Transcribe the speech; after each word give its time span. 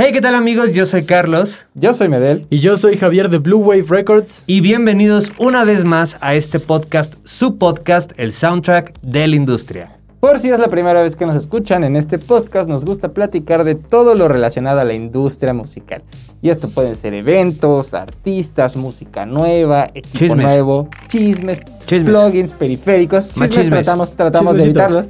Hey, 0.00 0.12
¿qué 0.12 0.20
tal 0.20 0.36
amigos? 0.36 0.70
Yo 0.72 0.86
soy 0.86 1.02
Carlos 1.04 1.64
Yo 1.74 1.92
soy 1.92 2.08
Medel. 2.08 2.46
Y 2.50 2.60
yo 2.60 2.76
soy 2.76 2.96
Javier 2.96 3.30
de 3.30 3.38
Blue 3.38 3.58
Wave 3.58 3.86
Records. 3.88 4.44
y 4.46 4.60
bienvenidos 4.60 5.32
una 5.38 5.64
vez 5.64 5.84
más 5.84 6.16
a 6.20 6.36
este 6.36 6.60
podcast, 6.60 7.14
su 7.24 7.58
podcast, 7.58 8.12
el 8.16 8.32
soundtrack 8.32 8.94
de 9.02 9.26
la 9.26 9.34
industria. 9.34 9.90
Por 10.20 10.38
si 10.38 10.50
es 10.50 10.60
la 10.60 10.68
primera 10.68 11.02
vez 11.02 11.16
que 11.16 11.26
nos 11.26 11.34
escuchan, 11.34 11.82
en 11.82 11.96
este 11.96 12.20
podcast 12.20 12.68
nos 12.68 12.84
gusta 12.84 13.08
platicar 13.08 13.64
de 13.64 13.74
todo 13.74 14.14
lo 14.14 14.28
relacionado 14.28 14.78
a 14.78 14.84
la 14.84 14.94
industria 14.94 15.52
musical. 15.52 16.02
Y 16.42 16.50
esto 16.50 16.68
pueden 16.68 16.94
ser 16.96 17.14
eventos, 17.14 17.92
artistas, 17.92 18.76
música 18.76 19.26
nueva, 19.26 19.86
equipo 19.94 20.16
Chismes. 20.18 20.46
nuevo, 20.46 20.88
chismes, 21.08 21.60
Chismes. 21.86 22.08
plugins, 22.14 22.54
periféricos. 22.54 23.30
Chismes, 23.30 23.50
chismes. 23.50 23.70
tratamos, 23.70 24.12
tratamos 24.12 24.54
de 24.54 24.62
evitarlos, 24.62 25.06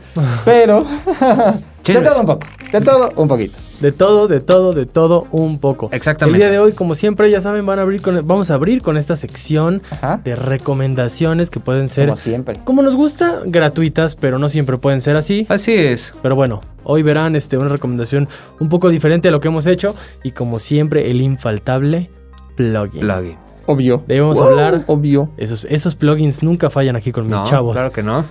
pero 0.46 0.86
de 1.84 2.00
todo 2.02 2.20
un 2.20 2.26
poco, 2.26 2.46
de 2.72 2.80
todo 2.80 3.12
un 3.16 3.28
poquito. 3.28 3.58
De 3.80 3.92
todo, 3.92 4.26
de 4.26 4.40
todo, 4.40 4.72
de 4.72 4.86
todo 4.86 5.28
un 5.30 5.60
poco. 5.60 5.88
Exactamente. 5.92 6.36
El 6.38 6.42
día 6.42 6.50
de 6.50 6.58
hoy, 6.58 6.72
como 6.72 6.96
siempre, 6.96 7.30
ya 7.30 7.40
saben, 7.40 7.64
van 7.64 7.78
a 7.78 7.82
abrir 7.82 8.02
con, 8.02 8.26
vamos 8.26 8.50
a 8.50 8.54
abrir 8.54 8.82
con 8.82 8.96
esta 8.96 9.14
sección 9.14 9.82
Ajá, 9.90 10.20
de 10.24 10.34
recomendaciones 10.34 11.48
que 11.50 11.60
pueden 11.60 11.88
ser, 11.88 12.06
como 12.06 12.16
siempre. 12.16 12.58
como 12.64 12.82
nos 12.82 12.96
gusta, 12.96 13.42
gratuitas, 13.46 14.16
pero 14.16 14.38
no 14.40 14.48
siempre 14.48 14.78
pueden 14.78 15.00
ser 15.00 15.16
así. 15.16 15.46
Así 15.48 15.74
es. 15.74 16.12
Pero 16.22 16.34
bueno, 16.34 16.60
hoy 16.82 17.02
verán 17.04 17.36
este, 17.36 17.56
una 17.56 17.68
recomendación 17.68 18.28
un 18.58 18.68
poco 18.68 18.88
diferente 18.88 19.28
a 19.28 19.30
lo 19.30 19.40
que 19.40 19.46
hemos 19.48 19.66
hecho. 19.66 19.94
Y 20.24 20.32
como 20.32 20.58
siempre, 20.58 21.10
el 21.12 21.20
infaltable 21.22 22.10
plugin. 22.56 23.00
Plugin. 23.00 23.36
Obvio. 23.66 24.02
De 24.08 24.14
ahí 24.14 24.20
vamos 24.20 24.38
a 24.38 24.42
Wow, 24.42 24.50
hablar. 24.50 24.84
Obvio. 24.88 25.30
Esos, 25.36 25.64
esos 25.70 25.94
plugins 25.94 26.42
nunca 26.42 26.68
fallan 26.68 26.96
aquí 26.96 27.12
con 27.12 27.24
mis 27.26 27.32
No, 27.32 27.44
chavos. 27.44 27.74
claro 27.76 27.92
que 27.92 28.02
no. 28.02 28.24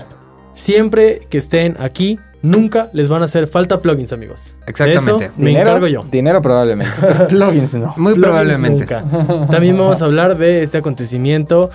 Siempre 0.54 1.28
que 1.30 1.38
estén 1.38 1.78
aquí, 1.80 2.20
nunca 2.42 2.90
les 2.94 3.08
van 3.10 3.22
a 3.22 3.26
hacer 3.26 3.48
falta 3.48 3.80
plugins, 3.82 4.14
amigos. 4.14 4.54
De 4.66 4.72
Exactamente. 4.72 5.26
eso 5.26 5.34
me 5.38 5.48
Dinero, 5.48 5.70
encargo 5.70 5.88
yo. 5.88 6.06
Dinero 6.12 6.42
probablemente. 6.42 6.94
plugins 7.30 7.74
no. 7.76 7.94
Muy 7.98 8.14
Plugins 8.14 8.22
probablemente. 8.24 8.80
nunca. 9.02 9.48
También 9.48 9.78
vamos 9.78 10.02
a 10.02 10.06
hablar 10.06 10.38
de 10.38 10.64
este 10.64 10.78
acontecimiento 10.78 11.70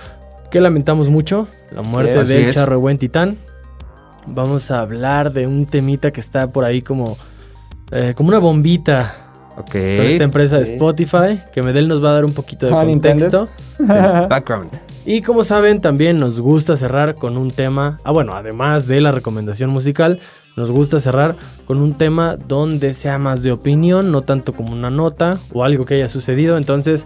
que 0.51 0.61
lamentamos 0.61 1.09
mucho, 1.09 1.47
la 1.71 1.81
muerte 1.81 2.49
es. 2.49 2.55
charro 2.55 2.73
de 2.73 2.77
buen 2.81 2.97
titán. 2.97 3.37
Vamos 4.27 4.71
a 4.71 4.79
hablar 4.81 5.33
de 5.33 5.47
un 5.47 5.65
temita 5.65 6.11
que 6.11 6.21
está 6.21 6.47
por 6.47 6.63
ahí 6.63 6.81
como, 6.81 7.17
eh, 7.91 8.13
como 8.15 8.29
una 8.29 8.39
bombita 8.39 9.15
Ok. 9.57 9.71
con 9.71 9.79
esta 9.81 10.23
empresa 10.23 10.57
de. 10.57 10.63
Spotify, 10.63 11.39
que 11.53 11.61
Medel 11.61 11.87
nos 11.87 12.03
va 12.03 12.11
a 12.11 12.13
dar 12.13 12.25
un 12.25 12.33
poquito 12.33 12.67
de 12.67 12.73
Ah, 12.73 12.85
contexto. 12.85 13.49
Background. 14.29 14.69
Y 15.05 15.21
como 15.21 15.43
saben, 15.43 15.81
también 15.81 16.15
nos 16.17 16.39
gusta 16.39 16.77
cerrar 16.77 17.15
con 17.15 17.35
un 17.35 17.49
tema, 17.51 17.97
ah 18.05 18.11
bueno, 18.11 18.33
además 18.35 18.87
de 18.87 19.01
la 19.01 19.11
recomendación 19.11 19.69
musical, 19.69 20.21
nos 20.55 20.71
gusta 20.71 20.99
cerrar 20.99 21.35
con 21.65 21.81
un 21.81 21.93
tema 21.93 22.35
donde 22.35 22.93
sea 22.93 23.17
más 23.17 23.43
de 23.43 23.51
opinión, 23.51 24.11
no 24.11 24.21
tanto 24.21 24.53
como 24.53 24.73
una 24.73 24.89
nota 24.89 25.37
o 25.51 25.63
algo 25.63 25.85
que 25.85 25.95
haya 25.95 26.07
sucedido. 26.07 26.57
Entonces, 26.57 27.05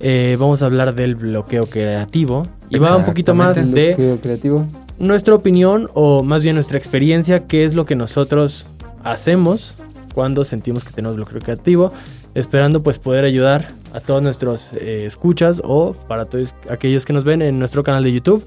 eh, 0.00 0.36
vamos 0.38 0.62
a 0.62 0.66
hablar 0.66 0.94
del 0.94 1.14
bloqueo 1.14 1.62
creativo 1.62 2.46
y 2.68 2.78
va 2.78 2.96
un 2.96 3.04
poquito 3.04 3.34
más 3.34 3.56
de 3.70 3.94
Bloqueo 3.94 4.20
creativo. 4.20 4.66
nuestra 4.98 5.34
opinión 5.34 5.88
o 5.94 6.22
más 6.24 6.42
bien 6.42 6.56
nuestra 6.56 6.76
experiencia, 6.76 7.46
qué 7.46 7.64
es 7.64 7.74
lo 7.74 7.86
que 7.86 7.94
nosotros 7.94 8.66
hacemos 9.04 9.74
cuando 10.12 10.44
sentimos 10.44 10.84
que 10.84 10.92
tenemos 10.92 11.16
bloqueo 11.16 11.40
creativo, 11.40 11.92
esperando 12.34 12.82
pues 12.82 12.98
poder 12.98 13.24
ayudar 13.24 13.68
a 13.94 14.00
todos 14.00 14.22
nuestros 14.22 14.72
eh, 14.74 15.04
escuchas 15.06 15.62
o 15.64 15.92
para 15.92 16.26
todos 16.26 16.54
aquellos 16.68 17.04
que 17.04 17.12
nos 17.12 17.24
ven 17.24 17.40
en 17.40 17.58
nuestro 17.58 17.84
canal 17.84 18.02
de 18.02 18.12
YouTube 18.12 18.44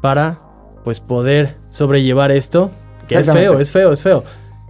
para 0.00 0.40
pues 0.84 1.00
poder 1.00 1.56
sobrellevar 1.68 2.32
esto, 2.32 2.70
que 3.14 3.20
es 3.20 3.30
feo, 3.30 3.60
es 3.60 3.70
feo, 3.70 3.92
es 3.92 4.02
feo. 4.02 4.24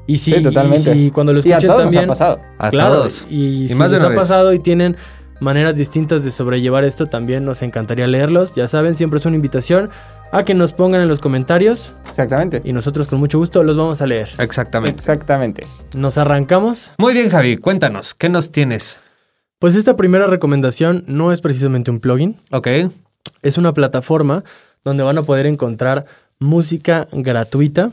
Y 0.06 0.18
si, 0.18 0.32
Sí, 0.32 0.42
totalmente. 0.42 0.90
y 0.90 1.04
si 1.06 1.10
cuando 1.10 1.32
lo 1.32 1.38
Y 1.38 1.52
a 1.52 1.58
escuchen 1.58 1.68
todos 1.68 1.82
también 1.82 2.06
nos 2.06 2.20
ha 2.20 2.36
pasado. 2.36 2.48
A 2.58 2.70
claro, 2.70 2.94
todos. 2.96 3.26
Y, 3.30 3.64
Y 3.64 3.68
si 3.68 3.74
más 3.76 3.90
de 3.90 3.96
les 3.98 4.04
ha 4.04 4.08
vez. 4.08 4.18
pasado 4.18 4.52
y 4.52 4.58
tienen 4.58 4.96
maneras 5.38 5.76
distintas 5.76 6.24
de 6.24 6.30
sobrellevar 6.32 6.84
esto, 6.84 7.06
también 7.06 7.44
nos 7.44 7.62
encantaría 7.62 8.06
leerlos. 8.06 8.54
Ya 8.54 8.66
saben, 8.68 8.96
siempre 8.96 9.18
es 9.18 9.26
una 9.26 9.36
invitación 9.36 9.90
a 10.32 10.44
que 10.44 10.54
nos 10.54 10.72
pongan 10.72 11.00
en 11.00 11.08
los 11.08 11.20
comentarios 11.20 11.92
Exactamente. 12.08 12.60
y 12.64 12.72
nosotros 12.72 13.06
con 13.06 13.18
mucho 13.18 13.38
gusto 13.38 13.62
los 13.62 13.76
vamos 13.76 14.00
a 14.02 14.06
leer. 14.06 14.28
Exactamente. 14.38 14.96
Exactamente. 14.98 15.62
Nos 15.94 16.18
arrancamos. 16.18 16.90
Muy 16.98 17.14
bien, 17.14 17.30
Javi. 17.30 17.56
Cuéntanos, 17.56 18.14
¿qué 18.14 18.28
nos 18.28 18.50
tienes? 18.52 18.98
Pues 19.58 19.74
esta 19.76 19.96
primera 19.96 20.26
recomendación 20.26 21.04
no 21.06 21.32
es 21.32 21.40
precisamente 21.40 21.90
un 21.90 22.00
plugin, 22.00 22.36
Ok. 22.50 22.66
es 23.42 23.58
una 23.58 23.72
plataforma 23.74 24.44
donde 24.84 25.02
van 25.02 25.18
a 25.18 25.22
poder 25.22 25.46
encontrar 25.46 26.06
música 26.38 27.06
gratuita. 27.12 27.92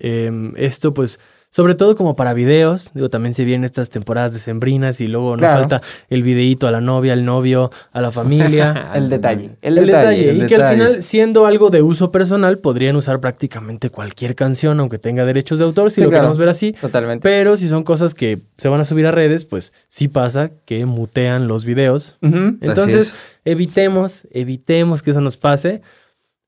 Eh, 0.00 0.52
esto 0.56 0.92
pues 0.94 1.20
sobre 1.50 1.76
todo 1.76 1.94
como 1.94 2.16
para 2.16 2.32
videos, 2.34 2.90
digo, 2.94 3.08
también 3.10 3.32
se 3.32 3.44
vienen 3.44 3.62
estas 3.64 3.88
temporadas 3.88 4.32
decembrinas 4.32 5.00
y 5.00 5.06
luego 5.06 5.36
no 5.36 5.38
Claro. 5.38 5.60
falta 5.60 5.82
el 6.10 6.24
videíto 6.24 6.66
a 6.66 6.72
la 6.72 6.80
novia, 6.80 7.12
al 7.12 7.24
novio, 7.24 7.70
a 7.92 8.00
la 8.00 8.10
familia. 8.10 8.90
El 8.96 9.08
detalle. 9.08 9.50
El, 9.62 9.78
el 9.78 9.86
detalle, 9.86 10.16
detalle. 10.18 10.34
y 10.36 10.40
el 10.40 10.46
que 10.48 10.56
al 10.56 10.72
final, 10.74 11.02
siendo 11.04 11.46
algo 11.46 11.70
de 11.70 11.80
uso 11.80 12.10
personal, 12.10 12.58
podrían 12.58 12.96
usar 12.96 13.20
prácticamente 13.20 13.88
cualquier 13.88 14.34
canción, 14.34 14.80
aunque 14.80 14.98
tenga 14.98 15.24
derechos 15.24 15.60
de 15.60 15.64
autor, 15.66 15.92
si 15.92 15.96
Sí, 15.96 16.00
lo 16.00 16.08
claro. 16.08 16.22
queremos 16.22 16.38
ver 16.38 16.48
así. 16.48 16.72
Totalmente. 16.80 17.22
Pero 17.22 17.56
si 17.56 17.68
son 17.68 17.84
cosas 17.84 18.14
que 18.14 18.40
se 18.58 18.68
van 18.68 18.80
a 18.80 18.84
subir 18.84 19.06
a 19.06 19.12
redes, 19.12 19.44
pues 19.44 19.72
sí 19.88 20.08
pasa 20.08 20.50
que 20.64 20.84
mutean 20.86 21.46
los 21.46 21.64
videos. 21.64 22.18
Entonces, 22.20 23.10
es. 23.10 23.14
evitemos, 23.44 24.26
evitemos 24.32 25.02
que 25.02 25.12
eso 25.12 25.20
nos 25.20 25.36
pase. 25.36 25.82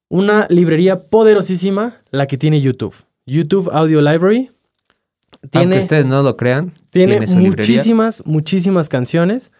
Una 0.09 0.47
librería 0.51 0.97
poderosísima, 0.97 1.97
la 2.11 2.27
que 2.27 2.39
tiene 2.39 2.61
YouTube. 2.61 2.95
YouTube 3.27 3.71
Audio 3.73 4.01
Library. 4.01 4.51
Aunque 5.43 5.49
Tiene, 5.59 5.79
ustedes 5.81 6.07
no 6.07 6.23
lo 6.23 6.37
crean, 6.37 6.73
tiene 6.91 7.13
tiene 7.13 7.27
su 7.27 7.39
librería. 7.39 7.75
muchísimas, 7.75 8.23
muchísimas 8.25 8.89
canciones. 8.89 9.51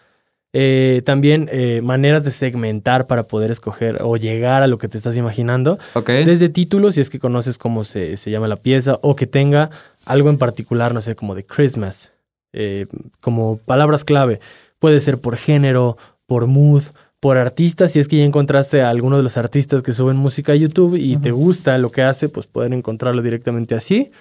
Eh, 0.53 1.01
también 1.05 1.49
eh, 1.51 1.81
maneras 1.83 2.23
de 2.23 2.31
segmentar 2.31 3.05
para 3.05 3.23
poder 3.23 3.51
escoger 3.51 3.99
o 4.01 4.15
llegar 4.17 4.63
a 4.63 4.67
lo 4.67 4.77
que 4.77 4.87
te 4.87 4.97
estás 4.97 5.17
imaginando. 5.17 5.77
Desde 6.05 6.49
títulos, 6.49 6.95
si 6.95 7.01
es 7.01 7.09
que 7.09 7.19
conoces 7.19 7.57
cómo 7.57 7.83
se, 7.83 8.17
se 8.17 8.31
llama 8.31 8.47
la 8.47 8.55
pieza, 8.55 8.97
o 9.01 9.15
que 9.15 9.27
tenga 9.27 9.69
algo 10.05 10.29
en 10.29 10.37
particular, 10.37 10.93
no 10.93 11.01
sé, 11.01 11.15
como 11.15 11.35
de 11.35 11.45
Christmas, 11.45 12.11
eh, 12.53 12.87
como 13.19 13.57
palabras 13.57 14.03
clave. 14.03 14.39
Puede 14.79 15.01
ser 15.01 15.19
por 15.19 15.35
género, 15.35 15.97
por 16.25 16.47
mood, 16.47 16.83
por 17.19 17.37
artista. 17.37 17.87
Si 17.87 17.99
es 17.99 18.07
que 18.07 18.17
ya 18.17 18.23
encontraste 18.23 18.81
a 18.81 18.89
alguno 18.89 19.17
de 19.17 19.23
los 19.23 19.37
artistas 19.37 19.81
que 19.83 19.93
suben 19.93 20.17
música 20.17 20.51
a 20.51 20.55
YouTube 20.55 20.95
y 20.95 21.17
te 21.17 21.31
gusta 21.31 21.77
lo 21.77 21.91
que 21.91 22.01
hace, 22.03 22.29
pues 22.29 22.47
pueden 22.47 22.73
encontrarlo 22.73 23.21
directamente 23.21 23.75
así. 23.75 24.11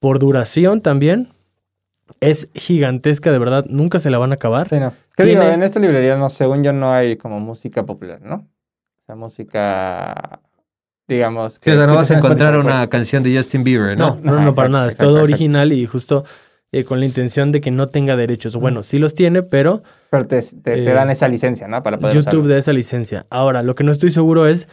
Por 0.00 0.18
duración 0.18 0.80
también. 0.80 1.30
Es 2.20 2.48
gigantesca, 2.54 3.32
de 3.32 3.38
verdad, 3.38 3.64
nunca 3.68 3.98
se 3.98 4.10
la 4.10 4.18
van 4.18 4.30
a 4.32 4.34
acabar. 4.34 4.68
Sí, 4.68 4.78
no. 4.78 4.92
¿Qué 5.16 5.24
Tiene- 5.24 5.40
digo? 5.40 5.52
En 5.52 5.62
esta 5.62 5.80
librería, 5.80 6.16
no, 6.16 6.28
según 6.28 6.62
yo, 6.62 6.72
no 6.72 6.92
hay 6.92 7.16
como 7.16 7.40
música 7.40 7.86
popular, 7.86 8.20
¿no? 8.22 8.34
O 8.36 9.06
sea, 9.06 9.14
música, 9.14 10.40
digamos... 11.08 11.58
Sí, 11.62 11.70
o 11.70 11.76
sea, 11.76 11.86
no 11.86 11.94
vas 11.94 12.10
a 12.10 12.14
en 12.14 12.18
encontrar 12.18 12.54
Spotify, 12.54 12.68
una 12.68 12.78
pues. 12.80 12.88
canción 12.90 13.22
de 13.22 13.36
Justin 13.36 13.64
Bieber, 13.64 13.98
No, 13.98 14.18
¿no? 14.22 14.32
no, 14.32 14.40
no, 14.42 14.54
para 14.54 14.68
exacto, 14.68 14.68
nada. 14.68 14.88
Es 14.88 14.96
todo 14.96 15.10
exacto. 15.12 15.32
original 15.32 15.72
y 15.72 15.86
justo 15.86 16.24
eh, 16.74 16.84
con 16.84 16.98
la 17.00 17.06
intención 17.06 17.52
de 17.52 17.60
que 17.60 17.70
no 17.70 17.88
tenga 17.88 18.16
derechos. 18.16 18.56
Bueno, 18.56 18.82
sí 18.82 18.98
los 18.98 19.14
tiene, 19.14 19.42
pero 19.42 19.82
Pero 20.10 20.26
te, 20.26 20.40
te- 20.42 20.52
te 20.60 20.82
Eh, 20.82 20.92
dan 20.92 21.10
esa 21.10 21.28
licencia, 21.28 21.68
¿no? 21.68 21.82
Para 21.82 21.98
poder 21.98 22.14
YouTube 22.16 22.48
da 22.48 22.58
esa 22.58 22.72
licencia. 22.72 23.26
Ahora, 23.30 23.62
lo 23.62 23.74
que 23.74 23.84
no 23.84 23.92
estoy 23.92 24.10
seguro 24.10 24.46
es 24.46 24.68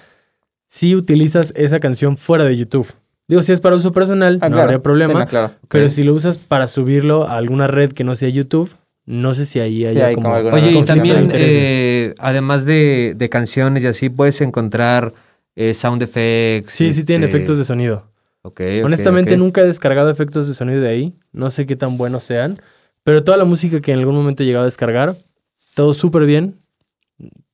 si 0.67 0.95
utilizas 0.95 1.53
esa 1.55 1.79
canción 1.79 2.17
fuera 2.17 2.43
de 2.45 2.57
YouTube. 2.57 2.87
Digo, 3.27 3.41
si 3.43 3.51
es 3.53 3.61
para 3.61 3.75
uso 3.75 3.91
personal, 3.91 4.39
Ah, 4.41 4.49
no 4.49 4.55
claro. 4.55 4.63
habría 4.63 4.83
problema. 4.83 5.13
Sí, 5.13 5.19
no, 5.19 5.27
claro. 5.27 5.51
Pero 5.69 5.89
si 5.89 6.03
lo 6.03 6.13
usas 6.13 6.37
para 6.37 6.67
subirlo 6.67 7.27
a 7.27 7.37
alguna 7.37 7.67
red 7.67 7.91
que 7.93 8.03
no 8.03 8.15
sea 8.15 8.29
YouTube, 8.29 8.69
no 9.05 9.33
sé 9.33 9.45
si 9.45 9.59
ahí 9.59 9.77
Sí, 9.79 9.85
haya 9.85 10.07
hay 10.07 10.15
como... 10.15 10.25
como 10.25 10.35
alguna 10.35 10.55
Oye, 10.55 10.71
y 10.71 10.83
también, 10.83 11.23
intereses. 11.23 11.55
eh, 11.57 12.13
además 12.19 12.65
de, 12.65 13.13
de 13.15 13.29
canciones 13.29 13.83
y 13.83 13.87
así, 13.87 14.09
puedes 14.09 14.41
encontrar 14.41 15.13
eh, 15.55 15.73
sound 15.73 16.01
effects. 16.03 16.73
Sí, 16.73 16.93
sí 16.93 17.03
tienen 17.05 17.25
este, 17.25 17.37
efectos 17.37 17.57
de 17.57 17.65
sonido. 17.65 18.10
Honestamente, 18.43 19.37
nunca 19.37 19.61
he 19.61 19.67
descargado 19.67 20.09
efectos 20.09 20.47
de 20.47 20.53
sonido 20.53 20.81
de 20.81 20.89
ahí. 20.89 21.13
No 21.31 21.51
sé 21.51 21.65
qué 21.65 21.75
tan 21.75 21.97
buenos 21.97 22.23
sean. 22.23 22.59
Pero 23.03 23.23
toda 23.23 23.37
la 23.37 23.45
música 23.45 23.81
que 23.81 23.91
en 23.91 23.99
algún 23.99 24.15
momento 24.15 24.43
he 24.43 24.45
llegado 24.45 24.63
a 24.63 24.65
descargar, 24.65 25.15
todo 25.75 25.93
súper 25.93 26.25
bien. 26.25 26.59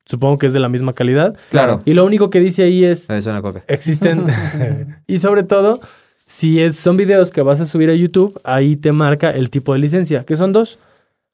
Supongo 0.05 0.37
que 0.37 0.47
es 0.47 0.53
de 0.53 0.59
la 0.59 0.69
misma 0.69 0.93
calidad. 0.93 1.35
Claro. 1.49 1.81
Y 1.85 1.93
lo 1.93 2.05
único 2.05 2.29
que 2.29 2.39
dice 2.39 2.63
ahí 2.63 2.85
es, 2.85 3.09
Es 3.09 3.25
una 3.25 3.41
coca. 3.41 3.63
existen... 3.67 4.25
y 5.07 5.17
sobre 5.17 5.43
todo, 5.43 5.79
si 6.25 6.61
es, 6.61 6.75
son 6.77 6.95
videos 6.95 7.31
que 7.31 7.41
vas 7.41 7.59
a 7.59 7.65
subir 7.65 7.89
a 7.89 7.93
YouTube, 7.93 8.39
ahí 8.43 8.77
te 8.77 8.91
marca 8.91 9.31
el 9.31 9.49
tipo 9.49 9.73
de 9.73 9.79
licencia, 9.79 10.23
que 10.23 10.37
son 10.37 10.53
dos. 10.53 10.79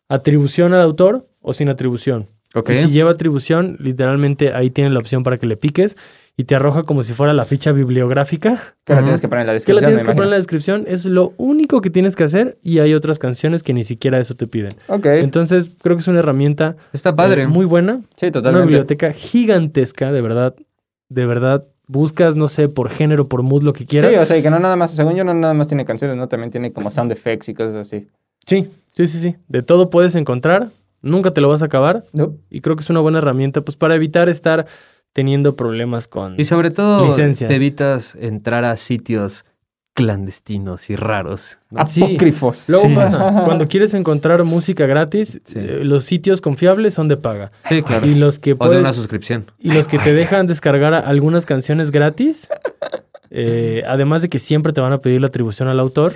Atribución 0.09 0.73
al 0.73 0.81
autor 0.81 1.27
o 1.41 1.53
sin 1.53 1.69
atribución. 1.69 2.27
Ok. 2.55 2.71
Y 2.71 2.75
si 2.75 2.89
lleva 2.89 3.11
atribución, 3.11 3.77
literalmente 3.79 4.53
ahí 4.53 4.69
tienes 4.69 4.93
la 4.93 4.99
opción 4.99 5.23
para 5.23 5.37
que 5.37 5.47
le 5.47 5.57
piques 5.57 5.97
y 6.35 6.45
te 6.45 6.55
arroja 6.55 6.83
como 6.83 7.03
si 7.03 7.13
fuera 7.13 7.31
la 7.33 7.45
ficha 7.45 7.71
bibliográfica 7.71 8.75
Que 8.85 8.93
la 8.93 9.01
tienes 9.03 9.21
que 9.21 9.27
poner 9.27 9.41
en 9.47 9.47
la 9.47 9.59
que 9.59 9.73
la 9.73 9.81
descripción, 9.81 9.89
tienes 9.89 10.01
me 10.03 10.07
que 10.07 10.13
poner 10.15 10.23
en 10.25 10.29
la 10.31 10.37
descripción. 10.37 10.85
Es 10.87 11.05
lo 11.05 11.33
único 11.37 11.81
que 11.81 11.89
tienes 11.89 12.15
que 12.15 12.23
hacer 12.23 12.57
y 12.63 12.79
hay 12.79 12.93
otras 12.95 13.19
canciones 13.19 13.61
que 13.63 13.73
ni 13.73 13.83
siquiera 13.83 14.19
eso 14.19 14.35
te 14.35 14.47
piden. 14.47 14.71
Ok. 14.87 15.05
Entonces, 15.05 15.71
creo 15.81 15.95
que 15.95 16.01
es 16.01 16.07
una 16.07 16.19
herramienta 16.19 16.75
Está 16.91 17.15
padre. 17.15 17.43
eh, 17.43 17.47
muy 17.47 17.65
buena. 17.65 18.01
Sí, 18.15 18.25
Una 18.27 18.31
totalmente. 18.31 18.67
biblioteca 18.67 19.13
gigantesca, 19.13 20.11
de 20.11 20.21
verdad. 20.21 20.55
De 21.09 21.25
verdad. 21.25 21.65
Buscas, 21.85 22.35
no 22.37 22.47
sé, 22.47 22.69
por 22.69 22.89
género, 22.89 23.27
por 23.27 23.43
mood, 23.43 23.61
lo 23.61 23.73
que 23.73 23.85
quieras. 23.85 24.11
Sí, 24.11 24.17
o 24.17 24.25
sea, 24.25 24.37
y 24.37 24.41
que 24.41 24.49
no 24.49 24.57
nada 24.57 24.75
más, 24.77 24.91
según 24.91 25.15
yo, 25.15 25.23
no 25.25 25.33
nada 25.33 25.53
más 25.53 25.67
tiene 25.67 25.85
canciones, 25.85 26.15
¿no? 26.15 26.27
También 26.29 26.49
tiene 26.49 26.71
como 26.71 26.89
sound 26.89 27.11
effects 27.11 27.49
y 27.49 27.53
cosas 27.53 27.75
así. 27.75 28.07
Sí, 28.45 28.69
Sí, 28.93 29.07
sí, 29.07 29.19
sí. 29.19 29.35
De 29.47 29.63
todo 29.63 29.89
puedes 29.89 30.15
encontrar. 30.15 30.69
Nunca 31.01 31.31
te 31.31 31.41
lo 31.41 31.49
vas 31.49 31.61
a 31.61 31.65
acabar. 31.65 32.03
¿No? 32.13 32.35
Y 32.49 32.61
creo 32.61 32.75
que 32.75 32.83
es 32.83 32.89
una 32.89 33.01
buena 33.01 33.17
herramienta 33.17 33.61
pues 33.61 33.75
para 33.75 33.95
evitar 33.95 34.29
estar 34.29 34.65
teniendo 35.13 35.55
problemas 35.55 36.07
con... 36.07 36.39
Y 36.39 36.43
sobre 36.45 36.71
todo 36.71 37.05
Licencias. 37.07 37.47
te 37.47 37.55
evitas 37.55 38.15
entrar 38.15 38.65
a 38.65 38.75
sitios 38.77 39.45
clandestinos 39.93 40.89
y 40.89 40.95
raros. 40.95 41.59
¿no? 41.69 41.85
Sí. 41.85 42.01
Apócrifos. 42.03 42.67
Luego 42.69 42.87
Sí. 42.89 42.95
pasa, 42.95 43.17
cuando 43.45 43.67
quieres 43.67 43.93
encontrar 43.93 44.43
música 44.43 44.85
gratis, 44.87 45.39
Sí. 45.45 45.53
eh, 45.55 45.81
los 45.83 46.03
sitios 46.03 46.41
confiables 46.41 46.95
son 46.95 47.07
de 47.07 47.17
paga. 47.17 47.51
Sí, 47.69 47.83
claro. 47.83 48.05
Y 48.07 48.15
los 48.15 48.39
que 48.39 48.55
O 48.57 48.69
de 48.69 48.79
una 48.79 48.91
suscripción. 48.93 49.51
y 49.59 49.71
los 49.71 49.87
que 49.87 49.99
te 49.99 50.13
dejan 50.13 50.47
descargar 50.47 50.93
algunas 50.95 51.45
canciones 51.45 51.91
gratis, 51.91 52.47
eh, 53.29 53.83
además 53.87 54.21
de 54.23 54.29
que 54.29 54.39
siempre 54.39 54.73
te 54.73 54.81
van 54.81 54.93
a 54.93 54.97
pedir 54.99 55.21
la 55.21 55.27
atribución 55.27 55.67
al 55.67 55.79
autor, 55.79 56.13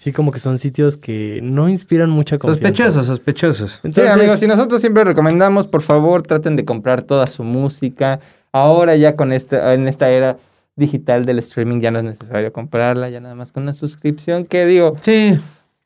sí 0.00 0.12
como 0.12 0.32
que 0.32 0.38
son 0.38 0.56
sitios 0.56 0.96
que 0.96 1.40
no 1.42 1.68
inspiran 1.68 2.08
mucha 2.08 2.38
confianza. 2.38 2.68
Sospechosos, 2.68 3.06
sospechosos. 3.06 3.80
Sí, 3.92 4.00
amigos, 4.00 4.42
y 4.42 4.46
nosotros 4.46 4.80
siempre 4.80 5.04
recomendamos, 5.04 5.66
por 5.66 5.82
favor, 5.82 6.22
traten 6.22 6.56
de 6.56 6.64
comprar 6.64 7.02
toda 7.02 7.26
su 7.26 7.44
música. 7.44 8.18
Ahora 8.50 8.96
ya 8.96 9.14
con 9.14 9.32
esta, 9.32 9.74
en 9.74 9.86
esta 9.88 10.08
era 10.10 10.38
digital 10.74 11.26
del 11.26 11.38
streaming 11.40 11.80
ya 11.80 11.90
no 11.90 11.98
es 11.98 12.04
necesario 12.04 12.50
comprarla, 12.50 13.10
ya 13.10 13.20
nada 13.20 13.34
más 13.34 13.52
con 13.52 13.64
una 13.64 13.74
suscripción, 13.74 14.46
que 14.46 14.64
digo, 14.64 14.96
Sí, 15.02 15.38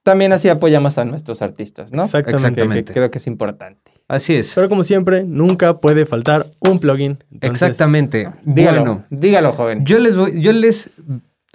también 0.04 0.32
así 0.32 0.48
apoyamos 0.48 0.96
a 0.98 1.04
nuestros 1.04 1.42
artistas, 1.42 1.92
¿no? 1.92 2.04
Exactamente. 2.04 2.30
Que- 2.30 2.42
que 2.42 2.46
Exactamente. 2.60 2.92
creo 2.92 3.10
que 3.10 3.18
es 3.18 3.26
importante. 3.26 3.90
así 4.06 4.34
es. 4.36 4.52
Pero 4.54 4.68
como 4.68 4.84
siempre, 4.84 5.24
nunca 5.24 5.78
puede 5.80 6.06
faltar 6.06 6.46
un 6.60 6.78
plugin. 6.78 7.18
Entonces, 7.32 7.62
Exactamente. 7.70 8.30
Dígalo, 8.44 8.78
Bueno, 8.80 9.04
dígalo, 9.10 9.52
joven. 9.52 9.84
yo 9.84 9.98
les 9.98 10.14
voy, 10.14 10.40
yo 10.40 10.52
les 10.52 10.90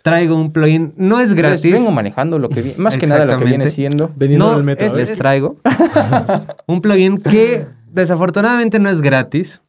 traigo 0.10 0.36
un 0.36 0.52
plugin. 0.52 0.94
No 0.98 1.20
es 1.20 1.28
Les 1.30 1.36
gratis. 1.38 1.72
vengo 1.72 1.92
manejando 1.92 2.40
lo 2.40 2.50
que 2.50 2.62
vi- 2.62 2.74
más 2.78 2.98
que 2.98 3.08
nada 3.08 3.26
lo 3.26 3.38
que 3.40 3.46
viene 3.46 3.68
siendo. 3.68 4.12
Vendiendo 4.16 4.52
no, 4.52 4.58
el 4.58 4.64
metro. 4.64 4.88
es- 4.88 4.94
les 4.94 5.14
traigo 5.18 5.58
un 6.68 6.82
plugin 6.82 7.20
que 7.22 7.66
desafortunadamente 7.92 8.80
no 8.80 8.90
es 8.90 9.02
gratis, 9.02 9.62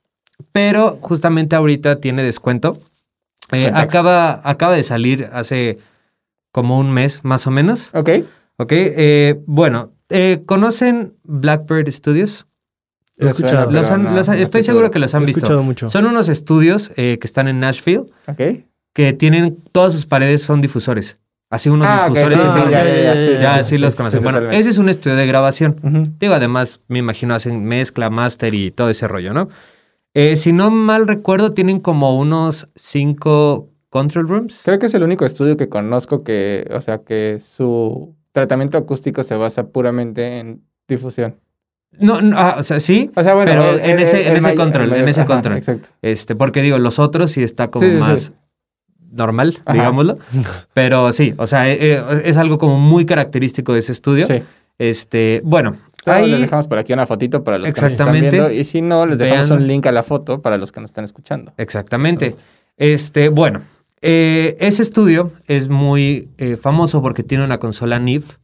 pero 0.52 0.98
justamente 1.00 1.56
ahorita 1.56 1.96
tiene 2.00 2.22
descuento. 2.22 2.78
Eh, 3.52 3.70
acaba, 3.74 4.40
acaba 4.44 4.74
de 4.74 4.82
salir 4.84 5.28
hace 5.32 5.78
como 6.52 6.78
un 6.78 6.90
mes 6.92 7.20
más 7.24 7.46
o 7.46 7.50
menos. 7.50 7.90
Ok. 7.94 8.10
Ok, 8.56 8.72
eh, 8.72 9.40
bueno, 9.46 9.92
eh, 10.10 10.42
¿conocen 10.46 11.14
Blackbird 11.24 11.90
Studios? 11.90 12.46
He 13.16 13.26
escuchado. 13.26 13.70
Los 13.70 13.90
han- 13.90 14.04
no, 14.04 14.10
los 14.12 14.28
han- 14.28 14.36
no 14.36 14.42
estoy 14.42 14.62
seguro 14.62 14.84
seguro. 14.86 14.90
que 14.92 14.98
los 14.98 15.12
He 15.12 15.16
han 15.16 15.24
visto. 15.24 15.38
escuchado 15.40 15.62
mucho. 15.62 15.90
Son 15.90 16.06
unos 16.06 16.28
estudios 16.28 16.90
eh, 16.96 17.18
que 17.20 17.26
están 17.26 17.48
en 17.48 17.60
Nashville 17.60 18.04
Ok. 18.26 18.40
Que 18.92 19.12
tienen 19.12 19.56
todas 19.72 19.92
sus 19.92 20.06
paredes 20.06 20.42
son 20.42 20.60
difusores. 20.60 21.18
Así 21.48 21.68
unos 21.68 21.86
Ah, 21.88 22.06
sí, 22.08 22.14
difusores. 22.14 22.38
sí, 22.40 22.46
enormes. 22.58 22.70
ya, 22.70 22.84
ya, 22.84 23.02
ya, 23.02 23.14
sí, 23.36 23.42
Ya, 23.42 23.62
sí, 23.64 23.76
sí, 23.76 23.82
los 23.82 23.94
conocen. 23.96 24.22
bueno, 24.22 24.38
totalmente. 24.38 24.60
ese 24.60 24.70
es 24.70 24.78
un 24.78 24.88
estudio 24.88 25.16
de 25.16 25.26
grabación. 25.26 26.14
Digo, 26.20 26.34
además, 26.34 26.80
me 26.88 26.98
imagino 27.00 27.34
hacen 27.34 27.64
mezcla, 27.64 28.08
máster 28.10 28.54
y 28.54 28.70
todo 28.70 28.88
ese 28.90 29.08
rollo, 29.08 29.32
¿no? 29.32 29.48
Eh, 30.14 30.36
si 30.36 30.52
no 30.52 30.70
mal 30.70 31.06
recuerdo, 31.08 31.52
tienen 31.52 31.80
como 31.80 32.18
unos 32.18 32.68
cinco 32.76 33.68
control 33.88 34.28
rooms. 34.28 34.60
Creo 34.64 34.78
que 34.78 34.86
es 34.86 34.94
el 34.94 35.02
único 35.02 35.24
estudio 35.24 35.56
que 35.56 35.68
conozco 35.68 36.22
que, 36.22 36.68
o 36.72 36.80
sea, 36.80 36.98
que 36.98 37.38
su 37.40 38.14
tratamiento 38.32 38.78
acústico 38.78 39.22
se 39.24 39.34
basa 39.34 39.68
puramente 39.68 40.38
en 40.38 40.62
difusión. 40.88 41.36
No, 41.98 42.20
no, 42.20 42.36
ah, 42.38 42.56
o 42.58 42.62
sea, 42.62 42.78
sí, 42.78 43.10
O 43.16 43.22
sea, 43.24 43.34
bueno, 43.34 43.50
Pero 43.50 43.70
el- 43.72 43.80
en 43.80 43.90
el- 43.98 43.98
ese- 44.04 44.28
en 44.28 44.32
ese 44.36 44.42
mayor- 44.42 44.56
control, 44.58 44.92
en 44.94 45.08
ese 45.08 45.20
ajá, 45.22 45.26
control. 45.34 45.56
Exacto. 45.56 45.88
este, 46.02 46.36
porque 46.36 46.62
digo, 46.62 46.78
los 46.78 47.00
otros 47.00 47.32
sí 47.32 47.42
está 47.42 47.68
como 47.72 47.84
Sí, 47.84 47.90
sí, 48.00 48.16
sí. 48.26 48.32
Normal, 49.10 49.58
Ajá. 49.64 49.72
digámoslo. 49.72 50.18
Pero 50.74 51.12
sí, 51.12 51.34
o 51.36 51.46
sea, 51.46 51.68
eh, 51.70 51.78
eh, 51.80 52.22
es 52.24 52.36
algo 52.36 52.58
como 52.58 52.78
muy 52.78 53.06
característico 53.06 53.72
de 53.74 53.80
ese 53.80 53.92
estudio. 53.92 54.26
Sí. 54.26 54.42
Este, 54.78 55.40
bueno, 55.44 55.76
Luego 56.06 56.24
ahí 56.24 56.30
les 56.30 56.40
dejamos 56.40 56.66
por 56.66 56.78
aquí 56.78 56.92
una 56.94 57.06
fotito 57.06 57.44
para 57.44 57.58
los 57.58 57.70
que 57.72 57.80
nos 57.80 57.92
están 57.92 58.08
Exactamente. 58.08 58.36
viendo. 58.36 58.52
Y 58.52 58.64
si 58.64 58.80
no, 58.80 59.04
les 59.04 59.18
dejamos 59.18 59.48
Vean. 59.50 59.60
un 59.60 59.66
link 59.68 59.86
a 59.86 59.92
la 59.92 60.02
foto 60.02 60.40
para 60.40 60.56
los 60.56 60.72
que 60.72 60.80
nos 60.80 60.88
están 60.90 61.04
escuchando. 61.04 61.52
Exactamente. 61.58 62.36
Este, 62.78 63.28
bueno, 63.28 63.60
eh, 64.00 64.56
ese 64.60 64.80
estudio 64.82 65.32
es 65.46 65.68
muy 65.68 66.30
eh, 66.38 66.56
famoso 66.56 67.02
porque 67.02 67.22
tiene 67.22 67.44
una 67.44 67.58
consola 67.58 67.98
NIF 67.98 68.36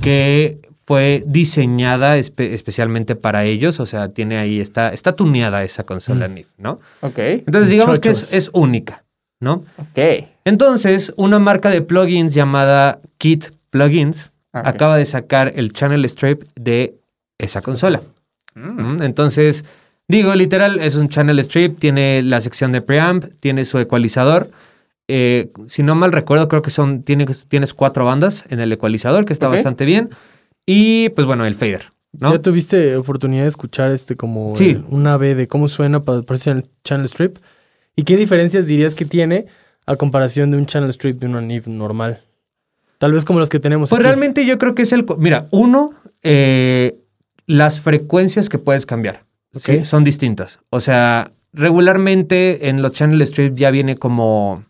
que 0.00 0.60
fue 0.86 1.24
diseñada 1.26 2.16
espe- 2.16 2.52
especialmente 2.52 3.16
para 3.16 3.44
ellos. 3.44 3.80
O 3.80 3.86
sea, 3.86 4.08
tiene 4.08 4.38
ahí, 4.38 4.60
está, 4.60 4.90
está 4.90 5.12
tuneada 5.14 5.64
esa 5.64 5.84
consola 5.84 6.28
Mm. 6.28 6.34
NIF, 6.34 6.48
¿no? 6.58 6.80
Ok. 7.00 7.18
Entonces, 7.18 7.68
digamos 7.70 8.00
que 8.00 8.10
es 8.10 8.50
única, 8.54 9.04
¿no? 9.40 9.64
Ok. 9.78 10.24
Entonces, 10.44 11.12
una 11.16 11.38
marca 11.38 11.70
de 11.70 11.82
plugins 11.82 12.34
llamada 12.34 13.00
Kit 13.18 13.46
Plugins 13.70 14.30
Ok. 14.52 14.66
acaba 14.66 14.96
de 14.96 15.04
sacar 15.04 15.52
el 15.56 15.72
channel 15.72 16.04
strip 16.06 16.42
de 16.54 16.94
esa 17.38 17.60
consola. 17.60 18.02
Mm. 18.54 18.80
Mm, 18.96 19.02
Entonces, 19.02 19.64
digo, 20.08 20.34
literal, 20.34 20.78
es 20.80 20.94
un 20.94 21.08
channel 21.08 21.38
strip, 21.40 21.78
tiene 21.78 22.22
la 22.22 22.40
sección 22.40 22.72
de 22.72 22.80
preamp, 22.80 23.24
tiene 23.40 23.64
su 23.64 23.78
ecualizador. 23.78 24.50
Eh, 25.08 25.50
si 25.68 25.82
no 25.82 25.94
mal 25.94 26.12
recuerdo, 26.12 26.48
creo 26.48 26.62
que 26.62 26.70
son, 26.70 27.02
tiene, 27.02 27.26
tienes 27.48 27.74
cuatro 27.74 28.04
bandas 28.06 28.44
en 28.48 28.60
el 28.60 28.72
ecualizador, 28.72 29.24
que 29.26 29.32
está 29.34 29.48
bastante 29.48 29.84
bien. 29.84 30.10
Y 30.64 31.10
pues 31.10 31.26
bueno, 31.26 31.44
el 31.44 31.54
fader, 31.54 31.92
¿no? 32.12 32.32
¿Ya 32.32 32.40
tuviste 32.40 32.96
oportunidad 32.96 33.42
de 33.42 33.48
escuchar 33.48 33.90
este 33.92 34.16
como 34.16 34.54
Sí. 34.56 34.70
el- 34.70 34.84
un 34.88 35.06
ave 35.06 35.34
de 35.34 35.46
cómo 35.46 35.68
suena 35.68 36.00
para 36.00 36.22
parecer 36.22 36.56
el 36.56 36.66
channel 36.82 37.04
strip? 37.06 37.36
¿Y 37.96 38.04
qué 38.04 38.16
diferencias 38.16 38.66
dirías 38.66 38.94
que 38.94 39.04
tiene 39.06 39.46
a 39.86 39.96
comparación 39.96 40.50
de 40.50 40.58
un 40.58 40.66
channel 40.66 40.90
strip 40.90 41.18
de 41.18 41.26
una 41.26 41.40
NIV 41.40 41.68
normal? 41.68 42.20
Tal 42.98 43.12
vez 43.12 43.24
como 43.24 43.38
los 43.40 43.48
que 43.48 43.58
tenemos 43.58 43.90
Pues 43.90 43.98
aquí. 43.98 44.06
realmente 44.06 44.46
yo 44.46 44.58
creo 44.58 44.74
que 44.74 44.82
es 44.82 44.92
el... 44.92 45.04
Mira, 45.18 45.46
uno, 45.50 45.92
eh, 46.22 46.96
las 47.46 47.80
frecuencias 47.80 48.48
que 48.48 48.58
puedes 48.58 48.86
cambiar 48.86 49.24
son 49.84 50.04
distintas. 50.04 50.60
O 50.70 50.80
sea, 50.80 51.32
regularmente 51.52 52.68
en 52.68 52.82
los 52.82 52.92
channel 52.92 53.20
strip 53.22 53.56
ya 53.56 53.70
viene 53.70 53.96
como... 53.96 54.64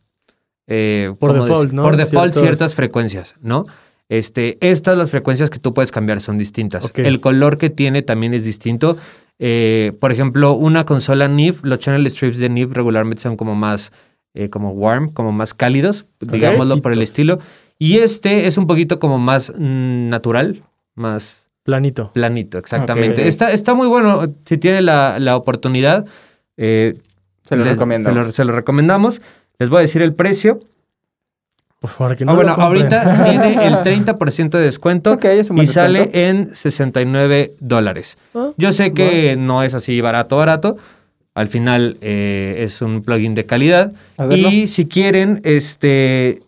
eh, 0.69 1.13
Por 1.19 1.33
¿cómo 1.33 1.45
default? 1.45 1.73
¿no? 1.73 1.83
Por 1.83 1.97
default 1.97 2.33
Ciertos- 2.35 2.43
ciertas 2.43 2.75
frecuencias, 2.75 3.35
¿no? 3.41 3.67
Este, 4.09 4.57
estas 4.61 4.97
las 4.97 5.11
frecuencias 5.11 5.51
que 5.51 5.59
tú 5.59 5.75
puedes 5.75 5.91
cambiar 5.91 6.21
son 6.21 6.39
distintas. 6.39 6.89
El 6.95 7.21
color 7.21 7.59
que 7.59 7.71
tiene 7.71 8.03
también 8.03 8.35
es 8.35 8.45
distinto. 8.45 8.97
Eh, 9.39 9.93
por 10.01 10.13
ejemplo, 10.13 10.53
una 10.55 10.87
consola 10.87 11.29
NIF, 11.29 11.63
los 11.63 11.79
channel 11.79 12.07
strips 12.11 12.39
de 12.39 12.49
NIF 12.49 12.73
regularmente 12.73 13.23
son 13.23 13.37
como 13.37 13.55
más, 13.55 13.93
eh, 14.35 14.49
como 14.49 14.71
warm, 14.71 15.11
como 15.11 15.33
más 15.33 15.53
cálidos, 15.55 16.07
digámoslo 16.21 16.81
por 16.83 16.93
el 16.93 17.03
estilo. 17.03 17.39
Y 17.79 17.99
este 17.99 18.47
es 18.47 18.57
un 18.57 18.67
poquito 18.67 18.99
como 18.99 19.19
más 19.19 19.51
mm, 19.57 20.09
natural, 20.09 20.63
más 20.95 21.51
Planito. 21.65 22.13
planito, 22.15 22.59
exactamente. 22.59 23.27
Está, 23.29 23.53
está 23.53 23.75
muy 23.75 23.89
bueno. 23.89 24.33
Si 24.47 24.57
tiene 24.57 24.81
la, 24.83 25.19
la 25.19 25.37
oportunidad, 25.37 26.07
eh, 26.57 26.97
Se 27.47 27.57
lo 27.57 27.65
les- 27.65 27.73
recomiendo. 27.73 28.09
Se 28.09 28.15
lo, 28.15 28.23
se 28.33 28.45
lo 28.45 28.53
recomendamos. 28.53 29.21
Les 29.59 29.69
voy 29.69 29.79
a 29.79 29.83
decir 29.83 30.01
el 30.01 30.15
precio. 30.15 30.61
Por 31.81 31.91
favor, 31.91 32.17
que 32.17 32.25
Ah, 32.25 32.27
no 32.27 32.35
bueno, 32.35 32.53
ahorita 32.53 33.25
tiene 33.31 33.67
el 33.67 33.75
30% 33.77 34.51
de 34.51 34.61
descuento 34.61 35.19
es 35.23 35.51
y 35.55 35.67
sale 35.67 36.11
en 36.13 36.55
69 36.55 37.53
dólares. 37.61 38.19
Ah, 38.35 38.51
Yo 38.57 38.73
sé 38.73 38.93
que 38.93 39.37
no 39.39 39.63
es 39.63 39.75
así 39.75 40.01
barato, 40.01 40.37
barato. 40.37 40.77
Al 41.35 41.49
final 41.49 41.99
eh, 42.01 42.57
es 42.61 42.81
un 42.81 43.03
plugin 43.03 43.35
de 43.35 43.45
calidad. 43.45 43.93
Y 44.31 44.69
si 44.69 44.87
quieren, 44.87 45.41
este, 45.45 46.41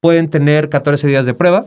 pueden 0.00 0.28
tener 0.28 0.68
14 0.68 1.06
días 1.06 1.26
de 1.26 1.34
prueba. 1.34 1.64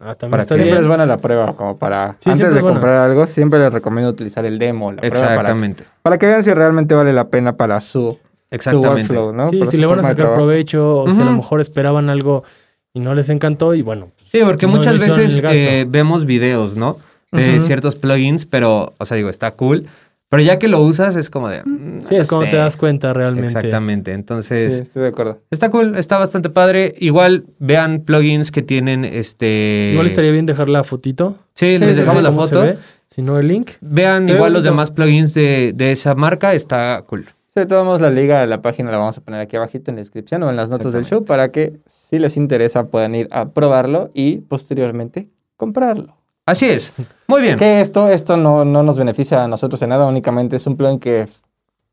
Ah, 0.00 0.14
también 0.14 0.30
para 0.30 0.42
que- 0.44 0.54
Siempre 0.54 0.78
es 0.80 0.86
buena 0.86 1.06
la 1.06 1.18
prueba, 1.18 1.54
como 1.54 1.78
para... 1.78 2.16
Sí, 2.18 2.30
antes 2.30 2.54
de 2.54 2.60
comprar 2.60 2.94
algo, 3.10 3.26
siempre 3.26 3.58
les 3.58 3.72
recomiendo 3.72 4.10
utilizar 4.10 4.44
el 4.46 4.58
demo, 4.58 4.90
la 4.90 5.00
prueba, 5.02 5.18
para, 5.20 5.30
Exactamente. 5.32 5.84
para 6.02 6.18
que 6.18 6.26
vean 6.26 6.42
si 6.42 6.52
realmente 6.52 6.94
vale 6.94 7.12
la 7.12 7.28
pena 7.28 7.56
para 7.56 7.80
su, 7.80 8.18
su 8.62 8.70
Exactamente. 8.70 9.12
workflow, 9.12 9.32
¿no? 9.34 9.48
Sí, 9.48 9.60
si 9.66 9.72
su 9.72 9.78
le 9.78 9.86
van 9.86 9.98
a 9.98 10.02
sacar 10.02 10.16
trabajo. 10.16 10.36
provecho 10.36 10.96
o 10.98 11.10
si 11.10 11.20
a 11.20 11.24
lo 11.24 11.32
mejor 11.32 11.60
esperaban 11.60 12.08
algo 12.10 12.44
y 12.92 13.00
no 13.00 13.14
les 13.14 13.28
encantó 13.30 13.74
y 13.74 13.82
bueno. 13.82 14.10
Sí, 14.30 14.40
porque 14.44 14.66
No 14.66 14.72
muchas 14.76 14.98
veces 15.00 15.40
eh, 15.44 15.84
vemos 15.88 16.26
videos, 16.26 16.76
¿no? 16.76 16.98
De 17.32 17.56
Ujú. 17.58 17.66
ciertos 17.66 17.96
plugins, 17.96 18.46
pero, 18.46 18.92
o 18.98 19.04
sea, 19.04 19.16
digo, 19.16 19.28
está 19.28 19.50
cool. 19.52 19.86
Pero 20.30 20.42
ya 20.42 20.58
que 20.58 20.66
lo 20.68 20.80
usas 20.80 21.14
es 21.16 21.30
como 21.30 21.48
de... 21.48 21.62
mm, 21.64 22.00
Sí, 22.00 22.16
es 22.16 22.22
no 22.26 22.28
como 22.38 22.42
sé. 22.44 22.50
te 22.50 22.56
das 22.56 22.76
cuenta 22.76 23.12
realmente. 23.12 23.46
Exactamente. 23.48 24.10
Sí, 24.10 24.14
Entonces, 24.14 24.80
estoy 24.80 25.02
de 25.02 25.08
acuerdo. 25.08 25.38
está 25.50 25.70
cool, 25.70 25.96
está 25.96 26.18
bastante 26.18 26.48
padre. 26.50 26.94
Igual 26.98 27.44
vean 27.60 28.00
plugins 28.00 28.50
que 28.50 28.62
tienen 28.62 29.04
este... 29.04 29.90
Igual 29.92 30.06
estaría 30.08 30.32
bien 30.32 30.46
dejar 30.46 30.68
la 30.68 30.82
fotito. 30.82 31.36
Sí, 31.54 31.76
Sí, 31.78 31.84
les 31.84 31.94
sí, 31.94 32.00
dejamos 32.00 32.18
sí, 32.18 32.24
la 32.24 32.32
foto. 32.32 32.78
Si 33.06 33.22
no 33.22 33.38
el 33.38 33.46
link. 33.46 33.72
Vean 33.80 34.24
Se 34.26 34.32
ve 34.32 34.36
igual 34.38 34.52
los 34.54 34.62
bonito. 34.62 34.72
demás 34.72 34.90
plugins 34.90 35.34
de, 35.34 35.72
de 35.74 35.92
esa 35.92 36.14
marca, 36.16 36.54
está 36.54 37.02
cool. 37.06 37.26
De 37.54 37.66
todos 37.66 37.84
modos, 37.84 38.00
la 38.00 38.10
liga 38.10 38.40
de 38.40 38.48
la 38.48 38.62
página 38.62 38.90
la 38.90 38.98
vamos 38.98 39.16
a 39.16 39.20
poner 39.20 39.40
aquí 39.40 39.54
abajito 39.56 39.92
en 39.92 39.96
la 39.96 40.00
descripción 40.00 40.42
o 40.42 40.50
en 40.50 40.56
las 40.56 40.68
notas 40.70 40.92
del 40.92 41.04
show 41.04 41.24
para 41.24 41.52
que, 41.52 41.78
si 41.86 42.18
les 42.18 42.36
interesa, 42.36 42.88
puedan 42.88 43.14
ir 43.14 43.28
a 43.30 43.50
probarlo 43.50 44.10
y 44.12 44.38
posteriormente 44.38 45.28
comprarlo. 45.56 46.16
Así 46.46 46.66
es. 46.66 46.92
Muy 47.28 47.42
bien. 47.42 47.56
Que 47.56 47.80
esto, 47.80 48.08
esto 48.08 48.36
no, 48.36 48.64
no 48.64 48.82
nos 48.82 48.98
beneficia 48.98 49.44
a 49.44 49.48
nosotros 49.48 49.80
en 49.82 49.90
nada, 49.90 50.06
únicamente 50.06 50.56
es 50.56 50.66
un 50.66 50.76
plugin 50.76 50.98
que 50.98 51.28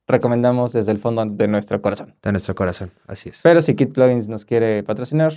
recomendamos 0.08 0.74
desde 0.74 0.92
el 0.94 0.98
fondo 0.98 1.24
de 1.26 1.48
nuestro 1.48 1.80
corazón. 1.80 2.16
De 2.24 2.32
nuestro 2.32 2.56
corazón. 2.56 2.92
Así 3.06 3.30
es. 3.30 3.40
Pero 3.44 3.62
si 3.62 3.76
Kit 3.76 3.94
Plugins 3.94 4.28
nos 4.28 4.46
quiere 4.46 4.82
patrocinar, 4.82 5.34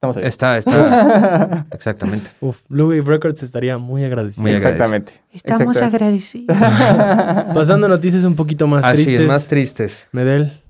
Estamos 0.00 0.16
ahí. 0.16 0.24
Está, 0.24 0.56
está. 0.56 1.66
Exactamente. 1.72 2.30
Uf, 2.40 2.56
Blue 2.70 2.88
Wave 2.88 3.02
Records 3.02 3.42
estaría 3.42 3.76
muy 3.76 4.02
agradecido. 4.02 4.40
Muy 4.42 4.52
Exactamente. 4.52 5.20
Estamos 5.30 5.76
Exacto. 5.76 5.94
agradecidos. 5.96 6.56
Pasando 7.54 7.84
a 7.84 7.90
noticias 7.90 8.24
un 8.24 8.34
poquito 8.34 8.66
más 8.66 8.82
Así 8.82 9.04
tristes. 9.04 9.20
es, 9.20 9.26
más 9.26 9.46
tristes. 9.46 10.08
Medel. 10.12 10.62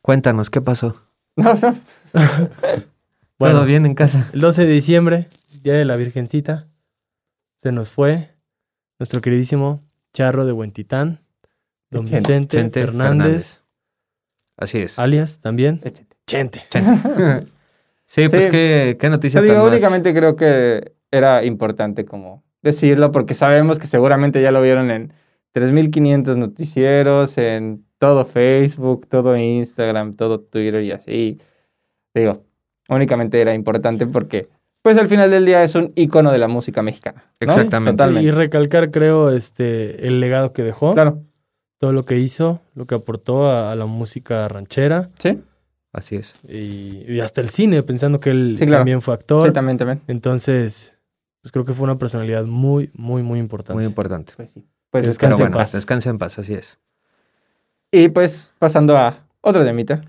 Cuéntanos, 0.00 0.48
¿qué 0.48 0.60
pasó? 0.60 1.02
No, 1.36 1.52
no. 1.54 1.74
Bueno, 3.38 3.56
¿Todo 3.56 3.64
bien 3.66 3.84
en 3.84 3.94
casa? 3.96 4.30
El 4.32 4.40
12 4.40 4.64
de 4.64 4.72
diciembre, 4.72 5.28
Día 5.62 5.74
de 5.74 5.84
la 5.84 5.96
Virgencita, 5.96 6.68
se 7.56 7.72
nos 7.72 7.90
fue 7.90 8.30
nuestro 9.00 9.20
queridísimo 9.20 9.82
Charro 10.14 10.46
de 10.46 10.52
Huentitán, 10.52 11.20
don 11.90 12.06
Chente. 12.06 12.20
Vicente 12.20 12.56
Chente 12.56 12.80
Fernández, 12.80 13.62
Así 14.56 14.78
es. 14.78 14.98
alias 14.98 15.40
también 15.40 15.80
Échate. 15.84 16.16
Chente. 16.26 16.62
Sí, 18.06 18.28
pues 18.28 18.46
qué, 18.48 18.96
qué 19.00 19.08
noticia 19.10 19.40
Te 19.40 19.46
digo, 19.46 19.56
tan 19.56 19.64
más- 19.64 19.72
únicamente 19.72 20.14
creo 20.14 20.36
que 20.36 20.92
era 21.10 21.44
importante 21.44 22.04
como 22.04 22.44
decirlo 22.62 23.10
porque 23.12 23.34
sabemos 23.34 23.78
que 23.78 23.86
seguramente 23.86 24.40
ya 24.42 24.50
lo 24.52 24.62
vieron 24.62 24.90
en 24.90 25.12
3500 25.52 26.36
noticieros, 26.36 27.38
en 27.38 27.84
todo 27.98 28.24
Facebook, 28.24 29.06
todo 29.08 29.36
Instagram, 29.36 30.14
todo 30.16 30.40
Twitter 30.40 30.82
y 30.82 30.92
así. 30.92 31.40
Digo, 32.14 32.44
únicamente 32.88 33.40
era 33.40 33.54
importante 33.54 34.06
porque 34.06 34.48
pues 34.82 34.98
al 34.98 35.08
final 35.08 35.30
del 35.30 35.44
día 35.46 35.62
es 35.64 35.74
un 35.74 35.92
icono 35.96 36.30
de 36.30 36.38
la 36.38 36.46
música 36.46 36.82
mexicana. 36.82 37.24
¿no? 37.40 37.52
Exactamente. 37.52 37.92
Totalmente. 37.96 38.28
Y 38.28 38.30
recalcar, 38.30 38.90
creo, 38.92 39.30
este, 39.30 40.06
el 40.06 40.20
legado 40.20 40.52
que 40.52 40.62
dejó, 40.62 40.92
Claro. 40.92 41.22
todo 41.80 41.92
lo 41.92 42.04
que 42.04 42.18
hizo, 42.18 42.60
lo 42.74 42.86
que 42.86 42.94
aportó 42.94 43.46
a, 43.48 43.72
a 43.72 43.74
la 43.74 43.86
música 43.86 44.46
ranchera 44.48 45.08
Sí, 45.18 45.42
Así 45.96 46.16
es. 46.16 46.34
y, 46.46 47.04
y 47.10 47.20
hasta 47.20 47.40
el 47.40 47.48
cine, 47.48 47.82
pensando 47.82 48.20
que 48.20 48.28
él 48.30 48.56
Sí, 48.58 48.66
claro. 48.66 48.80
también 48.80 49.00
fue 49.00 49.14
actor. 49.14 49.46
sí, 49.46 49.52
también, 49.52 49.78
también. 49.78 50.02
Entonces, 50.08 50.92
pues 51.40 51.52
creo 51.52 51.64
que 51.64 51.72
fue 51.72 51.84
una 51.84 51.96
personalidad 51.96 52.44
muy, 52.44 52.90
muy, 52.94 53.22
muy 53.22 53.38
importante. 53.38 53.74
Muy 53.74 53.86
importante. 53.86 54.34
Pues 54.36 54.50
sí. 54.50 54.64
Pues 54.90 55.02
Que 55.04 55.08
descanse 55.08 55.36
Pero 55.36 55.46
en 55.46 55.52
bueno, 55.52 55.62
paz. 55.64 55.72
descansa 55.72 56.10
en 56.10 56.18
paz, 56.18 56.38
así 56.38 56.52
es. 56.54 56.78
Y 57.90 58.08
pues 58.08 58.52
pasando 58.58 58.96
a 58.98 59.26
otro 59.40 59.64
temita. 59.64 60.02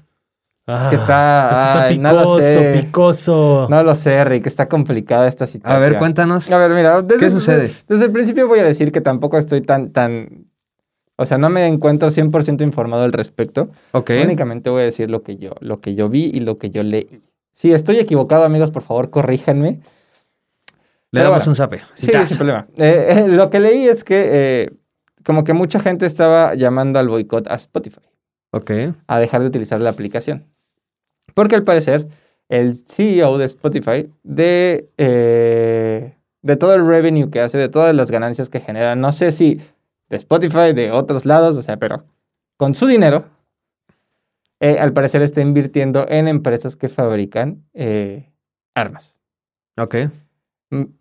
Ah, 0.70 0.88
Que 0.90 0.98
está- 0.98 1.48
esto 1.50 1.58
está 1.70 1.84
ay, 1.86 1.98
no 2.00 2.12
lo 2.12 2.20
picoso, 2.20 2.42
sé. 2.42 2.80
picoso. 2.82 3.68
No 3.70 3.84
lo 3.84 3.96
sé, 3.96 4.22
Rick, 4.26 4.48
está 4.48 4.68
complicada 4.68 5.28
esta 5.30 5.46
A 5.46 5.48
situación. 5.48 5.90
ver, 5.92 5.98
cuéntanos. 6.00 6.52
A 6.52 6.58
ver, 6.58 6.72
mira, 6.72 7.02
desde, 7.02 7.20
¿Qué 7.22 7.30
sucede? 7.30 7.72
Desde 7.88 8.06
el 8.06 8.12
principio 8.12 8.50
voy 8.50 8.60
a 8.60 8.64
decir 8.66 8.92
que 8.92 9.00
tampoco 9.00 9.38
estoy 9.38 9.62
tan, 9.62 9.92
tan, 9.94 10.47
o 11.20 11.26
sea, 11.26 11.38
no 11.40 11.50
me 11.50 11.68
encuentro 11.68 12.10
100% 12.10 12.62
informado 12.62 13.04
al 13.04 13.12
respecto. 13.12 13.70
Ok. 13.92 14.12
Únicamente 14.24 14.70
voy 14.70 14.84
a 14.84 14.86
decir 14.86 15.10
lo 15.10 15.24
que 15.24 15.38
yo, 15.38 15.56
lo 15.62 15.82
que 15.82 15.96
yo 15.96 16.10
vi 16.10 16.30
y 16.32 16.40
lo 16.42 16.60
que 16.60 16.70
yo 16.70 16.84
leí. 16.84 17.22
Si 17.52 17.74
estoy 17.74 17.98
equivocado, 17.98 18.44
amigos, 18.44 18.70
por 18.70 18.84
favor, 18.84 19.10
corríjanme. 19.10 19.80
Le 21.12 21.22
damos 21.22 21.40
bueno. 21.40 21.52
un 21.52 21.56
zape. 21.56 21.82
Sí, 21.96 22.12
sin 22.28 22.38
problema. 22.38 22.68
Eh, 22.78 23.24
eh, 23.26 23.28
lo 23.30 23.50
que 23.50 23.60
leí 23.60 23.88
es 23.88 24.04
que 24.04 24.30
eh, 24.32 24.70
como 25.26 25.44
que 25.44 25.54
mucha 25.54 25.80
gente 25.80 26.06
estaba 26.06 26.54
llamando 26.54 27.00
al 27.00 27.10
boicot 27.10 27.48
a 27.48 27.56
Spotify, 27.56 28.02
Ok. 28.52 28.72
a 29.08 29.20
dejar 29.20 29.42
de 29.42 29.48
utilizar 29.48 29.82
la 29.82 29.90
aplicación. 29.90 30.46
Porque 31.34 31.56
al 31.56 31.64
parecer 31.64 32.08
el 32.50 32.76
CEO 32.76 33.40
de 33.40 33.46
Spotify, 33.46 34.10
de, 34.24 34.90
de 34.98 36.56
todo 36.58 36.76
el 36.76 36.86
revenue 36.86 37.32
que 37.32 37.42
hace, 37.42 37.58
de 37.58 37.70
todas 37.70 37.96
las 37.96 38.12
ganancias 38.12 38.50
que 38.50 38.60
genera, 38.60 38.96
no 38.96 39.12
sé 39.12 39.32
si 39.32 39.60
de 40.10 40.18
Spotify, 40.18 40.74
de 40.74 40.92
otros 40.92 41.26
lados, 41.26 41.58
o 41.58 41.62
sea, 41.62 41.78
pero 41.78 42.06
con 42.58 42.74
su 42.76 42.88
dinero, 42.88 43.26
eh, 44.60 44.80
al 44.80 44.94
parecer 44.94 45.22
está 45.22 45.42
invirtiendo 45.42 46.06
en 46.10 46.28
empresas 46.28 46.76
que 46.76 46.90
fabrican 46.90 47.64
eh, 47.74 48.32
armas 48.76 49.22
Ok. 49.78 49.96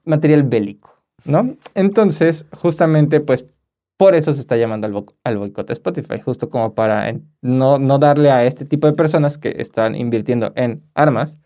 material 0.05 0.43
bélico, 0.43 1.03
¿no? 1.25 1.57
Entonces, 1.75 2.45
justamente, 2.53 3.21
pues, 3.21 3.47
por 3.97 4.15
eso 4.15 4.31
se 4.33 4.41
está 4.41 4.57
llamando 4.59 4.87
al, 4.87 4.93
bo- 4.93 5.15
al 5.25 5.39
boicot 5.39 5.71
a 5.71 5.73
Spotify, 5.73 6.21
justo 6.21 6.51
como 6.51 6.75
para 6.75 7.15
no, 7.41 7.79
no 7.79 7.99
darle 7.99 8.31
a 8.31 8.45
este 8.45 8.67
tipo 8.67 8.87
de 8.87 8.93
personas 8.93 9.39
que 9.39 9.55
están 9.59 9.95
invirtiendo 9.95 10.53
en 10.55 10.83
armas 10.95 11.39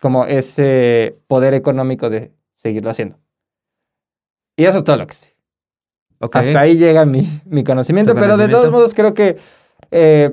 como 0.00 0.24
ese 0.26 1.16
poder 1.28 1.54
económico 1.54 2.10
de 2.10 2.32
seguirlo 2.54 2.90
haciendo. 2.90 3.18
Y 4.56 4.64
eso 4.64 4.78
es 4.78 4.84
todo 4.84 4.96
lo 4.96 5.06
que 5.06 5.14
sé. 5.14 5.35
Hasta 6.20 6.60
ahí 6.60 6.76
llega 6.76 7.04
mi, 7.04 7.40
mi 7.44 7.62
conocimiento, 7.64 8.14
pero 8.14 8.36
de 8.36 8.48
todos 8.48 8.70
modos 8.70 8.94
creo 8.94 9.14
que 9.14 9.36
eh, 9.90 10.32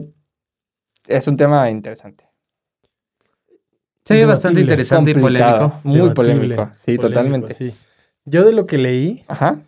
es 1.07 1.27
un 1.27 1.37
tema 1.37 1.69
interesante. 1.69 2.25
Sí, 4.05 4.15
Debatible. 4.15 4.25
bastante 4.25 4.61
interesante 4.61 5.11
y 5.11 5.13
polémico. 5.13 5.79
Muy 5.83 5.95
Debatible, 5.95 6.15
polémico, 6.15 6.69
sí, 6.73 6.97
polémico, 6.97 7.07
totalmente. 7.07 7.53
sí. 7.53 7.73
Yo 8.25 8.45
de 8.45 8.53
lo 8.53 8.65
que 8.65 8.77
leí, 8.77 9.23
Ajá. 9.27 9.61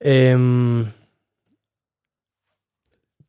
em, 0.00 0.86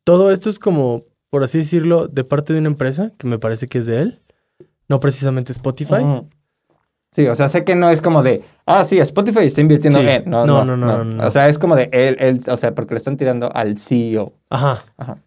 todo 0.04 0.30
esto 0.30 0.50
es 0.50 0.58
como, 0.58 1.04
por 1.30 1.42
así 1.44 1.58
decirlo, 1.58 2.08
de 2.08 2.24
parte 2.24 2.52
de 2.52 2.58
una 2.60 2.68
empresa 2.68 3.12
que 3.18 3.26
me 3.26 3.38
parece 3.38 3.68
que 3.68 3.78
es 3.78 3.86
de 3.86 4.00
él, 4.00 4.22
no 4.88 5.00
precisamente 5.00 5.52
Spotify. 5.52 6.04
Sí, 7.12 7.26
o 7.26 7.34
sea, 7.34 7.48
sé 7.48 7.64
que 7.64 7.74
no 7.74 7.90
es 7.90 8.02
como 8.02 8.22
de, 8.22 8.44
ah, 8.66 8.84
sí, 8.84 8.98
Spotify 8.98 9.40
está 9.40 9.60
invirtiendo 9.60 10.00
Sí. 10.00 10.06
en. 10.08 10.28
No 10.30 10.46
No, 10.46 10.64
no 10.64 10.76
no, 10.76 10.86
no, 10.86 11.04
no, 11.04 11.16
no. 11.16 11.26
O 11.26 11.30
sea, 11.30 11.48
es 11.48 11.58
como 11.58 11.76
de 11.76 11.88
él, 11.92 12.16
él, 12.18 12.40
o 12.48 12.56
sea, 12.56 12.74
porque 12.74 12.94
le 12.94 12.98
están 12.98 13.16
tirando 13.16 13.50
al 13.54 13.78
CEO. 13.78 14.32
Ajá. 14.50 14.84
Ajá. 14.96 15.18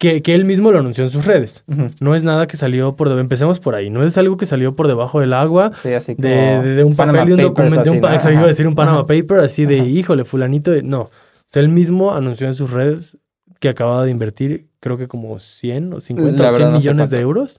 Que, 0.00 0.22
que 0.22 0.34
él 0.36 0.44
mismo 0.44 0.70
lo 0.70 0.78
anunció 0.78 1.02
en 1.02 1.10
sus 1.10 1.24
redes. 1.24 1.64
No 2.00 2.14
es 2.14 2.22
nada 2.22 2.46
que 2.46 2.56
salió 2.56 2.94
por 2.94 3.08
debajo, 3.08 3.20
empecemos 3.20 3.58
por 3.58 3.74
ahí, 3.74 3.90
no 3.90 4.04
es 4.04 4.16
algo 4.16 4.36
que 4.36 4.46
salió 4.46 4.76
por 4.76 4.86
debajo 4.86 5.18
del 5.18 5.32
agua, 5.32 5.72
Sí, 5.82 5.92
así 5.92 6.14
como. 6.14 6.28
de, 6.28 6.34
de- 6.62 6.74
de 6.76 6.84
un 6.84 6.94
Panama 6.94 7.18
papel, 7.18 7.36
de 7.36 7.44
un 7.46 7.48
documento, 7.54 7.82
de 7.82 7.96
iba 8.32 8.42
a 8.44 8.46
decir 8.46 8.68
un 8.68 8.76
Panama. 8.76 9.06
Paper, 9.06 9.40
así 9.40 9.66
de, 9.66 9.78
híjole, 9.78 10.24
fulanito, 10.24 10.70
no. 10.84 11.00
O 11.00 11.10
sea, 11.46 11.62
él 11.62 11.68
mismo 11.68 12.14
anunció 12.14 12.46
en 12.46 12.54
sus 12.54 12.70
redes 12.70 13.18
que 13.58 13.68
acababa 13.68 14.04
de 14.04 14.12
invertir, 14.12 14.68
creo 14.78 14.96
que 14.98 15.08
como 15.08 15.40
100 15.40 15.92
o 15.94 16.00
50 16.00 16.42
La 16.44 16.48
o 16.48 16.50
100 16.50 16.58
verdad 16.58 16.68
no 16.70 16.74
sé 16.74 16.78
millones 16.78 17.10
de 17.10 17.20
euros 17.20 17.58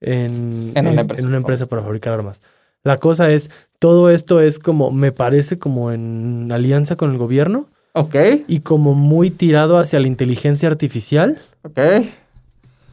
en, 0.00 0.72
En 0.74 0.86
una 0.86 1.00
empresa. 1.02 1.20
en 1.22 1.28
una 1.28 1.36
empresa 1.36 1.66
para 1.66 1.82
fabricar 1.82 2.14
armas. 2.14 2.42
La 2.82 2.96
cosa 2.96 3.30
es, 3.30 3.50
todo 3.82 4.10
esto 4.10 4.40
es 4.40 4.60
como, 4.60 4.92
me 4.92 5.10
parece 5.10 5.58
como 5.58 5.90
en 5.90 6.52
alianza 6.52 6.94
con 6.94 7.10
el 7.10 7.18
gobierno 7.18 7.66
Ok, 7.94 8.14
y 8.46 8.60
como 8.60 8.94
muy 8.94 9.30
tirado 9.32 9.76
hacia 9.76 9.98
la 9.98 10.06
inteligencia 10.06 10.68
artificial 10.68 11.40
ok. 11.64 11.80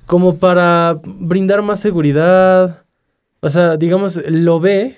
como 0.07 0.37
para 0.37 0.99
brindar 1.05 1.61
más 1.61 1.79
seguridad. 1.79 2.81
O 3.39 3.49
sea, 3.51 3.77
digamos, 3.77 4.19
lo 4.27 4.59
ve 4.59 4.97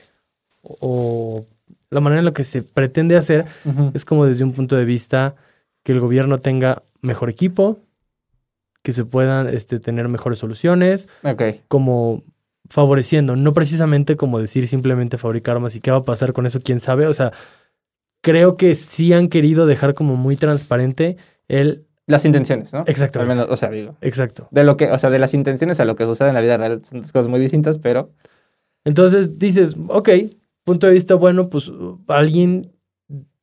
o 0.63 1.45
la 1.89 1.99
manera 1.99 2.19
en 2.19 2.25
la 2.25 2.31
que 2.33 2.45
se 2.45 2.63
pretende 2.63 3.17
hacer 3.17 3.45
es 3.93 4.05
como 4.05 4.25
desde 4.25 4.45
un 4.45 4.53
punto 4.53 4.77
de 4.77 4.85
vista 4.85 5.35
que 5.83 5.91
el 5.91 5.99
gobierno 5.99 6.39
tenga 6.39 6.83
mejor 7.01 7.29
equipo, 7.29 7.79
que 8.81 8.93
se 8.93 9.03
puedan 9.03 9.47
este, 9.53 9.77
tener 9.79 10.07
mejores 10.07 10.39
soluciones, 10.39 11.09
Ok. 11.23 11.43
como 11.67 12.23
favoreciendo, 12.71 13.35
no 13.35 13.53
precisamente 13.53 14.15
como 14.15 14.39
decir 14.39 14.67
simplemente 14.67 15.17
fabricar 15.17 15.57
armas 15.57 15.75
y 15.75 15.81
qué 15.81 15.91
va 15.91 15.97
a 15.97 16.05
pasar 16.05 16.33
con 16.33 16.45
eso, 16.45 16.61
quién 16.61 16.79
sabe. 16.79 17.05
O 17.07 17.13
sea, 17.13 17.31
creo 18.21 18.55
que 18.57 18.75
sí 18.75 19.13
han 19.13 19.27
querido 19.27 19.65
dejar 19.65 19.93
como 19.93 20.15
muy 20.15 20.35
transparente 20.37 21.17
el... 21.47 21.85
Las 22.07 22.25
intenciones, 22.25 22.73
¿no? 22.73 22.79
Al 22.79 22.85
Exactamente. 22.87 23.35
menos, 23.35 23.47
o 23.51 23.55
sea, 23.55 23.69
digo. 23.69 23.95
Exacto. 24.01 24.47
De 24.51 24.63
lo 24.63 24.75
que, 24.77 24.89
o 24.91 24.97
sea, 24.99 25.09
de 25.09 25.19
las 25.19 25.33
intenciones 25.33 25.79
a 25.79 25.85
lo 25.85 25.95
que 25.95 26.05
sucede 26.05 26.29
en 26.29 26.35
la 26.35 26.41
vida 26.41 26.57
real 26.57 26.81
son 26.83 27.01
dos 27.01 27.11
cosas 27.11 27.27
muy 27.27 27.39
distintas, 27.39 27.77
pero. 27.77 28.11
Entonces 28.85 29.37
dices, 29.37 29.75
ok, 29.87 30.09
punto 30.63 30.87
de 30.87 30.93
vista 30.93 31.15
bueno, 31.15 31.49
pues 31.49 31.71
alguien 32.07 32.71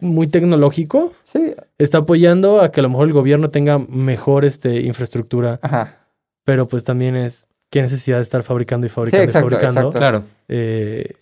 muy 0.01 0.27
tecnológico 0.29 1.13
Sí. 1.23 1.55
está 1.79 1.99
apoyando 1.99 2.61
a 2.61 2.71
que 2.71 2.81
a 2.81 2.83
lo 2.83 2.89
mejor 2.89 3.07
el 3.09 3.13
gobierno 3.13 3.51
tenga 3.51 3.79
mejor 3.79 4.45
este, 4.45 4.81
infraestructura, 4.83 5.59
Ajá. 5.63 6.07
pero 6.45 6.69
pues 6.69 6.85
también 6.85 7.17
es 7.17 7.48
qué 7.71 7.83
necesidad 7.83 8.17
de 8.19 8.23
estar 8.23 8.43
fabricando 8.43 8.87
y 8.87 8.91
fabricando 8.91 9.25
exacto, 9.25 9.49
y 9.49 9.51
fabricando. 9.51 9.81
exacto. 9.81 9.99
Claro. 9.99 10.25
Eh, 10.49 11.15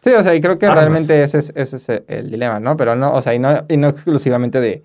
Sí, 0.00 0.10
o 0.12 0.22
sea, 0.22 0.34
y 0.34 0.40
creo 0.42 0.58
que 0.58 0.66
Armas. 0.66 0.80
realmente 0.82 1.22
ese 1.22 1.38
es, 1.38 1.50
ese 1.56 1.76
es 1.76 2.02
el 2.08 2.30
dilema, 2.30 2.60
¿no? 2.60 2.76
Pero 2.76 2.94
no, 2.94 3.14
o 3.14 3.22
sea, 3.22 3.34
y 3.34 3.38
no, 3.38 3.64
y 3.70 3.78
no 3.78 3.88
exclusivamente 3.88 4.60
de, 4.60 4.82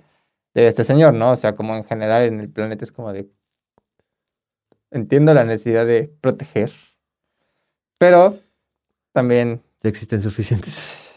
de 0.54 0.68
este 0.68 0.86
señor, 0.86 1.14
¿no? 1.14 1.32
O 1.32 1.36
sea, 1.36 1.54
como 1.56 1.76
en 1.76 1.84
general 1.84 2.24
en 2.24 2.40
el 2.40 2.50
planeta 2.50 2.86
es 2.86 2.94
como 2.94 3.12
de. 3.12 3.28
Entiendo 4.92 5.34
la 5.34 5.44
necesidad 5.44 5.86
de 5.86 6.10
proteger, 6.22 6.72
pero 7.98 8.40
también. 9.12 9.62
Ya 9.84 9.90
existen 9.90 10.22
suficientes. 10.22 11.06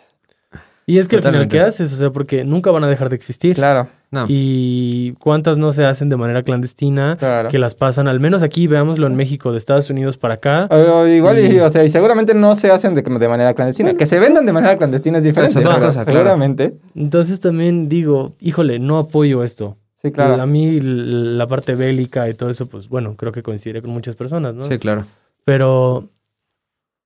y 0.87 0.99
es 0.99 1.09
que 1.09 1.17
al 1.17 1.23
final. 1.23 1.49
¿qué 1.49 1.61
haces? 1.61 1.93
O 1.93 1.97
sea, 1.97 2.11
porque 2.11 2.45
nunca 2.45 2.71
van 2.71 2.85
a 2.85 2.89
dejar 2.89 3.09
de 3.09 3.17
existir. 3.17 3.55
Claro, 3.57 3.89
No. 4.11 4.27
Y 4.29 5.13
cuántas 5.21 5.57
no 5.59 5.73
se 5.73 5.85
hacen 5.87 6.09
de 6.11 6.17
manera 6.17 6.43
clandestina, 6.43 7.17
claro. 7.19 7.49
que 7.49 7.59
las 7.59 7.75
pasan, 7.75 8.09
al 8.09 8.21
menos 8.21 8.43
aquí, 8.43 8.67
veámoslo 8.67 9.07
en 9.07 9.15
México, 9.17 9.53
de 9.53 9.59
Estados 9.59 9.89
Unidos 9.91 10.19
para 10.19 10.35
acá. 10.35 10.69
O- 10.71 11.01
o 11.01 11.07
igual, 11.07 11.39
y, 11.39 11.57
Y- 11.57 11.61
o 11.61 11.69
sea, 11.71 11.83
y 11.85 11.89
seguramente 11.91 12.35
no 12.35 12.55
se 12.55 12.71
hacen 12.71 12.95
de, 12.95 13.03
de 13.03 13.29
manera 13.29 13.55
clandestina. 13.55 13.95
Que 13.95 14.05
se 14.07 14.19
vendan 14.19 14.45
de 14.45 14.53
manera 14.53 14.77
clandestina 14.77 15.19
es 15.19 15.25
diferente, 15.25 15.59
Es 15.59 15.65
otra 15.65 15.79
cosa, 15.81 16.05
claro. 16.05 16.19
seguramente. 16.21 16.75
Entonces 16.95 17.41
también 17.41 17.89
digo, 17.89 18.35
híjole, 18.41 18.79
no 18.79 18.99
apoyo 18.99 19.43
esto. 19.45 19.77
Sí, 19.95 20.11
claro. 20.11 20.43
A 20.43 20.47
mí 20.47 20.81
la 20.83 21.47
parte 21.47 21.75
bélica 21.77 22.29
y 22.29 22.35
todo 22.35 22.51
eso, 22.51 22.67
pues 22.67 22.89
bueno, 22.89 23.15
creo 23.17 23.31
que 23.33 23.43
coincide 23.45 23.81
con 23.83 23.93
muchas 23.93 24.17
personas, 24.17 24.53
¿no? 24.55 24.65
Sí, 24.65 24.79
claro. 24.79 25.07
Pero 25.45 26.09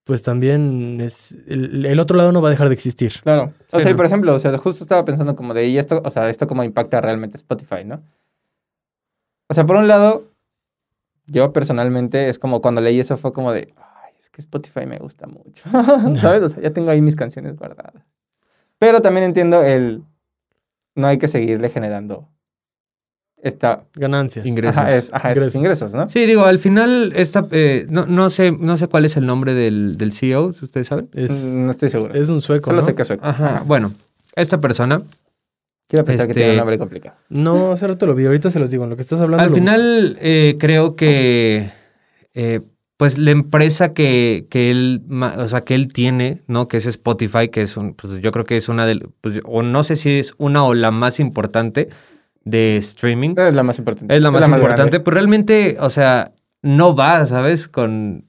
pues 0.06 0.22
también 0.22 1.00
es 1.00 1.32
el, 1.48 1.84
el 1.84 1.98
otro 1.98 2.16
lado 2.16 2.30
no 2.30 2.40
va 2.40 2.48
a 2.48 2.52
dejar 2.52 2.68
de 2.68 2.74
existir. 2.74 3.14
Claro. 3.24 3.52
O 3.72 3.80
sea, 3.80 3.96
por 3.96 4.06
ejemplo, 4.06 4.32
o 4.34 4.38
sea, 4.38 4.56
justo 4.56 4.84
estaba 4.84 5.04
pensando 5.04 5.34
como 5.34 5.52
de, 5.52 5.66
y 5.66 5.78
esto, 5.78 6.00
o 6.04 6.10
sea, 6.10 6.30
esto 6.30 6.46
cómo 6.46 6.62
impacta 6.62 7.00
realmente 7.00 7.36
Spotify, 7.36 7.84
¿no? 7.84 8.00
O 9.48 9.54
sea, 9.54 9.66
por 9.66 9.74
un 9.74 9.88
lado, 9.88 10.22
yo 11.26 11.52
personalmente 11.52 12.28
es 12.28 12.38
como 12.38 12.62
cuando 12.62 12.80
leí 12.80 13.00
eso 13.00 13.16
fue 13.16 13.32
como 13.32 13.50
de, 13.50 13.66
ay, 13.76 14.12
es 14.20 14.30
que 14.30 14.40
Spotify 14.40 14.86
me 14.86 14.98
gusta 14.98 15.26
mucho, 15.26 15.64
¿sabes? 16.20 16.42
O 16.44 16.48
sea, 16.50 16.62
ya 16.62 16.70
tengo 16.70 16.92
ahí 16.92 17.00
mis 17.02 17.16
canciones 17.16 17.56
guardadas. 17.56 18.04
Pero 18.78 19.00
también 19.00 19.24
entiendo 19.24 19.64
el, 19.64 20.04
no 20.94 21.08
hay 21.08 21.18
que 21.18 21.26
seguirle 21.26 21.68
generando 21.68 22.28
esta, 23.42 23.84
Ganancias. 23.94 24.44
Ingresos. 24.46 24.78
ajá, 24.78 24.96
es- 24.96 25.10
ajá, 25.12 25.28
estos 25.32 25.54
Ingresos. 25.54 25.90
ingresos, 25.90 25.94
¿no? 25.94 26.10
Sí, 26.10 26.26
digo, 26.26 26.44
al 26.44 26.58
final, 26.58 27.12
esta, 27.14 27.46
eh, 27.52 27.86
no, 27.88 28.06
no, 28.06 28.30
sé, 28.30 28.50
no 28.52 28.76
sé 28.76 28.88
cuál 28.88 29.04
es 29.04 29.16
el 29.16 29.26
nombre 29.26 29.54
del, 29.54 29.96
del 29.98 30.12
CEO, 30.12 30.52
si 30.52 30.64
ustedes 30.64 30.86
saben. 30.88 31.08
Es, 31.14 31.30
Mm, 31.32 31.66
No 31.66 31.70
estoy 31.70 31.90
seguro. 31.90 32.14
es 32.14 32.28
un 32.28 32.40
sueco. 32.42 32.70
Solo 32.70 32.80
¿no? 32.80 32.86
sé 32.86 32.94
que 32.94 33.04
soy. 33.04 33.18
Ajá, 33.22 33.62
bueno, 33.66 33.92
esta 34.34 34.60
persona, 34.60 35.02
Quiero 35.88 36.04
pensar 36.04 36.26
que 36.26 36.32
Este- 36.32 36.40
tiene 36.40 36.50
un 36.54 36.56
nombre 36.58 36.78
complicado. 36.78 37.16
No, 37.28 37.70
hace 37.70 37.86
rato 37.86 38.06
lo 38.06 38.14
vi, 38.16 38.26
ahorita 38.26 38.50
se 38.50 38.58
los 38.58 38.72
digo. 38.72 38.82
En 38.82 38.90
lo 38.90 38.96
que 38.96 39.02
estás 39.02 39.20
hablando. 39.20 39.44
al 39.44 39.50
final 39.54 40.16
eh, 40.20 40.56
creo 40.58 40.96
que, 40.96 41.70
eh, 42.34 42.60
pues 42.96 43.18
la 43.18 43.30
empresa 43.30 43.94
que, 43.94 44.48
que 44.50 44.72
él, 44.72 45.02
o 45.38 45.46
sea, 45.46 45.60
que 45.60 45.76
él 45.76 45.92
tiene, 45.92 46.42
¿no? 46.48 46.66
Que 46.66 46.78
es 46.78 46.86
Spotify, 46.86 47.50
que 47.50 47.62
es 47.62 47.76
un, 47.76 47.94
pues 47.94 48.20
yo 48.20 48.32
creo 48.32 48.44
que 48.44 48.56
es 48.56 48.68
una 48.68 48.84
de, 48.84 49.06
pues, 49.20 49.38
o 49.44 49.62
no 49.62 49.84
sé 49.84 49.94
si 49.94 50.18
es 50.18 50.34
una 50.38 50.64
o 50.64 50.74
la 50.74 50.90
más 50.90 51.20
importante 51.20 51.88
de 52.46 52.76
streaming. 52.78 53.34
Es 53.36 53.52
la 53.52 53.62
más 53.64 53.78
importante. 53.78 54.14
Es 54.16 54.22
la 54.22 54.30
más 54.30 54.48
importante, 54.48 55.00
pero 55.00 55.16
realmente, 55.16 55.76
o 55.80 55.90
sea, 55.90 56.32
no 56.62 56.94
va, 56.94 57.26
¿sabes? 57.26 57.66
Con 57.68 58.24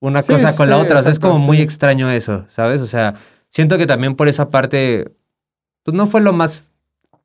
una 0.00 0.22
Sí, 0.22 0.32
cosa 0.32 0.56
con 0.56 0.70
la 0.70 0.78
otra. 0.78 0.98
O 0.98 1.02
sea, 1.02 1.12
es 1.12 1.18
como 1.18 1.38
muy 1.38 1.60
extraño 1.60 2.10
eso, 2.10 2.46
¿sabes? 2.48 2.80
O 2.80 2.86
sea, 2.86 3.14
siento 3.50 3.76
que 3.76 3.86
también 3.86 4.16
por 4.16 4.26
esa 4.26 4.48
parte, 4.48 5.12
pues 5.84 5.94
no 5.94 6.06
fue 6.06 6.22
lo 6.22 6.32
más 6.32 6.72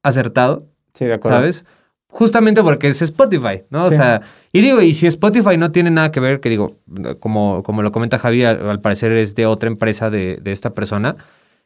acertado, 0.04 0.68
Sí, 0.94 1.06
de 1.06 1.14
acuerdo. 1.14 1.38
¿sabes? 1.38 1.66
Justamente 2.08 2.62
porque 2.62 2.90
es 2.90 3.02
Spotify, 3.02 3.62
¿no? 3.72 3.86
O 3.86 3.92
sea, 3.92 4.22
y 4.52 4.62
digo, 4.62 4.82
y 4.82 4.94
si 4.94 5.08
Spotify 5.08 5.58
no 5.58 5.72
tiene 5.72 5.90
nada 5.90 6.12
que 6.12 6.20
ver, 6.20 6.42
que 6.42 6.50
digo, 6.50 6.76
como, 7.20 7.64
como 7.64 7.82
lo 7.82 7.92
comenta 7.92 8.20
Javi, 8.20 8.44
al, 8.44 8.70
al 8.70 8.82
parecer 8.82 9.14
es 9.14 9.34
de 9.34 9.46
otra 9.48 9.68
empresa 9.70 10.10
de, 10.12 10.38
de 10.42 10.52
esta 10.52 10.72
persona, 10.76 11.16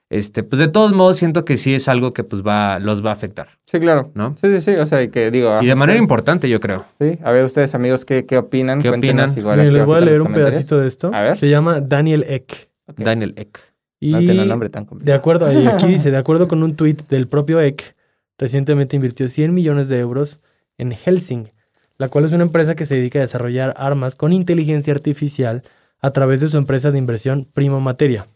este, 0.10 0.44
pues 0.44 0.60
de 0.60 0.68
todos 0.70 0.94
modos 0.94 1.18
siento 1.18 1.44
que 1.46 1.58
sí 1.58 1.74
es 1.74 1.88
algo 1.88 2.14
que 2.14 2.24
pues 2.24 2.42
va, 2.42 2.80
los 2.80 3.06
va 3.06 3.10
a 3.10 3.14
afectar, 3.14 3.48
Sí, 3.66 3.80
claro. 3.80 4.12
¿no? 4.16 4.36
Sí, 4.42 4.48
sí, 4.56 4.62
sí. 4.62 4.76
O 4.78 4.86
sea, 4.86 5.06
que 5.10 5.32
digo. 5.32 5.60
Y 5.62 5.66
de 5.68 5.76
manera 5.76 6.00
importante, 6.00 6.48
yo 6.50 6.60
creo. 6.60 6.86
Sí, 7.00 7.18
a 7.24 7.32
ver 7.32 7.44
ustedes 7.44 7.76
amigos 7.76 8.06
qué, 8.06 8.26
qué 8.26 8.38
opinan. 8.38 8.82
¿Qué 8.82 8.90
Cuéntenos 8.90 9.32
opinan? 9.32 9.40
igual 9.40 9.58
Miren, 9.60 9.74
les 9.74 9.86
voy 9.86 9.98
a 9.98 10.06
leer 10.06 10.22
un 10.22 10.34
pedacito 10.34 10.80
de 10.80 10.88
esto. 10.88 11.12
A 11.14 11.22
ver. 11.22 11.38
Se 11.38 11.50
llama 11.50 11.82
Daniel 11.82 12.26
Eck. 12.28 12.70
Daniel 12.96 13.34
Eck. 13.36 13.60
Y 14.00 14.12
No 14.12 14.20
tiene 14.20 14.42
un 14.44 14.48
nombre 14.48 14.70
tan 14.70 14.84
de 14.84 14.90
complicado. 14.90 15.18
acuerdo, 15.18 15.52
y 15.52 15.66
aquí 15.68 15.88
dice, 15.88 16.12
de 16.12 16.18
acuerdo 16.18 16.48
con 16.48 16.62
un 16.64 16.76
tuit 16.76 17.08
del 17.10 17.28
propio 17.28 17.60
Eck, 17.60 17.96
recientemente 18.38 18.96
invirtió 18.96 19.28
100 19.28 19.54
millones 19.54 19.90
de 19.90 19.98
euros 20.00 20.40
en 20.78 20.92
Helsing, 20.92 21.52
la 21.98 22.08
cual 22.10 22.24
es 22.26 22.32
una 22.32 22.44
empresa 22.44 22.76
que 22.76 22.86
se 22.86 22.94
dedica 22.96 23.18
a 23.20 23.24
desarrollar 23.24 23.74
armas 23.76 24.16
con 24.16 24.32
inteligencia 24.32 24.94
artificial 24.94 25.64
a 26.00 26.12
través 26.12 26.42
de 26.42 26.48
su 26.48 26.58
empresa 26.58 26.92
de 26.92 27.00
inversión 27.00 27.48
Primo 27.54 27.82
Materia. 27.82 28.28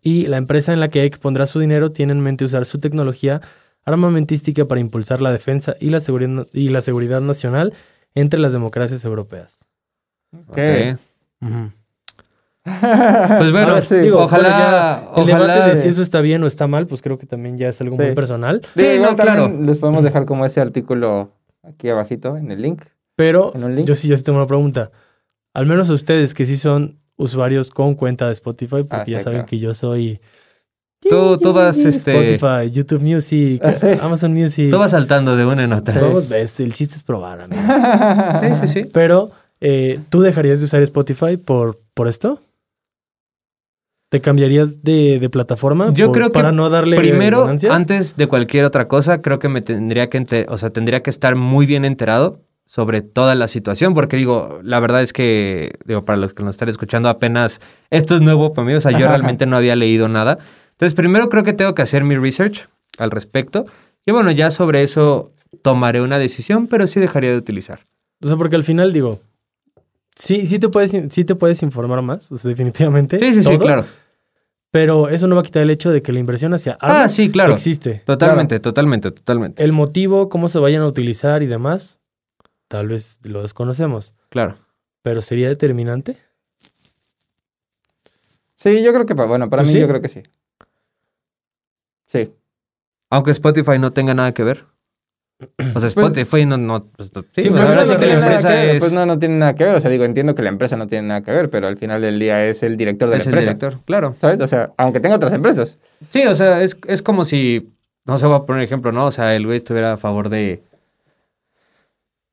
Y 0.00 0.26
la 0.26 0.36
empresa 0.38 0.72
en 0.72 0.80
la 0.80 0.88
que 0.88 1.04
Eck 1.04 1.18
pondrá 1.18 1.46
su 1.46 1.58
dinero 1.60 1.92
tiene 1.92 2.12
en 2.12 2.20
mente 2.20 2.44
usar 2.44 2.64
su 2.64 2.78
tecnología 2.78 3.40
armamentística 3.84 4.64
para 4.66 4.80
impulsar 4.80 5.20
la 5.20 5.32
defensa 5.32 5.74
y 5.80 5.90
la 5.90 6.00
seguridad, 6.00 6.46
y 6.52 6.68
la 6.68 6.82
seguridad 6.82 7.20
nacional 7.20 7.74
entre 8.14 8.38
las 8.40 8.52
democracias 8.52 9.04
europeas. 9.04 9.60
Ok. 10.48 10.58
Ok. 11.40 11.42
Pues 12.64 13.50
bueno, 13.50 13.72
A 13.72 13.74
ver, 13.74 13.84
sí, 13.84 13.96
digo, 13.96 14.20
ojalá, 14.20 15.02
El 15.16 15.22
ojalá. 15.24 15.54
debate 15.54 15.70
de 15.74 15.82
si 15.82 15.88
eso 15.88 16.00
está 16.00 16.20
bien 16.20 16.44
o 16.44 16.46
está 16.46 16.68
mal, 16.68 16.86
pues 16.86 17.02
creo 17.02 17.18
que 17.18 17.26
también 17.26 17.58
ya 17.58 17.68
es 17.68 17.80
algo 17.80 17.96
Sí. 17.96 18.02
muy 18.04 18.14
personal. 18.14 18.62
Sí, 18.76 18.98
no, 19.00 19.16
claro. 19.16 19.48
Les 19.48 19.78
podemos 19.78 20.04
dejar 20.04 20.26
como 20.26 20.44
ese 20.46 20.60
artículo 20.60 21.32
aquí 21.64 21.88
abajito 21.88 22.36
en 22.36 22.52
el 22.52 22.62
link. 22.62 22.82
Pero 23.16 23.50
¿En 23.56 23.64
un 23.64 23.74
link? 23.74 23.88
yo 23.88 23.96
sí, 23.96 24.06
yo 24.06 24.16
sí 24.16 24.22
tengo 24.22 24.38
una 24.38 24.46
pregunta. 24.46 24.92
Al 25.54 25.66
menos 25.66 25.90
a 25.90 25.92
ustedes 25.94 26.34
que 26.34 26.46
sí 26.46 26.56
son 26.56 27.00
usuarios 27.16 27.70
con 27.70 27.94
cuenta 27.94 28.26
de 28.26 28.32
Spotify, 28.32 28.82
porque 28.82 28.96
Ah, 28.96 29.04
ya 29.06 29.20
saben 29.20 29.38
claro. 29.40 29.46
que 29.48 29.58
yo 29.58 29.74
soy 29.74 30.20
Tú, 31.00 31.36
tú 31.36 31.52
vas, 31.52 31.76
este, 31.78 32.12
Spotify, 32.36 32.70
YouTube 32.70 33.02
Music. 33.02 33.60
Amazon 34.00 34.32
Music. 34.32 34.70
tú 34.70 34.78
vas 34.78 34.92
saltando 34.92 35.34
de 35.36 35.44
una 35.44 35.64
en 35.64 35.72
otra. 35.72 36.00
El 36.00 36.74
chiste 36.74 36.94
es 36.96 37.02
probar, 37.02 37.40
amigos. 37.40 37.64
Sí, 38.60 38.66
sí, 38.68 38.82
sí. 38.82 38.90
Pero, 38.92 39.30
eh, 39.60 39.98
¿tú 40.10 40.20
dejarías 40.20 40.60
de 40.60 40.66
usar 40.66 40.80
Spotify 40.82 41.36
por, 41.36 41.80
por 41.94 42.06
esto? 42.06 42.40
¿Te 44.10 44.20
cambiarías 44.20 44.82
de, 44.84 45.18
de 45.18 45.30
plataforma? 45.30 45.92
Yo 45.94 46.06
por- 46.06 46.16
creo 46.16 46.28
que 46.28 46.34
para 46.34 46.52
no 46.52 46.68
darle 46.68 46.96
Primero, 46.98 47.40
ganancias? 47.42 47.72
antes 47.72 48.16
de 48.16 48.26
cualquier 48.26 48.64
otra 48.66 48.86
cosa, 48.86 49.22
creo 49.22 49.38
que 49.38 49.48
me 49.48 49.62
tendría 49.62 50.10
que, 50.10 50.46
o 50.48 50.58
sea, 50.58 50.70
tendría 50.70 51.02
que 51.02 51.10
estar 51.10 51.34
muy 51.34 51.64
bien 51.66 51.84
enterado 51.84 52.40
sobre 52.72 53.02
toda 53.02 53.34
la 53.34 53.48
situación, 53.48 53.92
porque 53.92 54.16
digo, 54.16 54.60
la 54.62 54.80
verdad 54.80 55.02
es 55.02 55.12
que, 55.12 55.72
digo, 55.84 56.06
para 56.06 56.16
los 56.16 56.32
que 56.32 56.42
nos 56.42 56.54
están 56.54 56.70
escuchando 56.70 57.10
apenas, 57.10 57.60
esto 57.90 58.14
es 58.14 58.22
nuevo 58.22 58.54
para 58.54 58.66
mí, 58.66 58.72
o 58.72 58.80
sea, 58.80 58.92
yo 58.92 59.06
realmente 59.08 59.44
no 59.44 59.58
había 59.58 59.76
leído 59.76 60.08
nada. 60.08 60.38
Entonces, 60.70 60.94
primero 60.94 61.28
creo 61.28 61.44
que 61.44 61.52
tengo 61.52 61.74
que 61.74 61.82
hacer 61.82 62.02
mi 62.02 62.16
research 62.16 62.70
al 62.96 63.10
respecto, 63.10 63.66
y 64.06 64.12
bueno, 64.12 64.30
ya 64.30 64.50
sobre 64.50 64.82
eso 64.82 65.32
tomaré 65.60 66.00
una 66.00 66.18
decisión, 66.18 66.66
pero 66.66 66.86
sí 66.86 66.98
dejaría 66.98 67.28
de 67.32 67.36
utilizar. 67.36 67.80
O 68.22 68.26
sea, 68.26 68.38
porque 68.38 68.56
al 68.56 68.64
final 68.64 68.90
digo, 68.94 69.20
sí, 70.16 70.46
sí 70.46 70.58
te 70.58 70.70
puedes, 70.70 70.92
sí 71.10 71.24
te 71.26 71.34
puedes 71.34 71.62
informar 71.62 72.00
más, 72.00 72.32
o 72.32 72.36
sea, 72.36 72.48
definitivamente. 72.48 73.18
Sí, 73.18 73.34
sí, 73.34 73.42
sí, 73.42 73.58
claro. 73.58 73.84
Pero 74.70 75.10
eso 75.10 75.26
no 75.26 75.34
va 75.34 75.42
a 75.42 75.44
quitar 75.44 75.62
el 75.62 75.68
hecho 75.68 75.90
de 75.90 76.00
que 76.00 76.10
la 76.14 76.20
inversión 76.20 76.54
hacia 76.54 76.78
Ah, 76.80 77.00
armas 77.02 77.12
sí, 77.14 77.30
claro. 77.30 77.52
existe. 77.52 78.02
Totalmente, 78.06 78.60
totalmente, 78.60 79.10
totalmente. 79.10 79.62
El 79.62 79.72
motivo, 79.72 80.30
cómo 80.30 80.48
se 80.48 80.58
vayan 80.58 80.80
a 80.80 80.86
utilizar 80.86 81.42
y 81.42 81.46
demás, 81.46 81.98
tal 82.72 82.88
vez 82.88 83.18
lo 83.22 83.42
desconocemos. 83.42 84.14
Claro. 84.30 84.56
Pero 85.02 85.20
sería 85.20 85.46
determinante. 85.48 86.16
Sí, 88.54 88.82
yo 88.82 88.94
creo 88.94 89.04
que, 89.04 89.12
bueno, 89.12 89.50
para 89.50 89.62
¿Tú 89.62 89.66
mí 89.66 89.74
sí? 89.74 89.80
yo 89.80 89.86
creo 89.88 90.00
que 90.00 90.08
sí. 90.08 90.22
Sí. 92.06 92.32
Aunque 93.10 93.30
Spotify 93.32 93.78
no 93.78 93.92
tenga 93.92 94.14
nada 94.14 94.32
que 94.32 94.42
ver. 94.42 94.64
O 95.40 95.46
sea, 95.64 95.72
Pues- 95.74 95.84
Spotify 95.96 96.46
no, 96.46 96.56
no, 96.56 96.84
pues, 96.86 97.12
no- 97.14 97.22
sí, 97.34 97.42
Sí, 97.42 97.50
pues, 97.50 97.62
pero 97.62 97.74
no 97.74 97.86
que 97.90 97.96
tiene 97.96 98.14
la 98.14 98.20
nada 98.20 98.32
empresa 98.36 98.48
que 98.48 98.54
ver, 98.66 98.74
es, 98.76 98.80
Pues 98.80 98.92
no, 98.94 99.04
no 99.06 99.18
tiene 99.18 99.36
nada 99.36 99.54
que 99.54 99.64
ver. 99.64 99.74
O 99.74 99.80
sea, 99.80 99.90
digo, 99.90 100.04
entiendo 100.04 100.34
que 100.34 100.42
la 100.42 100.48
empresa 100.48 100.76
no 100.76 100.86
tiene 100.86 101.08
nada 101.08 101.20
que 101.20 101.30
ver, 101.30 101.50
pero 101.50 101.66
al 101.68 101.76
final 101.76 102.00
del 102.00 102.18
día 102.18 102.46
es 102.46 102.62
el 102.62 102.78
director 102.78 103.10
de 103.10 103.16
es 103.18 103.26
la 103.26 103.30
el 103.32 103.38
empresa. 103.38 103.50
director. 103.54 103.84
Claro. 103.84 104.14
¿Sabes? 104.18 104.40
O 104.40 104.46
sea, 104.46 104.72
aunque 104.78 105.00
tenga 105.00 105.16
otras 105.16 105.34
empresas. 105.34 105.78
Sí, 106.08 106.24
o 106.26 106.34
sea, 106.34 106.62
es, 106.62 106.78
es 106.86 107.02
como 107.02 107.26
si, 107.26 107.70
no 108.06 108.16
se 108.18 108.26
va 108.26 108.36
a 108.36 108.46
poner 108.46 108.62
ejemplo, 108.62 108.92
¿no? 108.92 109.04
O 109.06 109.12
sea, 109.12 109.34
el 109.36 109.44
güey 109.44 109.58
estuviera 109.58 109.92
a 109.92 109.96
favor 109.98 110.28
de 110.30 110.62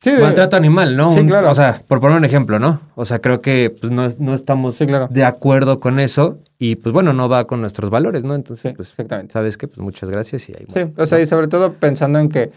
Sí, 0.02 0.12
de- 0.12 0.22
maltrato 0.22 0.56
animal, 0.56 0.96
¿no? 0.96 1.10
Sí, 1.10 1.20
Un- 1.20 1.28
claro. 1.28 1.52
O 1.52 1.56
sea, 1.56 1.82
por 1.88 2.00
poner 2.00 2.18
un 2.18 2.24
ejemplo, 2.26 2.58
¿no? 2.58 2.80
O 2.96 3.04
sea, 3.06 3.20
creo 3.20 3.42
que 3.42 3.70
pues, 3.82 3.92
no, 3.92 4.08
no 4.18 4.34
estamos 4.34 4.76
Sí, 4.76 4.86
claro. 4.88 5.08
de 5.10 5.26
acuerdo 5.26 5.80
con 5.82 6.00
eso 6.00 6.40
y 6.58 6.76
pues 6.78 6.94
bueno, 6.94 7.12
no 7.12 7.28
va 7.28 7.46
con 7.48 7.60
nuestros 7.60 7.90
valores, 7.90 8.24
¿no? 8.24 8.34
Entonces, 8.36 8.70
Sí, 8.72 8.76
pues, 8.76 8.90
exactamente. 8.92 9.34
¿sabes 9.34 9.58
qué? 9.58 9.68
Pues 9.68 9.80
muchas 9.80 10.10
gracias 10.10 10.48
y 10.50 10.54
ahí 10.54 10.66
Sí, 10.74 10.80
o 10.98 11.06
sea, 11.06 11.18
¿no? 11.18 11.24
y 11.24 11.28
sobre 11.28 11.48
todo 11.50 11.74
pensando 11.74 12.18
en 12.20 12.30
que 12.30 12.50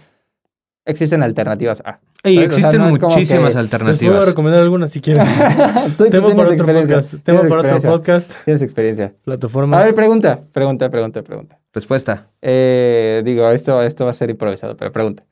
existen 0.85 1.22
alternativas 1.24 1.83
A. 1.85 1.98
Y 2.24 2.37
¿sabes? 2.37 2.37
O 2.37 2.38
sea, 2.38 2.44
existen 2.68 2.81
no 2.81 2.87
muchísimas 2.87 3.26
que- 3.26 3.35
Les 3.35 3.42
puedo 3.52 3.59
alternativas. 3.61 4.26
recomendar 4.26 4.62
algunas 4.62 4.90
si 4.90 5.00
quieren. 5.00 5.24
Tú- 5.98 6.05
Tema 6.11 6.33
para 6.37 6.50
otro 6.50 6.66
podcast. 6.66 7.09
tienes 7.11 7.24
Tema 7.24 7.38
para 7.40 7.46
otro 7.48 7.59
experiencia, 7.61 7.90
podcast. 7.90 8.33
Tienes 8.44 8.62
experiencia. 8.62 9.07
A 9.07 9.24
Plataformas. 9.24 9.85
ver, 9.85 9.94
pregunta, 9.96 10.40
pregunta, 10.52 10.88
pregunta, 10.90 11.22
pregunta. 11.22 11.59
Respuesta. 11.72 12.28
Eh, 12.40 13.22
digo, 13.24 13.50
esto, 13.50 13.83
esto 13.83 14.05
va 14.05 14.12
a 14.12 14.14
ser 14.14 14.31
improvisado, 14.31 14.76
pero 14.76 14.92
pregunta. 14.92 15.24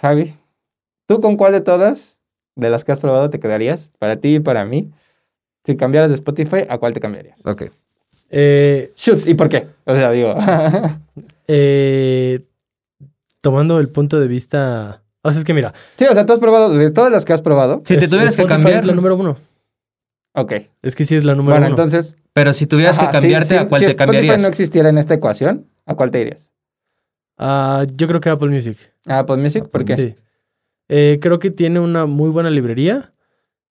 Javi, 0.00 0.34
¿tú 1.06 1.20
con 1.20 1.36
cuál 1.36 1.52
de 1.52 1.60
todas, 1.60 2.18
de 2.56 2.70
las 2.70 2.84
que 2.84 2.92
has 2.92 3.00
probado, 3.00 3.30
te 3.30 3.40
quedarías? 3.40 3.90
Para 3.98 4.16
ti 4.16 4.36
y 4.36 4.40
para 4.40 4.64
mí. 4.64 4.90
Si 5.64 5.76
cambiaras 5.76 6.10
de 6.10 6.14
Spotify, 6.14 6.64
¿a 6.68 6.78
cuál 6.78 6.94
te 6.94 7.00
cambiarías? 7.00 7.44
Ok. 7.44 7.64
Eh, 8.30 8.92
Shoot, 8.96 9.26
¿y 9.26 9.34
por 9.34 9.48
qué? 9.48 9.66
O 9.84 9.94
sea, 9.94 10.10
digo. 10.12 10.34
eh, 11.48 12.44
tomando 13.40 13.78
el 13.80 13.88
punto 13.88 14.20
de 14.20 14.28
vista. 14.28 15.02
O 15.22 15.30
sea, 15.30 15.38
es 15.40 15.44
que 15.44 15.54
mira, 15.54 15.74
sí, 15.96 16.04
o 16.06 16.14
sea, 16.14 16.24
tú 16.26 16.32
has 16.32 16.38
probado, 16.38 16.70
de 16.76 16.90
todas 16.90 17.10
las 17.10 17.24
que 17.24 17.32
has 17.32 17.42
probado. 17.42 17.82
Si 17.84 17.96
te 17.96 18.08
tuvieras 18.08 18.36
que 18.36 18.44
cambiar, 18.46 18.80
Es 18.80 18.86
la 18.86 18.94
número 18.94 19.16
uno. 19.16 19.36
Ok. 20.34 20.52
Es 20.82 20.94
que 20.94 21.04
sí 21.04 21.16
es 21.16 21.24
la 21.24 21.34
número 21.34 21.54
Bueno, 21.56 21.66
uno. 21.66 21.74
entonces. 21.82 22.16
pero 22.32 22.52
si 22.52 22.66
tuvieras 22.66 22.98
ajá, 22.98 23.08
que 23.08 23.12
cambiarte, 23.12 23.48
si- 23.48 23.54
si- 23.54 23.58
¿a 23.58 23.68
cuál 23.68 23.80
si 23.80 23.86
te 23.86 23.90
Spotify 23.92 24.12
cambiarías? 24.12 24.42
no 24.42 24.48
existiera 24.48 24.88
en 24.90 24.98
esta 24.98 25.14
ecuación, 25.14 25.66
¿a 25.86 25.94
cuál 25.94 26.10
te 26.10 26.20
irías? 26.20 26.50
Ah, 27.38 27.84
yo 27.94 28.06
creo 28.06 28.20
que 28.20 28.28
Apple 28.28 28.48
Music. 28.50 28.76
¿A 29.06 29.20
Apple 29.20 29.36
Music? 29.38 29.66
¿Por 29.68 29.84
qué? 29.84 29.96
Sí. 29.96 30.14
Eh, 30.88 31.18
creo 31.20 31.38
que 31.38 31.50
tiene 31.50 31.80
una 31.80 32.06
muy 32.06 32.30
buena 32.30 32.50
librería. 32.50 33.12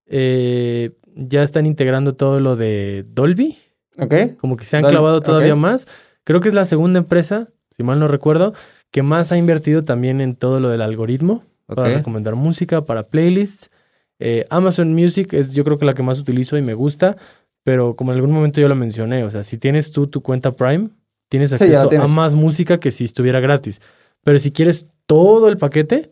Eh, 0.07 0.91
ya 1.15 1.43
están 1.43 1.65
integrando 1.65 2.15
todo 2.15 2.39
lo 2.39 2.55
de 2.55 3.05
Dolby. 3.07 3.57
Ok. 3.97 4.13
Como 4.39 4.57
que 4.57 4.65
se 4.65 4.77
han 4.77 4.83
clavado 4.83 5.21
todavía 5.21 5.55
más. 5.55 5.87
Creo 6.23 6.41
que 6.41 6.49
es 6.49 6.55
la 6.55 6.65
segunda 6.65 6.99
empresa, 6.99 7.49
si 7.69 7.83
mal 7.83 7.99
no 7.99 8.07
recuerdo, 8.07 8.53
que 8.91 9.03
más 9.03 9.31
ha 9.31 9.37
invertido 9.37 9.83
también 9.83 10.21
en 10.21 10.35
todo 10.35 10.59
lo 10.59 10.69
del 10.69 10.81
algoritmo. 10.81 11.43
Para 11.67 11.95
recomendar 11.95 12.35
música, 12.35 12.85
para 12.85 13.07
playlists. 13.07 13.71
Eh, 14.19 14.45
Amazon 14.49 14.93
Music 14.93 15.33
es 15.33 15.53
yo 15.53 15.63
creo 15.63 15.77
que 15.77 15.85
la 15.85 15.93
que 15.93 16.03
más 16.03 16.19
utilizo 16.19 16.57
y 16.57 16.61
me 16.61 16.73
gusta, 16.73 17.17
pero 17.63 17.95
como 17.95 18.11
en 18.11 18.17
algún 18.17 18.31
momento 18.31 18.61
yo 18.61 18.67
lo 18.67 18.75
mencioné, 18.75 19.23
o 19.23 19.29
sea, 19.29 19.43
si 19.43 19.57
tienes 19.57 19.91
tú 19.91 20.07
tu 20.07 20.21
cuenta 20.21 20.51
Prime, 20.51 20.89
tienes 21.27 21.51
acceso 21.51 21.87
tienes. 21.87 22.09
a 22.09 22.13
más 22.13 22.33
música 22.35 22.79
que 22.79 22.91
si 22.91 23.03
estuviera 23.03 23.39
gratis. 23.39 23.81
Pero 24.23 24.39
si 24.39 24.51
quieres 24.51 24.85
todo 25.05 25.49
el 25.49 25.57
paquete, 25.57 26.11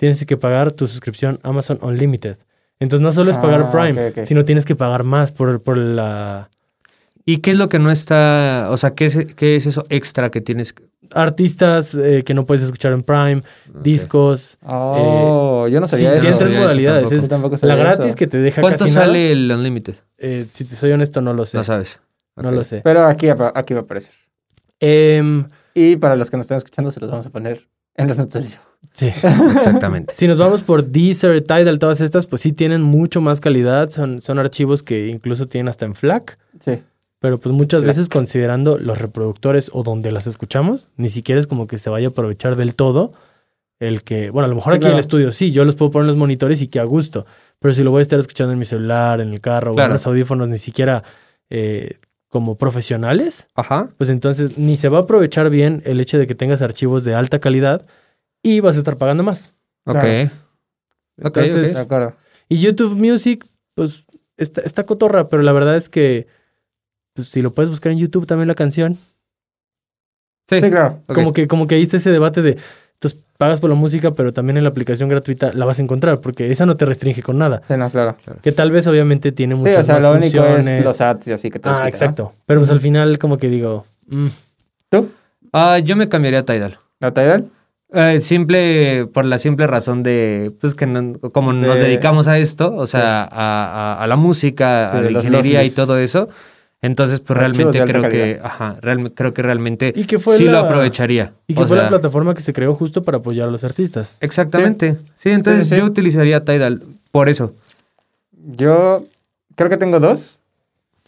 tienes 0.00 0.24
que 0.24 0.38
pagar 0.38 0.72
tu 0.72 0.88
suscripción 0.88 1.38
Amazon 1.42 1.78
Unlimited. 1.82 2.38
Entonces 2.78 3.02
no 3.04 3.12
solo 3.12 3.30
es 3.30 3.36
pagar 3.36 3.64
Ah, 3.64 3.70
Prime, 3.70 4.08
ok, 4.08 4.18
ok. 4.18 4.24
sino 4.24 4.46
tienes 4.46 4.64
que 4.64 4.74
pagar 4.74 5.04
más 5.04 5.30
por, 5.30 5.62
por 5.62 5.76
la... 5.76 6.48
¿Y 7.26 7.36
qué 7.38 7.50
es 7.50 7.58
lo 7.58 7.68
que 7.68 7.78
no 7.78 7.90
está, 7.90 8.68
o 8.70 8.78
sea, 8.78 8.94
qué 8.94 9.04
es, 9.06 9.34
qué 9.34 9.56
es 9.56 9.66
eso 9.66 9.84
extra 9.90 10.30
que 10.30 10.40
tienes? 10.40 10.72
que- 10.72 10.84
Artistas 11.12 11.94
eh, 11.96 12.22
que 12.24 12.32
no 12.32 12.46
puedes 12.46 12.62
escuchar 12.62 12.92
en 12.92 13.02
Prime, 13.02 13.42
discos. 13.82 14.56
Oh, 14.64 15.66
yo 15.68 15.80
no 15.80 15.86
Sí, 15.86 15.96
sabía 15.96 16.12
tiene 16.12 16.28
eso. 16.28 16.38
tres 16.38 16.38
sabía 16.38 16.56
eso 16.58 16.62
modalidades. 16.62 17.02
tampoco. 17.02 17.16
Es 17.16 17.22
Yo 17.22 17.28
tampoco 17.28 17.66
la 17.66 17.76
gratis 17.76 18.06
eso. 18.06 18.16
que 18.16 18.26
te 18.26 18.38
deja 18.38 18.60
¿Cuánto 18.62 18.78
casi 18.84 18.94
sale 18.94 19.20
nada. 19.20 19.32
el 19.32 19.52
Unlimited? 19.52 19.96
Eh, 20.18 20.46
si 20.50 20.64
te 20.64 20.76
soy 20.76 20.92
honesto, 20.92 21.20
no 21.20 21.34
lo 21.34 21.44
sé. 21.44 21.58
No 21.58 21.64
sabes. 21.64 22.00
No 22.36 22.50
lo 22.50 22.64
sé. 22.64 22.80
Pero 22.82 23.04
aquí, 23.04 23.28
aquí 23.28 23.74
va 23.74 23.80
a 23.80 23.82
aparecer. 23.82 24.14
Em, 24.78 25.44
Y 25.74 25.96
para 25.96 26.16
los 26.16 26.30
que 26.30 26.36
nos 26.38 26.44
están 26.44 26.56
escuchando, 26.56 26.90
se 26.90 27.00
los 27.00 27.10
vamos 27.10 27.26
a 27.26 27.30
poner 27.30 27.68
en 28.02 28.08
las 28.08 28.18
notas 28.18 28.42
del 28.42 28.52
show. 28.52 28.60
sí. 28.92 29.06
Exactamente. 29.06 30.14
Si 30.16 30.26
nos 30.28 30.38
vamos 30.38 30.62
por 30.62 30.84
Deezer, 30.86 31.40
Tidal, 31.42 31.78
todas 31.78 32.00
estas, 32.00 32.26
pues 32.26 32.42
sí 32.42 32.52
tienen 32.52 32.82
mucho 32.82 33.20
más 33.20 33.40
calidad. 33.40 33.90
Son, 33.90 34.20
son 34.20 34.38
archivos 34.38 34.82
que 34.82 35.08
incluso 35.08 35.46
tienen 35.46 35.68
hasta 35.68 35.86
en 35.86 35.94
FLAC. 35.94 36.38
Sí. 36.60 36.82
Pero 37.20 37.38
pues 37.38 37.54
muchas 37.54 37.84
veces 37.84 38.08
considerando 38.08 38.78
los 38.78 38.98
reproductores 38.98 39.70
o 39.74 39.82
donde 39.82 40.10
las 40.10 40.26
escuchamos, 40.26 40.88
ni 40.96 41.10
siquiera 41.10 41.38
es 41.38 41.46
como 41.46 41.66
que 41.66 41.76
se 41.76 41.90
vaya 41.90 42.08
a 42.08 42.10
aprovechar 42.10 42.56
del 42.56 42.74
todo 42.74 43.12
el 43.78 44.02
que, 44.04 44.30
bueno, 44.30 44.46
a 44.46 44.48
lo 44.48 44.54
mejor 44.54 44.72
Sí, 44.72 44.76
aquí 44.76 44.84
en 44.84 44.88
claro. 44.88 44.96
el 44.96 45.00
estudio 45.00 45.32
sí, 45.32 45.52
yo 45.52 45.64
los 45.64 45.74
puedo 45.74 45.90
poner 45.90 46.04
en 46.04 46.08
los 46.08 46.16
monitores 46.16 46.62
y 46.62 46.68
que 46.68 46.80
a 46.80 46.84
gusto. 46.84 47.26
Pero 47.58 47.74
si 47.74 47.82
lo 47.82 47.90
voy 47.90 47.98
a 48.00 48.02
estar 48.02 48.18
escuchando 48.18 48.52
en 48.54 48.58
mi 48.58 48.64
celular, 48.64 49.20
en 49.20 49.30
el 49.34 49.40
carro 49.40 49.70
o 49.70 49.72
en 49.72 49.76
Claro. 49.76 49.92
los 49.92 50.06
audífonos, 50.06 50.48
ni 50.48 50.56
siquiera 50.58 51.02
eh, 51.50 51.98
como 52.30 52.56
profesionales, 52.56 53.48
Ajá. 53.54 53.90
pues 53.98 54.08
entonces 54.08 54.56
ni 54.56 54.76
se 54.78 54.88
va 54.88 54.98
a 54.98 55.02
aprovechar 55.02 55.50
bien 55.50 55.82
el 55.84 56.00
hecho 56.00 56.16
de 56.18 56.26
que 56.26 56.34
tengas 56.34 56.62
archivos 56.62 57.04
de 57.04 57.14
alta 57.14 57.40
calidad 57.40 57.86
y 58.42 58.60
vas 58.60 58.76
a 58.76 58.78
estar 58.78 58.96
pagando 58.96 59.22
más. 59.22 59.52
Ok. 59.84 59.94
Claro. 60.00 60.30
Ok, 61.22 61.36
Entonces, 61.36 61.74
De 61.74 61.80
acuerdo. 61.80 62.14
Y 62.48 62.58
YouTube 62.60 62.94
Music, 62.96 63.44
pues 63.74 64.04
está, 64.36 64.62
está 64.62 64.86
cotorra, 64.86 65.28
pero 65.28 65.42
la 65.42 65.52
verdad 65.52 65.76
es 65.76 65.88
que 65.88 66.28
pues, 67.14 67.28
si 67.28 67.42
lo 67.42 67.52
puedes 67.52 67.68
buscar 67.68 67.92
en 67.92 67.98
YouTube 67.98 68.26
también 68.26 68.48
la 68.48 68.54
canción, 68.54 68.96
Sí, 70.48 70.58
Sí, 70.58 70.68
claro. 70.70 71.02
como 71.06 71.32
que 71.32 71.46
como 71.46 71.68
que 71.68 71.76
ahí 71.76 71.82
está 71.82 71.98
ese 71.98 72.10
debate 72.10 72.42
de 72.42 72.56
entonces 73.02 73.18
pagas 73.38 73.60
por 73.60 73.70
la 73.70 73.76
música, 73.76 74.10
pero 74.10 74.32
también 74.34 74.58
en 74.58 74.64
la 74.64 74.68
aplicación 74.70 75.08
gratuita 75.08 75.52
la 75.54 75.64
vas 75.64 75.78
a 75.78 75.82
encontrar 75.82 76.20
porque 76.20 76.50
esa 76.52 76.66
no 76.66 76.76
te 76.76 76.84
restringe 76.84 77.22
con 77.22 77.38
nada, 77.38 77.62
Sí, 77.66 77.74
no, 77.78 77.88
claro. 77.90 78.14
que 78.42 78.52
tal 78.52 78.70
vez 78.70 78.86
obviamente 78.86 79.32
tiene 79.32 79.54
Sí, 79.54 79.60
muchas 79.62 79.78
o 79.78 79.82
sea, 79.84 79.94
más 79.94 80.04
lo 80.04 80.10
único 80.12 80.36
funciones. 80.44 80.66
es 80.66 80.84
los 80.84 81.00
ads 81.00 81.28
y 81.28 81.32
así 81.32 81.50
que 81.50 81.58
te 81.58 81.70
los 81.70 81.78
Ah, 81.80 81.84
quita, 81.86 81.96
¿no? 81.96 82.04
exacto. 82.04 82.32
Pero 82.44 82.60
pues 82.60 82.70
al 82.70 82.80
final 82.80 83.18
como 83.18 83.38
que 83.38 83.48
digo, 83.48 83.86
mm, 84.08 84.26
¿Tú? 84.90 85.08
Ah, 85.52 85.78
yo 85.78 85.96
me 85.96 86.08
cambiaría 86.08 86.40
a 86.40 86.44
Tidal. 86.44 86.78
¿La 87.00 87.12
Tidal? 87.14 87.46
Eh, 87.92 88.20
simple, 88.20 89.06
por 89.12 89.24
la 89.24 89.38
simple 89.38 89.66
razón 89.66 90.02
de, 90.02 90.52
pues 90.60 90.74
que 90.74 90.86
no- 90.86 91.18
como 91.32 91.52
nos 91.54 91.76
De- 91.76 91.82
dedicamos 91.84 92.28
a 92.28 92.38
esto, 92.38 92.74
o 92.74 92.86
sea, 92.86 93.22
a, 93.22 93.28
a- 93.94 94.02
a 94.02 94.06
la 94.06 94.16
música, 94.16 94.90
Sí, 94.92 94.98
a 94.98 95.00
la 95.00 95.10
los 95.10 95.24
ingeniería 95.24 95.64
y 95.64 95.70
todo 95.70 95.98
eso, 95.98 96.28
entonces 96.82 97.20
pues 97.20 97.38
Archivos 97.38 97.74
realmente 97.74 97.92
creo 97.92 98.08
que, 98.10 98.40
ajá, 98.42 98.78
creo 99.14 99.34
que 99.34 99.42
realmente 99.42 99.92
Y 99.94 100.04
que 100.04 100.18
fue 100.18 100.36
sí 100.36 100.44
lo 100.44 100.58
aprovecharía. 100.58 101.34
y 101.46 101.54
que 101.54 101.62
O 101.62 101.66
fue 101.66 101.76
la 101.76 101.88
plataforma 101.88 102.34
que 102.34 102.40
se 102.40 102.52
creó 102.52 102.74
justo 102.74 103.02
para 103.02 103.18
apoyar 103.18 103.48
a 103.48 103.50
los 103.50 103.64
artistas. 103.64 104.16
Exactamente. 104.20 104.96
Sí, 105.14 105.30
entonces 105.30 105.68
sí, 105.68 105.74
sí. 105.74 105.80
yo 105.80 105.86
utilizaría 105.86 106.44
Tidal 106.44 106.82
por 107.12 107.28
eso. 107.28 107.54
Yo 108.32 109.04
creo 109.56 109.68
que 109.68 109.76
tengo 109.76 110.00
dos. 110.00 110.38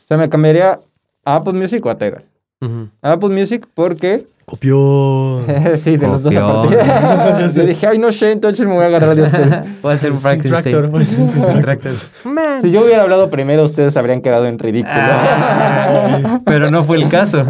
O 0.02 0.06
sea, 0.06 0.16
me 0.18 0.28
cambiaría 0.28 0.80
a 1.24 1.37
Apple 1.37 1.54
Music 1.54 1.85
o 1.87 1.90
a 1.90 1.96
Tidal. 1.96 2.24
A 3.03 3.12
Apple 3.12 3.29
Music 3.31 3.66
porque... 3.75 4.27
Copió. 4.44 5.40
sí, 5.77 5.96
de 5.96 6.07
los 6.07 6.22
dos 6.22 6.35
aparte. 6.35 6.77
Yo 7.55 7.64
dije, 7.64 7.87
ay, 7.87 7.98
no 7.98 8.11
sé, 8.12 8.33
entonces 8.33 8.66
me 8.66 8.75
voy 8.75 8.85
a 8.85 8.87
agarrar 8.88 9.14
de 9.14 9.22
ustedes. 9.22 9.81
Voy 9.81 9.92
a 9.92 9.94
hacer 9.94 10.12
un 10.12 10.18
Sin 10.20 10.42
tractor, 10.42 10.90
tractor. 11.62 11.92
Si 12.61 12.70
yo 12.70 12.83
hubiera 12.85 13.03
hablado 13.03 13.31
primero, 13.31 13.62
ustedes 13.64 13.96
habrían 13.96 14.20
quedado 14.20 14.46
en 14.46 14.59
ridículo. 14.59 14.92
Ah, 14.96 16.40
pero 16.44 16.70
no 16.70 16.85
fue 16.85 16.96
el 16.98 17.09
caso. 17.09 17.44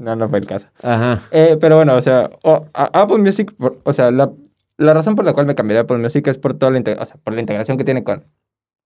no, 0.00 0.16
no 0.16 0.28
fue 0.28 0.38
el 0.38 0.46
caso. 0.46 0.66
Ajá. 0.82 1.20
Eh, 1.30 1.56
pero 1.60 1.76
bueno, 1.76 1.94
o 1.96 2.00
sea, 2.02 2.30
o- 2.42 2.66
a- 2.74 2.90
Apple 3.02 3.18
Music, 3.18 3.52
por- 3.58 3.78
o 3.82 3.92
sea, 3.92 4.10
la, 4.10 4.30
la 4.76 4.94
razón 4.94 5.16
por 5.16 5.24
la 5.24 5.32
cual 5.32 5.46
me 5.46 5.54
cambiaría 5.54 5.80
a 5.80 5.84
Apple 5.84 5.98
Music 5.98 6.26
es 6.28 6.38
por 6.38 6.54
toda 6.54 6.70
la, 6.72 6.78
o 6.78 7.04
sea, 7.04 7.16
por 7.24 7.34
la 7.34 7.40
integración 7.40 7.78
que 7.78 7.84
tiene 7.84 8.04
con 8.04 8.24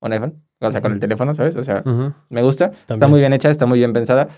un 0.01 0.12
iPhone, 0.12 0.42
o 0.61 0.70
sea, 0.70 0.81
con 0.81 0.92
el 0.92 1.01
teléfono, 1.01 1.35
¿sabes? 1.35 1.55
O 1.57 1.62
sea, 1.62 1.83
Ujú. 1.85 2.12
me 2.31 2.42
gusta, 2.42 2.66
está 2.66 2.87
También. 2.87 3.11
muy 3.11 3.20
bien 3.20 3.33
hecha, 3.33 3.51
está 3.51 3.66
muy 3.66 3.79
bien 3.79 3.92
pensada, 3.92 4.29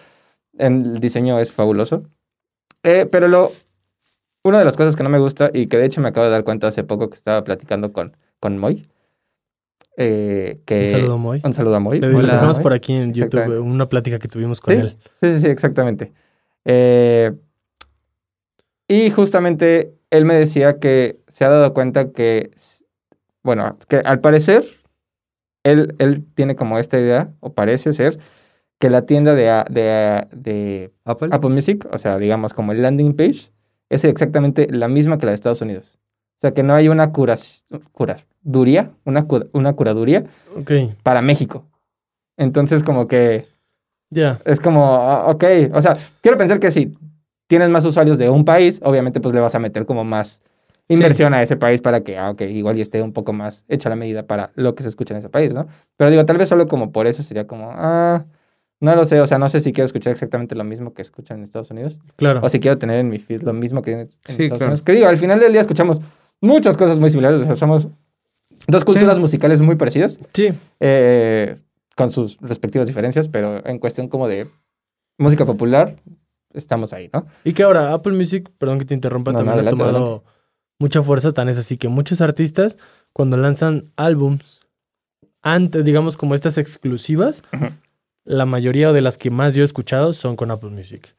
el 0.59 1.01
diseño 1.01 1.39
es 1.41 1.53
fabuloso, 1.53 2.05
Eh, 2.83 3.07
pero 3.11 3.29
lo, 3.29 3.51
una 4.45 4.59
de 4.59 4.65
las 4.65 4.77
cosas 4.77 4.95
que 4.95 5.03
no 5.03 5.09
me 5.09 5.19
gusta 5.19 5.51
y 5.55 5.67
que 5.69 5.79
de 5.79 5.87
hecho 5.87 6.01
me 6.03 6.09
acabo 6.09 6.27
de 6.27 6.33
dar 6.33 6.45
cuenta 6.45 6.67
hace 6.67 6.85
poco 6.85 7.09
que 7.09 7.15
estaba 7.15 7.43
platicando 7.45 7.93
con, 7.93 8.17
con 8.41 8.59
Moy, 8.59 8.87
eh, 9.97 10.61
que... 10.67 10.85
Un 10.85 10.91
saludo, 10.91 11.19
Moy. 11.19 11.41
Un 11.45 11.53
saludo 11.53 11.77
a 11.77 11.81
Moy. 11.81 12.01
Le 12.01 12.09
dejamos 12.09 12.59
por 12.59 12.73
aquí 12.73 12.93
en 12.93 13.13
YouTube 13.15 13.61
una 13.61 13.89
plática 13.89 14.19
que 14.19 14.29
tuvimos 14.29 14.61
con 14.61 14.75
Sí, 14.75 14.81
él. 14.81 14.97
Sí, 15.21 15.35
sí, 15.35 15.41
sí, 15.41 15.47
exactamente. 15.47 16.13
Eh, 16.65 17.33
y 18.89 19.11
justamente 19.11 19.95
él 20.11 20.25
me 20.25 20.35
decía 20.35 20.79
que 20.79 21.21
se 21.29 21.45
ha 21.45 21.49
dado 21.49 21.73
cuenta 21.73 22.13
que, 22.13 22.51
bueno, 23.43 23.79
que 23.89 23.97
al 23.97 24.21
parecer 24.21 24.65
él, 25.63 25.95
él 25.99 26.25
tiene 26.35 26.55
como 26.57 26.79
esta 26.79 26.99
idea, 26.99 27.33
o 27.41 27.55
parece 27.55 27.93
ser, 27.95 28.19
que 28.79 28.91
la 28.91 29.03
tienda 29.07 29.35
de, 29.35 29.49
a- 29.51 29.65
de, 29.71 29.91
a- 29.91 30.29
de 30.35 30.93
Apple. 31.05 31.29
Apple 31.33 31.51
Music, 31.51 31.87
o 31.93 31.99
sea, 31.99 32.19
digamos 32.19 32.55
como 32.55 32.73
el 32.73 32.83
landing 32.83 33.15
page, 33.15 33.51
es 33.89 34.05
exactamente 34.05 34.67
la 34.71 34.89
misma 34.89 35.19
que 35.19 35.27
la 35.27 35.33
de 35.33 35.37
Estados 35.37 35.61
Unidos. 35.63 35.99
O 36.39 36.41
sea, 36.41 36.53
que 36.53 36.63
no 36.63 36.75
hay 36.75 36.89
una 36.89 37.13
curas, 37.13 37.65
curaduría, 37.93 38.91
una, 39.05 39.27
una 39.53 39.73
curaduría 39.75 40.25
Ok, 40.57 40.71
para 41.03 41.23
México. 41.23 41.65
Entonces, 42.37 42.83
como 42.83 43.07
que 43.07 43.47
ya. 44.11 44.41
es 44.45 44.61
como, 44.61 44.85
ah, 44.95 45.27
ok, 45.31 45.45
o 45.73 45.81
sea, 45.81 45.97
quiero 46.21 46.37
pensar 46.37 46.59
que 46.61 46.71
si 46.71 46.97
tienes 47.47 47.69
más 47.71 47.85
usuarios 47.85 48.19
de 48.19 48.29
un 48.29 48.45
país, 48.45 48.81
obviamente 48.83 49.21
pues 49.21 49.35
le 49.35 49.41
vas 49.41 49.55
a 49.55 49.59
meter 49.59 49.87
como 49.87 50.05
más 50.05 50.43
inversión 50.89 51.33
a 51.33 51.43
ese 51.43 51.57
país 51.57 51.81
para 51.81 52.03
que, 52.03 52.19
ah, 52.19 52.31
ok, 52.31 52.43
igual 52.43 52.77
y 52.77 52.81
esté 52.83 53.01
un 53.03 53.13
poco 53.13 53.33
más 53.33 53.65
hecha 53.69 53.89
la 53.89 53.97
medida 53.97 54.27
para 54.27 54.51
lo 54.55 54.75
que 54.75 54.83
se 54.83 54.89
escucha 54.89 55.15
en 55.15 55.19
ese 55.19 55.29
país, 55.31 55.55
¿no? 55.55 55.67
Pero 55.97 56.11
digo, 56.11 56.27
tal 56.27 56.37
vez 56.37 56.49
solo 56.49 56.67
como 56.67 56.93
por 56.93 57.07
eso 57.07 57.23
sería 57.23 57.47
como, 57.47 57.71
ah, 57.73 58.25
no 58.85 58.95
lo 58.95 59.05
sé, 59.05 59.21
o 59.21 59.27
sea, 59.27 59.39
no 59.39 59.49
sé 59.49 59.61
si 59.61 59.73
quiero 59.73 59.87
escuchar 59.87 60.13
exactamente 60.13 60.55
lo 60.55 60.65
mismo 60.65 60.95
que 60.95 61.03
escuchan 61.03 61.39
en 61.39 61.45
Estados 61.45 61.71
Unidos, 61.71 62.01
Claro. 62.17 62.41
o 62.43 62.49
si 62.49 62.61
quiero 62.61 62.79
tener 62.79 63.01
en 63.01 63.09
mi 63.09 63.19
feed 63.19 63.43
lo 63.43 63.53
mismo 63.53 63.83
que 63.83 63.93
en, 63.93 63.99
en 64.01 64.07
Estados 64.07 64.49
claro. 64.49 64.65
Unidos. 64.67 64.83
Que 64.83 64.93
digo, 64.93 65.07
al 65.09 65.17
final 65.17 65.41
del 65.41 65.53
día 65.53 65.61
escuchamos 65.61 66.01
muchas 66.41 66.77
cosas 66.77 66.99
muy 66.99 67.11
similares, 67.11 67.41
o 67.41 67.45
sea, 67.45 67.57
somos 67.57 67.89
dos 68.69 68.85
culturas 68.85 69.17
Sí. 69.17 69.21
musicales 69.21 69.61
muy 69.61 69.77
parecidas 69.77 70.19
sí. 70.33 70.49
eh, 70.81 71.57
con 71.97 72.11
sus 72.11 72.39
respectivas 72.41 72.87
diferencias, 72.87 73.29
pero 73.29 73.67
en 73.67 73.79
cuestión 73.79 74.09
como 74.09 74.29
de 74.29 74.47
música 75.19 75.45
popular, 75.47 75.97
estamos 76.53 76.93
ahí, 76.93 77.11
¿no? 77.13 77.27
Y 77.45 77.53
que 77.53 77.63
ahora 77.63 77.93
Apple 77.93 78.13
Music, 78.15 78.51
perdón 78.59 78.79
que 78.79 78.85
te 78.85 78.95
interrumpa, 78.95 79.33
No, 79.33 79.39
no, 79.39 79.45
también 79.45 79.55
adelante, 79.67 79.83
ha 79.83 79.87
tomado 79.87 80.25
mucha 80.79 81.03
fuerza, 81.03 81.33
tan 81.33 81.49
es 81.49 81.59
así 81.59 81.79
que 81.79 81.89
muchos 81.89 82.21
artistas 82.21 82.79
cuando 83.13 83.37
lanzan 83.37 83.85
álbums, 83.97 84.61
antes, 85.43 85.85
digamos, 85.85 86.17
como 86.17 86.35
estas 86.35 86.59
exclusivas. 86.59 87.43
La 88.25 88.47
mayoría 88.47 88.93
de 88.93 89.01
las 89.01 89.19
que 89.19 89.31
más 89.31 89.55
yo 89.55 89.63
he 89.63 89.65
escuchado 89.65 90.13
son 90.13 90.37
con 90.37 90.51
Apple 90.51 90.71
Music. 90.71 91.15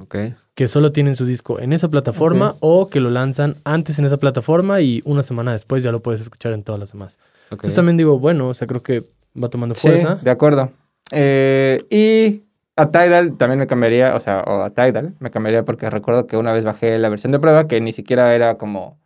Ok. 0.00 0.16
Que 0.54 0.68
solo 0.68 0.92
tienen 0.92 1.16
su 1.16 1.24
disco 1.24 1.58
en 1.60 1.72
esa 1.72 1.88
plataforma 1.88 2.54
o 2.60 2.88
que 2.90 3.00
lo 3.00 3.10
lanzan 3.10 3.56
antes 3.64 3.98
en 3.98 4.04
esa 4.04 4.16
plataforma 4.18 4.80
y 4.80 5.00
una 5.04 5.22
semana 5.22 5.52
después 5.52 5.82
ya 5.82 5.92
lo 5.92 6.00
puedes 6.02 6.20
escuchar 6.20 6.52
en 6.52 6.62
todas 6.62 6.78
las 6.78 6.92
demás. 6.92 7.18
ok. 7.46 7.52
Entonces 7.52 7.74
también 7.74 7.96
digo, 7.96 8.18
bueno, 8.18 8.48
o 8.48 8.54
sea, 8.54 8.66
creo 8.66 8.82
que 8.82 9.04
va 9.42 9.48
tomando 9.48 9.74
Sí, 9.74 9.88
fuerza. 9.88 10.16
de 10.16 10.30
acuerdo. 10.30 10.70
Eh, 11.12 11.84
y 11.90 12.42
a 12.76 12.90
Tidal 12.90 13.36
también 13.38 13.58
me 13.58 13.66
cambiaría, 13.66 14.14
o 14.14 14.20
sea, 14.20 14.40
o 14.46 14.62
a 14.62 14.70
Tidal 14.70 15.14
me 15.20 15.30
cambiaría 15.30 15.64
porque 15.64 15.88
recuerdo 15.90 16.26
que 16.26 16.36
una 16.36 16.52
vez 16.52 16.64
bajé 16.64 16.98
la 16.98 17.08
versión 17.08 17.32
de 17.32 17.38
prueba 17.40 17.66
que 17.66 17.80
ni 17.80 17.92
siquiera 17.92 18.34
era 18.34 18.58
como 18.58 18.98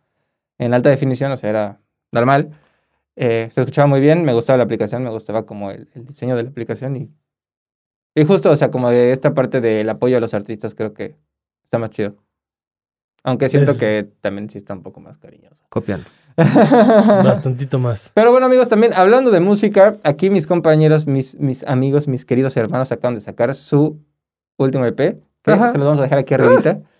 en 0.59 0.73
alta 0.73 0.89
definición, 0.89 1.31
o 1.31 1.37
sea, 1.37 1.49
era 1.49 1.79
normal. 2.11 2.51
Eh, 3.15 3.47
se 3.51 3.61
escuchaba 3.61 3.87
muy 3.87 3.99
bien, 4.01 4.25
me 4.25 4.33
gustaba 4.33 4.57
la 4.57 4.63
aplicación, 4.63 5.03
me 5.03 5.09
gustaba 5.11 5.45
como 5.45 5.71
el, 5.71 5.87
el 5.93 6.03
diseño 6.05 6.35
de 6.35 6.43
la 6.43 6.49
aplicación 6.49 6.95
y, 6.97 7.09
y 8.15 8.25
justo, 8.25 8.51
o 8.51 8.55
sea, 8.55 8.71
como 8.71 8.89
de 8.89 9.11
esta 9.11 9.33
parte 9.33 9.61
del 9.61 9.89
apoyo 9.89 10.17
a 10.17 10.19
los 10.19 10.33
artistas 10.33 10.75
creo 10.75 10.93
que 10.93 11.15
está 11.63 11.79
más 11.79 11.89
chido. 11.89 12.15
Aunque 13.23 13.47
siento 13.47 13.77
que 13.77 14.09
también 14.21 14.49
sí 14.49 14.57
está 14.57 14.73
un 14.73 14.83
poco 14.83 14.99
más 14.99 15.17
cariñoso. 15.17 15.63
Copian. 15.69 16.03
Bastantito 16.35 17.79
más. 17.79 18.11
Pero 18.13 18.31
bueno, 18.31 18.47
amigos, 18.47 18.67
también 18.67 18.93
hablando 18.93 19.31
de 19.31 19.39
música, 19.39 19.97
aquí 20.03 20.29
mis 20.29 20.45
compañeros, 20.45 21.07
mis, 21.07 21.39
mis 21.39 21.63
amigos, 21.63 22.07
mis 22.07 22.25
queridos 22.25 22.57
hermanos 22.57 22.91
acaban 22.91 23.15
de 23.15 23.21
sacar 23.21 23.53
su 23.53 23.99
último 24.57 24.85
EP, 24.85 24.97
que 24.97 25.51
se 25.51 25.77
los 25.77 25.85
vamos 25.85 25.99
a 25.99 26.03
dejar 26.03 26.19
aquí 26.19 26.33
arribita. 26.33 26.81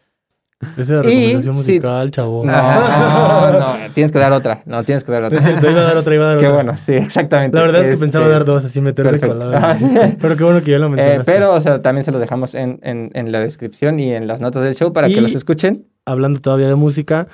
Esa 0.78 0.82
es 0.82 0.90
la 0.90 0.96
Y 1.12 1.16
recomendación 1.16 1.54
si- 1.54 1.60
musical, 1.60 2.12
chavo. 2.12 2.46
No, 2.46 2.52
no, 2.52 3.60
no, 3.60 3.76
tienes 3.94 4.12
que 4.12 4.20
dar 4.20 4.32
otra. 4.34 4.62
No, 4.66 4.84
tienes 4.84 5.04
que 5.04 5.12
dar 5.12 5.24
otra. 5.24 5.38
es 5.38 5.44
cierto, 5.44 5.70
iba 5.70 5.82
a 5.82 5.84
dar 5.84 5.98
otra, 5.98 6.16
iba 6.16 6.26
a 6.26 6.28
dar 6.30 6.38
Qué 6.38 6.46
otra. 6.48 6.56
bueno, 6.56 6.78
sí, 6.78 6.94
exactamente. 6.94 7.56
La 7.58 7.64
verdad 7.64 7.82
es 7.82 7.88
que 7.88 7.94
Este, 7.94 8.06
pensaba 8.06 8.28
dar 8.28 8.46
dos, 8.46 8.66
así 8.66 8.82
meterle 8.82 9.12
perfecto. 9.12 9.38
colada. 9.40 9.78
Ah. 9.78 10.10
Pero 10.22 10.36
qué 10.38 10.44
bueno 10.44 10.62
que 10.64 10.72
ya 10.72 10.80
lo 10.80 10.88
eh, 10.88 10.90
mencionaste. 10.90 11.32
pero, 11.32 11.54
o 11.54 11.62
sea, 11.62 11.82
también 11.82 12.04
se 12.04 12.12
los 12.12 12.20
dejamos 12.22 12.54
en, 12.56 12.80
en, 12.84 13.12
en 13.14 13.32
la 13.32 13.40
descripción 13.40 14.00
y 14.00 14.14
en 14.14 14.28
las 14.28 14.42
notas 14.42 14.64
del 14.64 14.76
show 14.76 14.92
para 14.94 15.08
Y- 15.10 15.14
que 15.16 15.22
los 15.22 15.36
escuchen. 15.36 15.86
Hablando 16.06 16.40
todavía 16.42 16.68
de 16.68 16.76
música, 16.76 17.28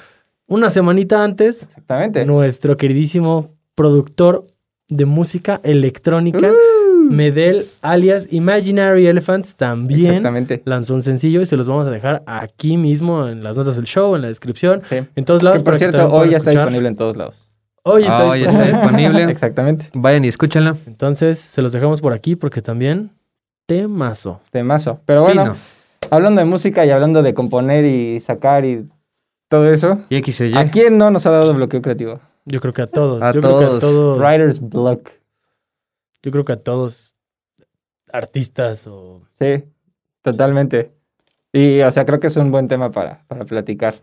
una 0.48 0.70
semanita 0.70 1.24
antes, 1.24 1.64
Exactamente. 1.64 2.26
nuestro 2.26 2.78
queridísimo 2.78 3.56
productor 3.76 4.46
de 4.90 5.06
música 5.06 5.60
electrónica, 5.64 6.50
Uh, 6.52 6.89
Medel, 7.10 7.66
alias 7.82 8.28
Imaginary 8.32 9.08
Elephants, 9.08 9.56
también 9.56 10.00
Exactamente. 10.02 10.62
lanzó 10.66 10.94
un 10.96 11.04
sencillo 11.04 11.42
y 11.42 11.46
se 11.46 11.58
los 11.58 11.68
vamos 11.68 11.88
a 11.88 11.92
dejar 11.92 12.24
aquí 12.26 12.78
mismo 12.78 13.28
en 13.28 13.44
las 13.44 13.58
notas 13.58 13.76
del 13.76 13.86
show, 13.86 14.16
en 14.16 14.22
la 14.22 14.28
descripción, 14.30 14.82
Sí. 14.86 14.98
en 15.16 15.26
todos 15.26 15.44
lados. 15.44 15.58
Que 15.58 15.64
por 15.66 15.76
cierto, 15.78 16.12
hoy 16.12 16.30
ya 16.30 16.38
está 16.38 16.52
escuchar. 16.52 16.68
disponible 16.68 16.90
en 16.90 16.96
todos 16.96 17.18
lados. 17.18 17.50
Hoy 17.84 18.04
está 18.04 18.18
Ah, 18.32 18.38
ya 18.38 18.44
disponible. 18.46 18.66
está 18.70 18.82
disponible. 18.82 19.24
Exactamente. 19.32 19.90
Vayan 19.94 20.26
y 20.26 20.28
escúchenla. 20.28 20.76
Entonces, 20.86 21.40
se 21.40 21.62
los 21.62 21.72
dejamos 21.74 22.02
por 22.02 22.14
aquí 22.14 22.36
porque 22.36 22.62
también 22.62 23.12
temazo. 23.66 24.42
Temazo. 24.52 25.00
Pero 25.06 25.24
bueno, 25.24 25.44
Fino. 25.44 25.56
hablando 26.12 26.40
de 26.42 26.46
música 26.46 26.86
y 26.86 26.90
hablando 26.90 27.24
de 27.24 27.34
componer 27.34 27.86
y 27.86 28.20
sacar 28.20 28.66
y 28.66 28.88
todo 29.48 29.72
eso, 29.72 30.00
Y 30.10 30.16
X 30.18 30.42
y 30.42 30.46
Y. 30.46 30.54
¿a 30.58 30.70
quién 30.70 30.98
no 30.98 31.10
nos 31.10 31.26
ha 31.26 31.32
dado 31.32 31.54
bloqueo 31.54 31.82
creativo? 31.82 32.20
Yo 32.46 32.60
creo 32.62 32.74
que 32.74 32.82
a 32.84 32.88
todos. 32.88 33.22
A 33.22 33.32
yo 33.32 33.42
creo 33.42 33.60
que 33.60 33.66
a 33.66 33.80
todos. 33.80 34.18
Writer's 34.20 34.60
Block. 34.60 35.10
Yo 36.22 36.32
creo 36.32 36.46
que 36.46 36.54
a 36.54 36.62
todos 36.62 37.16
artistas 38.12 38.88
o 38.88 39.22
Sí, 39.40 39.64
totalmente. 40.22 40.92
Y, 41.52 41.82
o 41.82 41.92
sea, 41.92 42.06
creo 42.06 42.20
que 42.20 42.28
es 42.28 42.38
un 42.38 42.52
buen 42.52 42.68
tema 42.68 42.90
para, 42.92 43.24
para 43.28 43.46
platicar. 43.46 43.96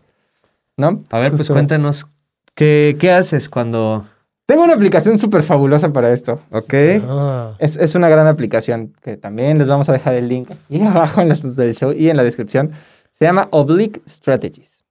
¿No? 0.75 1.03
A 1.09 1.19
ver, 1.19 1.31
pues 1.31 1.47
cuéntanos, 1.49 2.07
¿qué, 2.53 2.97
qué 2.99 3.11
haces 3.11 3.49
cuando...? 3.49 4.05
Tengo 4.45 4.63
una 4.63 4.75
aplicación 4.75 5.19
súper 5.19 5.43
fabulosa 5.43 5.91
para 5.91 6.11
esto. 6.13 6.41
Ok. 6.51 6.73
Ah, 7.03 7.55
Es, 7.59 7.75
es 7.75 7.95
una 7.95 8.07
gran 8.07 8.27
aplicación 8.27 8.93
que 9.01 9.17
también 9.17 9.57
les 9.57 9.67
vamos 9.67 9.89
a 9.89 9.93
dejar 9.93 10.13
el 10.13 10.29
link 10.29 10.49
aquí 10.51 10.81
abajo 10.85 11.21
en 11.21 11.29
las 11.29 11.43
notas 11.43 11.57
del 11.57 11.75
show 11.75 11.91
y 11.91 12.09
en 12.09 12.15
la 12.17 12.23
descripción. 12.23 12.71
Se 13.11 13.25
llama 13.25 13.47
Oblique 13.51 14.01
Strategies. 14.07 14.85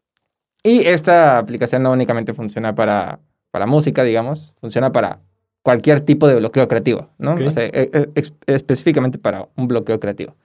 Y 0.62 0.80
esta 0.86 1.38
aplicación 1.38 1.84
no 1.84 1.92
únicamente 1.92 2.34
funciona 2.34 2.74
para, 2.74 3.20
para 3.50 3.66
música, 3.66 4.02
digamos, 4.02 4.52
funciona 4.60 4.90
para 4.92 5.20
cualquier 5.66 5.98
tipo 5.98 6.28
de 6.28 6.36
bloqueo 6.36 6.68
creativo, 6.68 7.08
¿no? 7.18 7.32
Ok. 7.32 7.40
O 7.48 7.50
sea, 7.50 7.64
e- 7.64 7.90
e- 7.92 8.22
específicamente 8.46 9.18
para 9.18 9.48
un 9.56 9.66
bloqueo 9.66 9.98
creativo. 9.98 10.36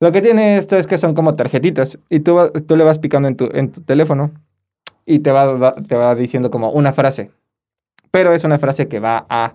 Lo 0.00 0.10
que 0.10 0.20
tiene 0.22 0.56
esto 0.56 0.76
es 0.76 0.88
que 0.88 0.96
son 0.96 1.14
como 1.14 1.36
tarjetitas 1.36 2.00
y 2.10 2.18
tú, 2.18 2.50
tú 2.66 2.74
le 2.74 2.82
vas 2.82 2.98
picando 2.98 3.28
en 3.28 3.36
tu, 3.36 3.48
en 3.52 3.70
tu 3.70 3.80
teléfono 3.82 4.32
y 5.06 5.20
te 5.20 5.30
va, 5.30 5.72
te 5.74 5.94
va 5.94 6.16
diciendo 6.16 6.50
como 6.50 6.70
una 6.70 6.92
frase. 6.92 7.30
Pero 8.10 8.32
es 8.32 8.42
una 8.42 8.58
frase 8.58 8.88
que 8.88 8.98
va 8.98 9.24
a 9.28 9.54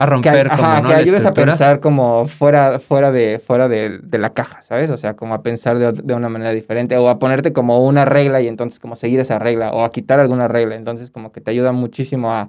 A 0.00 0.06
que, 0.06 0.10
romper 0.10 0.48
como, 0.48 0.62
ajá, 0.64 0.82
¿no? 0.82 0.88
que 0.88 0.94
ayudes 0.94 1.24
a 1.26 1.32
pensar 1.32 1.78
como 1.78 2.26
fuera, 2.26 2.80
fuera, 2.80 3.12
de, 3.12 3.38
fuera 3.38 3.68
de, 3.68 4.00
de 4.02 4.18
la 4.18 4.30
caja, 4.30 4.62
¿sabes? 4.62 4.90
O 4.90 4.96
sea, 4.96 5.14
como 5.14 5.32
a 5.34 5.44
pensar 5.44 5.78
de, 5.78 5.92
de 5.92 6.14
una 6.14 6.28
manera 6.28 6.50
diferente 6.50 6.96
o 6.96 7.08
a 7.08 7.20
ponerte 7.20 7.52
como 7.52 7.86
una 7.86 8.04
regla 8.04 8.40
y 8.40 8.48
entonces 8.48 8.80
como 8.80 8.96
seguir 8.96 9.20
esa 9.20 9.38
regla 9.38 9.70
o 9.70 9.84
a 9.84 9.92
quitar 9.92 10.18
alguna 10.18 10.48
regla. 10.48 10.74
Entonces 10.74 11.12
como 11.12 11.30
que 11.30 11.40
te 11.40 11.52
ayuda 11.52 11.70
muchísimo 11.70 12.32
a, 12.32 12.48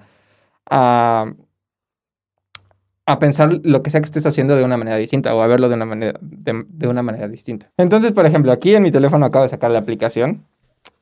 a, 0.70 1.34
a 3.08 3.20
pensar 3.20 3.60
lo 3.64 3.84
que 3.84 3.90
sea 3.92 4.02
que 4.02 4.06
estés 4.06 4.26
haciendo 4.26 4.56
de 4.56 4.64
una 4.64 4.78
manera 4.78 4.98
distinta 4.98 5.36
o 5.36 5.42
a 5.42 5.48
verlo 5.48 5.70
de 5.70 5.76
una 5.76 5.86
manera, 5.86 6.18
de, 6.22 6.66
de 6.68 6.88
una 6.88 7.04
manera 7.04 7.28
distinta. 7.28 7.72
Entonces, 7.78 8.12
por 8.12 8.26
ejemplo, 8.26 8.52
aquí 8.52 8.74
en 8.76 8.84
mi 8.84 8.92
teléfono 8.92 9.26
acabo 9.26 9.44
de 9.44 9.50
sacar 9.50 9.70
la 9.72 9.80
aplicación 9.80 10.44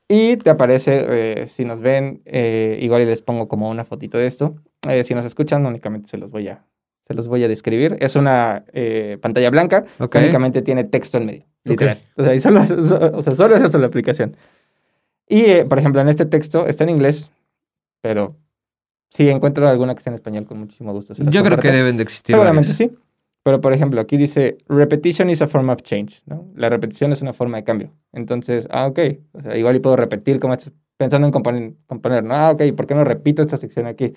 y 0.10 0.36
te 0.38 0.49
aparece, 0.49 1.06
eh, 1.41 1.47
si 1.47 1.63
nos 1.63 1.82
ven, 1.82 2.21
eh, 2.26 2.78
igual 2.82 3.02
y 3.02 3.06
les 3.06 3.21
pongo 3.21 3.47
como 3.47 3.69
una 3.69 3.86
fotito 3.86 4.17
de 4.17 4.26
esto. 4.28 4.56
Eh, 4.88 5.04
si 5.06 5.15
nos 5.15 5.23
escuchan, 5.23 5.65
únicamente 5.65 6.10
se 6.10 6.17
los 6.17 6.30
voy 6.32 6.49
a, 6.49 6.65
se 7.08 7.13
los 7.13 7.30
voy 7.30 7.41
a 7.43 7.47
describir. 7.47 7.95
Es 8.02 8.17
una 8.17 8.65
pantalla 9.21 9.49
blanca, 9.49 9.86
Ok. 9.99 10.12
que 10.12 10.17
únicamente 10.17 10.62
tiene 10.62 10.84
texto 10.84 11.17
en 11.19 11.26
medio, 11.26 11.45
literal. 11.63 11.99
O, 12.17 12.23
sea, 12.26 12.36
y 12.36 12.39
solo, 12.41 12.65
so- 12.65 13.12
o 13.13 13.21
sea, 13.21 13.34
solo 13.34 13.56
es 13.56 13.63
eso 13.63 13.78
la 13.78 13.88
aplicación. 13.88 14.36
Y, 15.30 15.63
por 15.69 15.80
ejemplo, 15.80 16.02
en 16.02 16.10
este 16.10 16.26
texto 16.26 16.67
está 16.67 16.84
en 16.84 16.89
inglés, 16.89 17.32
pero 18.02 18.36
si 19.13 19.30
encuentro 19.30 19.67
alguna 19.69 19.93
que 19.93 19.99
esté 19.99 20.10
en 20.10 20.15
español, 20.15 20.45
con 20.47 20.60
muchísimo 20.60 20.91
gusto. 20.93 21.13
se 21.13 21.23
las 21.23 21.34
Yo 21.34 21.43
creo 21.43 21.58
que 21.60 21.71
deben 21.71 21.97
de 21.97 22.04
existir 22.04 22.34
Seguramente 22.34 22.69
varias. 22.69 22.78
sí. 22.78 22.91
Pero, 23.43 23.60
por 23.60 23.73
ejemplo, 23.73 23.99
aquí 23.99 24.15
dice, 24.17 24.58
repetition 24.69 25.30
is 25.30 25.41
a 25.41 25.47
form 25.47 25.69
of 25.69 25.82
change, 25.82 26.21
¿no? 26.26 26.47
La 26.56 26.69
repetición 26.69 27.12
es 27.12 27.21
una 27.21 27.34
forma 27.34 27.58
de 27.58 27.63
cambio. 27.65 27.91
Entonces, 28.13 28.67
ah, 28.71 28.88
ok. 28.88 28.99
O 29.34 29.41
sea, 29.41 29.58
igual 29.58 29.76
y 29.76 29.80
puedo 29.80 29.97
repetir 29.97 30.39
como 30.39 30.54
estás 30.54 30.71
pensando 30.97 31.28
en 31.28 31.32
componer, 31.34 31.73
componer, 31.86 32.23
¿no? 32.23 32.34
Ah, 32.36 32.52
ok, 32.52 32.62
¿por 32.76 32.88
qué 32.88 32.95
no 32.95 33.04
repito 33.04 33.41
esta 33.41 33.58
sección 33.58 33.86
aquí? 33.86 34.13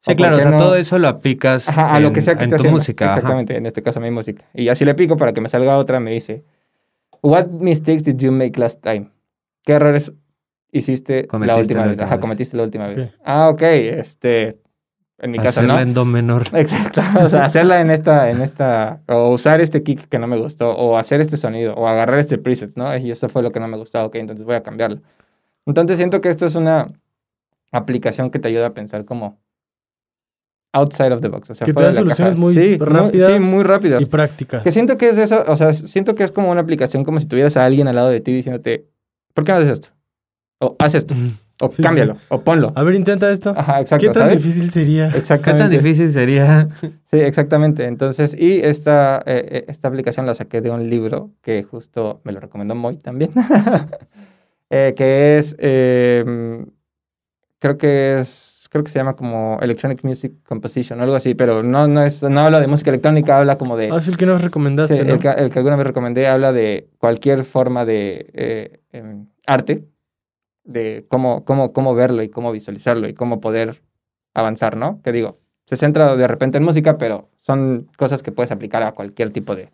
Sí, 0.00 0.12
¿O 0.12 0.16
claro, 0.16 0.36
o 0.36 0.40
sea, 0.40 0.50
no? 0.50 0.58
todo 0.58 0.76
eso 0.76 0.98
lo 0.98 1.08
aplicas 1.08 1.68
Ajá, 1.68 1.94
a 1.96 1.98
lo 2.00 2.12
que 2.12 2.20
sea 2.20 2.34
que 2.36 2.44
en 2.44 2.50
esté 2.50 2.56
tu 2.56 2.60
haciendo. 2.60 2.78
música. 2.78 3.06
ajá. 3.06 3.14
Exactamente, 3.16 3.56
en 3.56 3.66
este 3.66 3.82
caso 3.82 4.00
mi 4.00 4.10
música. 4.10 4.44
Y 4.54 4.68
así 4.68 4.84
le 4.84 4.94
pico 4.94 5.16
para 5.16 5.32
que 5.32 5.40
me 5.40 5.48
salga 5.48 5.76
otra, 5.78 5.98
me 5.98 6.12
dice, 6.12 6.44
What 7.22 7.46
mistakes 7.48 8.02
did 8.02 8.18
you 8.18 8.30
make 8.32 8.60
last 8.60 8.80
time? 8.82 9.08
¿Qué 9.64 9.72
errores 9.72 10.12
hiciste 10.72 11.22
la 11.22 11.28
Cometiste 11.28 11.60
última 11.60 11.80
la 11.80 11.84
vez? 11.86 11.90
última 11.92 12.06
Ajá, 12.06 12.14
vez. 12.16 12.20
cometiste 12.20 12.56
la 12.56 12.62
última 12.64 12.86
vez. 12.88 13.06
Ok. 13.08 13.14
Ah, 13.24 13.48
ok, 13.48 13.62
este, 13.62 14.60
en 15.18 15.30
mi 15.30 15.38
caso, 15.38 15.48
Hacerla 15.60 15.74
¿no? 15.76 15.80
en 15.80 15.94
do 15.94 16.04
menor. 16.04 16.44
Exacto, 16.52 17.00
o 17.22 17.28
sea, 17.28 17.44
hacerla 17.44 17.80
en 17.80 17.90
esta, 17.90 18.30
en 18.30 18.40
esta, 18.42 19.02
o 19.08 19.30
usar 19.30 19.60
este 19.60 19.82
kick 19.82 20.08
que 20.08 20.18
no 20.18 20.26
me 20.26 20.36
gustó, 20.36 20.70
o 20.70 20.96
hacer 20.96 21.20
este 21.20 21.36
sonido, 21.36 21.74
o 21.74 21.86
agarrar 21.88 22.18
este 22.18 22.38
preset, 22.38 22.76
¿no? 22.76 22.96
Y 22.96 23.10
eso 23.10 23.28
fue 23.28 23.42
lo 23.42 23.50
que 23.52 23.60
no 23.60 23.68
me 23.68 23.76
gustó, 23.76 24.04
ok, 24.04 24.14
entonces 24.16 24.44
voy 24.46 24.54
a 24.56 24.62
cambiarlo. 24.62 25.00
Entonces 25.66 25.96
siento 25.96 26.20
que 26.20 26.28
esto 26.30 26.46
es 26.46 26.54
una 26.54 26.92
aplicación 27.72 28.30
que 28.30 28.38
te 28.38 28.48
ayuda 28.48 28.66
a 28.68 28.74
pensar 28.74 29.04
como 29.04 29.38
outside 30.72 31.12
of 31.12 31.20
the 31.20 31.28
box, 31.28 31.50
o 31.50 31.54
sea, 31.54 31.64
Que 31.64 31.72
te 31.72 31.74
fuera 31.74 31.88
da 31.92 31.94
de 32.00 32.04
la 32.04 32.14
caja. 32.14 32.30
soluciones 32.32 32.38
muy 32.38 32.54
sí, 32.54 32.78
rápidas 32.78 33.32
sí, 33.32 33.38
muy 33.40 33.64
rápidas. 33.64 34.02
y 34.02 34.06
prácticas. 34.06 34.62
Que 34.62 34.70
siento 34.70 34.96
que 34.98 35.08
es 35.08 35.18
eso, 35.18 35.42
o 35.46 35.56
sea, 35.56 35.72
siento 35.72 36.14
que 36.14 36.24
es 36.24 36.32
como 36.32 36.50
una 36.50 36.60
aplicación 36.60 37.04
como 37.04 37.18
si 37.20 37.26
tuvieras 37.26 37.56
a 37.56 37.64
alguien 37.64 37.88
al 37.88 37.96
lado 37.96 38.08
de 38.10 38.20
ti 38.20 38.32
diciéndote, 38.32 38.86
¿por 39.34 39.44
qué 39.44 39.52
no 39.52 39.58
haces 39.58 39.70
esto? 39.70 39.88
O 40.60 40.74
haz 40.80 40.94
esto, 40.94 41.14
o 41.60 41.70
Sí, 41.70 41.82
cámbialo, 41.82 42.16
o 42.28 42.40
ponlo. 42.42 42.72
A 42.74 42.82
ver, 42.82 42.94
intenta 42.96 43.30
esto. 43.30 43.50
Ajá, 43.56 43.80
exacto, 43.80 44.06
¿Qué 44.06 44.12
tan 44.12 44.28
¿sabes? 44.28 44.42
difícil 44.42 44.70
sería? 44.70 45.10
¿Qué 45.12 45.18
Exactamente. 45.18 45.62
tan 45.62 45.70
difícil 45.84 46.12
sería? 46.12 46.66
Sí, 47.04 47.18
exactamente. 47.20 47.86
Entonces, 47.86 48.34
y 48.36 48.58
esta, 48.60 49.18
eh, 49.24 49.46
eh, 49.50 49.64
esta 49.68 49.86
aplicación 49.88 50.26
la 50.26 50.34
saqué 50.34 50.60
de 50.60 50.70
un 50.70 50.90
libro 50.90 51.30
que 51.42 51.62
justo 51.62 52.20
me 52.24 52.32
lo 52.32 52.40
recomendó 52.40 52.74
Moy 52.74 52.96
también, 52.96 53.30
Eh, 54.70 54.92
que 54.94 55.38
es, 55.38 55.56
eh, 55.60 56.62
creo 57.58 57.78
que 57.78 58.18
es, 58.20 58.66
creo 58.70 58.84
que 58.84 58.90
se 58.90 58.98
llama 58.98 59.16
como 59.16 59.58
Electronic 59.62 60.04
Music 60.04 60.32
Composition 60.46 61.00
o 61.00 61.04
algo 61.04 61.14
así, 61.14 61.34
pero 61.34 61.62
no, 61.62 61.88
no, 61.88 62.02
es, 62.02 62.22
no 62.22 62.40
habla 62.40 62.60
de 62.60 62.66
música 62.66 62.90
electrónica, 62.90 63.38
habla 63.38 63.56
como 63.56 63.78
de... 63.78 63.88
Ah, 63.90 63.96
es 63.96 64.08
el 64.08 64.18
que 64.18 64.26
nos 64.26 64.42
recomendaste, 64.42 64.96
Sí, 64.98 65.04
¿no? 65.04 65.14
el, 65.14 65.20
que, 65.20 65.28
el 65.28 65.48
que 65.48 65.58
alguna 65.58 65.76
vez 65.76 65.86
recomendé 65.86 66.28
habla 66.28 66.52
de 66.52 66.90
cualquier 66.98 67.44
forma 67.44 67.86
de 67.86 68.26
eh, 68.34 68.80
em, 68.92 69.26
arte, 69.46 69.86
de 70.68 71.06
cómo, 71.08 71.44
cómo, 71.44 71.72
cómo 71.72 71.94
verlo 71.94 72.22
y 72.22 72.28
cómo 72.28 72.52
visualizarlo 72.52 73.08
y 73.08 73.14
cómo 73.14 73.40
poder 73.40 73.82
avanzar, 74.34 74.76
¿no? 74.76 75.00
Que 75.02 75.12
digo, 75.12 75.38
se 75.66 75.76
centra 75.76 76.14
de 76.14 76.26
repente 76.28 76.58
en 76.58 76.64
música, 76.64 76.98
pero 76.98 77.28
son 77.40 77.88
cosas 77.96 78.22
que 78.22 78.32
puedes 78.32 78.52
aplicar 78.52 78.82
a 78.82 78.92
cualquier 78.92 79.30
tipo 79.30 79.56
de, 79.56 79.70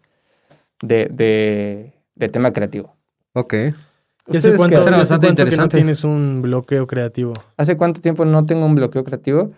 de, 0.82 1.08
de, 1.10 1.92
de 2.14 2.28
tema 2.28 2.52
creativo. 2.52 2.94
Ok. 3.34 3.54
¿Y 3.54 4.36
hace 4.36 4.38
¿Ustedes 4.38 4.52
qué 4.52 4.56
cuánto, 4.56 4.80
hace 4.80 4.96
bastante 4.96 5.26
cuánto 5.26 5.44
que 5.44 5.56
no 5.56 5.68
tienes 5.68 6.04
un 6.04 6.40
bloqueo 6.42 6.86
creativo? 6.86 7.32
¿Hace 7.56 7.76
cuánto 7.76 8.00
tiempo 8.00 8.24
no 8.24 8.46
tengo 8.46 8.64
un 8.64 8.74
bloqueo 8.74 9.04
creativo? 9.04 9.50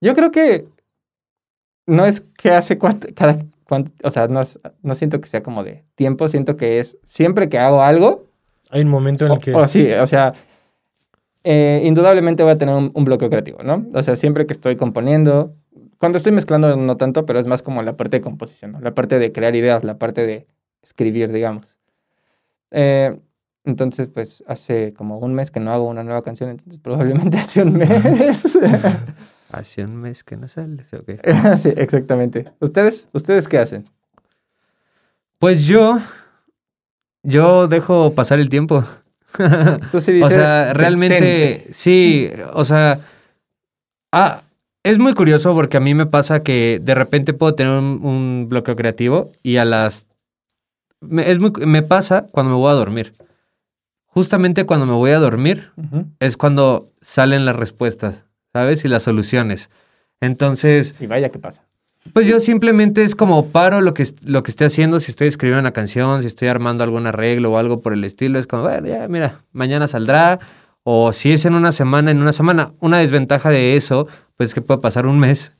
Yo 0.00 0.14
creo 0.14 0.30
que 0.30 0.64
no 1.86 2.06
es 2.06 2.22
que 2.22 2.50
hace 2.50 2.78
cuánto, 2.78 3.08
cada 3.14 3.38
cuánto, 3.64 3.92
o 4.02 4.10
sea, 4.10 4.28
no, 4.28 4.42
no 4.82 4.94
siento 4.94 5.20
que 5.20 5.28
sea 5.28 5.42
como 5.42 5.62
de 5.62 5.84
tiempo, 5.94 6.26
siento 6.26 6.56
que 6.56 6.80
es 6.80 6.96
siempre 7.04 7.48
que 7.48 7.58
hago 7.58 7.82
algo, 7.82 8.24
Hay 8.70 8.80
un 8.80 8.88
momento 8.88 9.26
en 9.26 9.32
el 9.32 9.38
O, 9.38 9.40
que... 9.40 9.54
o 9.54 9.68
sí, 9.68 9.92
o 9.92 10.06
sea, 10.06 10.32
eh, 11.44 11.82
indudablemente 11.84 12.42
voy 12.42 12.52
a 12.52 12.58
tener 12.58 12.74
un, 12.74 12.90
un 12.94 13.04
bloqueo 13.04 13.30
creativo, 13.30 13.62
¿no? 13.62 13.86
O 13.94 14.02
sea, 14.02 14.16
siempre 14.16 14.46
que 14.46 14.52
estoy 14.52 14.76
componiendo, 14.76 15.54
cuando 15.98 16.16
estoy 16.16 16.32
mezclando 16.32 16.76
no 16.76 16.96
tanto, 16.96 17.26
pero 17.26 17.38
es 17.38 17.46
más 17.46 17.62
como 17.62 17.82
la 17.82 17.96
parte 17.96 18.18
de 18.18 18.20
composición, 18.22 18.72
¿no? 18.72 18.80
La 18.80 18.94
parte 18.94 19.18
de 19.18 19.32
crear 19.32 19.54
ideas, 19.54 19.84
la 19.84 19.98
parte 19.98 20.26
de 20.26 20.46
escribir, 20.82 21.30
digamos. 21.32 21.76
Eh, 22.70 23.18
entonces, 23.64 24.08
pues 24.08 24.42
hace 24.46 24.94
como 24.94 25.18
un 25.18 25.34
mes 25.34 25.50
que 25.50 25.60
no 25.60 25.70
hago 25.70 25.88
una 25.88 26.02
nueva 26.02 26.22
canción, 26.22 26.50
entonces 26.50 26.78
probablemente 26.78 27.38
hace 27.38 27.62
un 27.62 27.76
mes. 27.76 28.58
Hace 29.52 29.82
un 29.82 29.96
mes 29.96 30.22
que 30.22 30.36
no 30.36 30.46
sales. 30.46 30.92
Ok. 30.94 31.10
sí, 31.56 31.72
exactamente. 31.76 32.44
¿Ustedes? 32.60 33.08
¿Ustedes 33.12 33.48
qué 33.48 33.58
hacen? 33.58 33.84
Pues 35.40 35.64
yo. 35.64 35.98
Yo 37.24 37.66
dejo 37.66 38.14
pasar 38.14 38.38
el 38.38 38.48
tiempo. 38.48 38.84
O 39.92 40.00
sea, 40.00 40.18
"Detente". 40.66 40.74
realmente. 40.74 41.66
Sí, 41.72 42.28
o 42.52 42.64
sea. 42.64 43.00
Ah, 44.12 44.42
es 44.82 44.98
muy 44.98 45.14
curioso 45.14 45.54
porque 45.54 45.76
a 45.76 45.80
mí 45.80 45.94
me 45.94 46.06
pasa 46.06 46.42
que 46.42 46.80
de 46.82 46.94
repente 46.94 47.32
puedo 47.32 47.54
tener 47.54 47.72
un, 47.72 48.00
un 48.04 48.46
bloqueo 48.48 48.76
creativo 48.76 49.30
y 49.42 49.58
a 49.58 49.64
las 49.64 50.06
me, 51.00 51.30
es 51.30 51.38
muy- 51.38 51.52
me 51.66 51.82
pasa 51.82 52.26
cuando 52.30 52.52
me 52.52 52.58
voy 52.58 52.70
a 52.70 52.74
dormir. 52.74 53.12
Justamente 54.06 54.66
cuando 54.66 54.86
me 54.86 54.92
voy 54.94 55.12
a 55.12 55.18
dormir 55.18 55.70
es 56.18 56.36
cuando 56.36 56.90
salen 57.00 57.44
las 57.44 57.54
respuestas, 57.54 58.24
¿sabes? 58.52 58.84
Y 58.84 58.88
las 58.88 59.04
soluciones. 59.04 59.70
Entonces, 60.20 60.94
Y 61.00 61.06
vaya 61.06 61.28
que 61.30 61.38
pasa. 61.38 61.64
Pues 62.12 62.26
yo 62.26 62.40
simplemente 62.40 63.04
es 63.04 63.14
como 63.14 63.48
paro 63.48 63.80
lo 63.80 63.94
que, 63.94 64.06
lo 64.24 64.42
que 64.42 64.50
esté 64.50 64.64
haciendo, 64.64 65.00
si 65.00 65.10
estoy 65.10 65.28
escribiendo 65.28 65.60
una 65.60 65.72
canción, 65.72 66.22
si 66.22 66.28
estoy 66.28 66.48
armando 66.48 66.84
algún 66.84 67.06
arreglo 67.06 67.52
o 67.52 67.58
algo 67.58 67.80
por 67.80 67.92
el 67.92 68.04
estilo, 68.04 68.38
es 68.38 68.46
como, 68.46 68.62
bueno, 68.62 68.86
ya, 68.86 69.06
mira, 69.08 69.42
mañana 69.52 69.86
saldrá, 69.86 70.38
o 70.82 71.12
si 71.12 71.32
es 71.32 71.44
en 71.44 71.54
una 71.54 71.72
semana, 71.72 72.10
en 72.10 72.20
una 72.20 72.32
semana. 72.32 72.72
Una 72.80 72.98
desventaja 72.98 73.50
de 73.50 73.76
eso, 73.76 74.08
pues 74.36 74.50
es 74.50 74.54
que 74.54 74.62
puede 74.62 74.80
pasar 74.80 75.06
un 75.06 75.18
mes, 75.18 75.52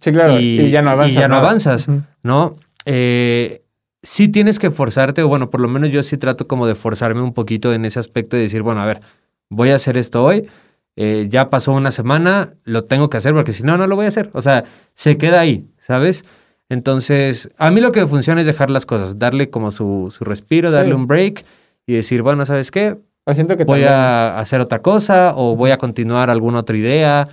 Sí, 0.00 0.12
claro. 0.12 0.38
Y, 0.38 0.70
ya 0.70 0.82
no 0.82 0.90
avanzas. 0.90 1.14
y 1.14 1.18
ya 1.18 1.28
no 1.28 1.36
nada. 1.36 1.48
avanzas. 1.48 1.86
¿no? 2.22 2.56
Eh, 2.84 3.62
sí 4.02 4.28
tienes 4.28 4.58
que 4.58 4.70
forzarte, 4.70 5.22
o 5.22 5.28
bueno, 5.28 5.50
por 5.50 5.60
lo 5.60 5.68
menos 5.68 5.90
yo 5.90 6.02
sí 6.02 6.16
trato 6.16 6.46
como 6.46 6.66
de 6.66 6.74
forzarme 6.74 7.22
un 7.22 7.32
poquito 7.32 7.72
en 7.72 7.84
ese 7.84 7.98
aspecto 7.98 8.36
de 8.36 8.42
decir, 8.42 8.62
bueno, 8.62 8.82
a 8.82 8.86
ver, 8.86 9.00
voy 9.48 9.70
a 9.70 9.76
hacer 9.76 9.96
esto 9.96 10.22
hoy, 10.22 10.48
eh, 10.96 11.26
ya 11.28 11.50
pasó 11.50 11.72
una 11.72 11.90
semana, 11.90 12.54
lo 12.64 12.84
tengo 12.84 13.10
que 13.10 13.16
hacer 13.16 13.34
porque 13.34 13.52
si 13.52 13.62
no, 13.62 13.76
no 13.76 13.86
lo 13.86 13.96
voy 13.96 14.06
a 14.06 14.08
hacer. 14.08 14.30
O 14.32 14.42
sea, 14.42 14.64
se 14.94 15.16
queda 15.16 15.40
ahí, 15.40 15.66
¿sabes? 15.86 16.24
Entonces, 16.68 17.48
a 17.58 17.70
mí 17.70 17.80
lo 17.80 17.92
que 17.92 18.06
funciona 18.06 18.40
es 18.40 18.46
dejar 18.46 18.70
las 18.70 18.86
cosas, 18.86 19.18
darle 19.18 19.50
como 19.50 19.70
su, 19.70 20.12
su 20.16 20.24
respiro, 20.24 20.68
Sí. 20.68 20.74
darle 20.74 20.94
un 20.94 21.06
break 21.06 21.44
y 21.86 21.94
decir, 21.94 22.22
bueno, 22.22 22.44
¿sabes 22.44 22.70
qué? 22.72 22.96
O 23.24 23.32
siento 23.34 23.56
que 23.56 23.64
Voy 23.64 23.80
también- 23.82 23.92
a 23.92 24.38
hacer 24.40 24.60
otra 24.60 24.82
cosa 24.82 25.32
o 25.36 25.54
voy 25.54 25.70
a 25.70 25.78
continuar 25.78 26.28
alguna 26.28 26.58
otra 26.60 26.76
idea. 26.76 27.28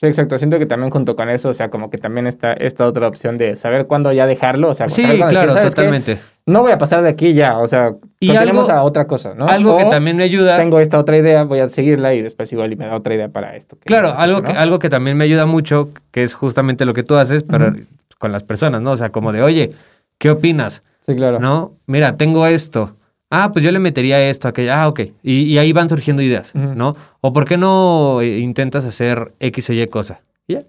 Sí, 0.00 0.06
exacto. 0.06 0.38
Siento 0.38 0.58
que 0.58 0.64
también 0.64 0.90
junto 0.90 1.14
con 1.14 1.28
eso, 1.28 1.50
o 1.50 1.52
sea, 1.52 1.68
como 1.68 1.90
que 1.90 1.98
también 1.98 2.26
está 2.26 2.54
esta 2.54 2.86
otra 2.86 3.06
opción 3.06 3.36
de 3.36 3.54
saber 3.54 3.86
cuándo 3.86 4.10
ya 4.12 4.26
dejarlo. 4.26 4.70
O 4.70 4.74
sea, 4.74 4.88
Sí, 4.88 5.02
cuándo 5.02 5.26
decir, 5.26 5.30
claro, 5.38 5.52
"¿Sabes 5.52 5.74
qué? 5.74 5.82
totalmente. 5.82 6.18
No 6.46 6.62
voy 6.62 6.72
a 6.72 6.78
pasar 6.78 7.02
de 7.02 7.10
aquí 7.10 7.34
ya. 7.34 7.58
O 7.58 7.66
sea, 7.66 7.92
Y 8.18 8.28
continuemos 8.28 8.70
algo- 8.70 8.80
a 8.80 8.82
otra 8.84 9.06
cosa, 9.06 9.34
¿no? 9.34 9.46
Algo 9.46 9.76
que 9.76 9.84
también 9.84 10.16
me 10.16 10.24
ayuda. 10.24 10.56
Tengo 10.56 10.80
esta 10.80 10.98
otra 10.98 11.18
idea, 11.18 11.44
voy 11.44 11.58
a 11.58 11.68
seguirla 11.68 12.14
y 12.14 12.22
después 12.22 12.50
igual 12.50 12.72
y 12.72 12.76
me 12.76 12.86
da 12.86 12.96
otra 12.96 13.14
idea 13.14 13.28
para 13.28 13.54
esto. 13.56 13.76
que 13.76 13.84
Claro, 13.84 14.04
necesito, 14.08 14.22
algo, 14.24 14.40
¿no? 14.40 14.46
que, 14.48 14.52
algo 14.54 14.78
que 14.78 14.88
también 14.88 15.18
me 15.18 15.24
ayuda 15.24 15.44
mucho, 15.44 15.90
que 16.12 16.22
es 16.22 16.32
justamente 16.32 16.86
lo 16.86 16.94
que 16.94 17.02
tú 17.02 17.16
haces, 17.16 17.42
pero 17.42 17.74
con 18.18 18.32
las 18.32 18.42
personas, 18.42 18.80
¿no? 18.80 18.92
O 18.92 18.96
sea, 18.96 19.10
como 19.10 19.32
de, 19.32 19.42
oye, 19.42 19.72
¿qué 20.16 20.30
opinas? 20.30 20.82
Sí, 21.06 21.14
claro. 21.14 21.40
¿No? 21.40 21.72
Mira, 21.86 22.16
tengo 22.16 22.46
esto. 22.46 22.94
Ah, 23.30 23.52
pues 23.52 23.64
yo 23.64 23.70
le 23.70 23.78
metería 23.78 24.28
esto, 24.28 24.48
aquello. 24.48 24.74
Ah, 24.74 24.88
ok. 24.88 25.00
Y, 25.22 25.42
y 25.42 25.58
ahí 25.58 25.72
van 25.72 25.88
surgiendo 25.88 26.20
ideas. 26.20 26.52
¿no? 26.54 26.96
O 27.20 27.32
¿por 27.32 27.44
qué 27.44 27.56
no 27.56 28.20
eh, 28.20 28.38
intentas 28.38 28.84
hacer 28.84 29.32
X 29.38 29.70
o 29.70 29.72
Y 29.72 29.86
cosa? 29.86 30.20
Y 30.48 30.54
ya. 30.54 30.62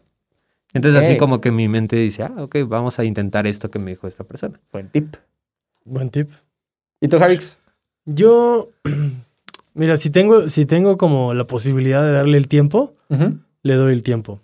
Entonces 0.74 1.04
así 1.04 1.18
como 1.18 1.42
que 1.42 1.52
mi 1.52 1.68
mente 1.68 1.96
dice, 1.98 2.24
ah, 2.24 2.34
ok, 2.38 2.58
vamos 2.68 3.00
a 3.00 3.04
intentar 3.04 3.48
esto 3.48 3.70
que 3.72 3.80
me 3.80 3.92
dijo 3.92 4.08
esta 4.08 4.24
persona. 4.24 4.60
Buen 4.72 4.90
tip. 4.90 5.16
Buen 5.84 6.10
tip. 6.12 6.30
¿Y 7.02 7.08
tú, 7.08 7.18
Javix? 7.18 7.58
Yo, 8.06 8.70
mira, 9.74 9.98
si 9.98 10.12
tengo, 10.12 10.48
si 10.48 10.66
tengo 10.66 10.98
como 10.98 11.34
la 11.34 11.46
posibilidad 11.46 12.04
de 12.04 12.12
darle 12.12 12.38
el 12.38 12.48
tiempo, 12.48 12.94
le 13.64 13.74
doy 13.74 13.92
el 13.92 14.04
tiempo. 14.04 14.40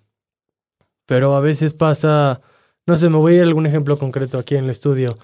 Pero 1.06 1.36
a 1.36 1.40
veces 1.40 1.74
pasa, 1.74 2.42
no 2.86 2.98
sé, 2.98 3.10
me 3.10 3.18
voy 3.18 3.34
a 3.34 3.36
ir 3.38 3.42
a 3.42 3.46
algún 3.46 3.66
ejemplo 3.66 3.98
concreto 3.98 4.40
aquí 4.40 4.56
en 4.56 4.66
el 4.66 4.70
estudio, 4.72 5.18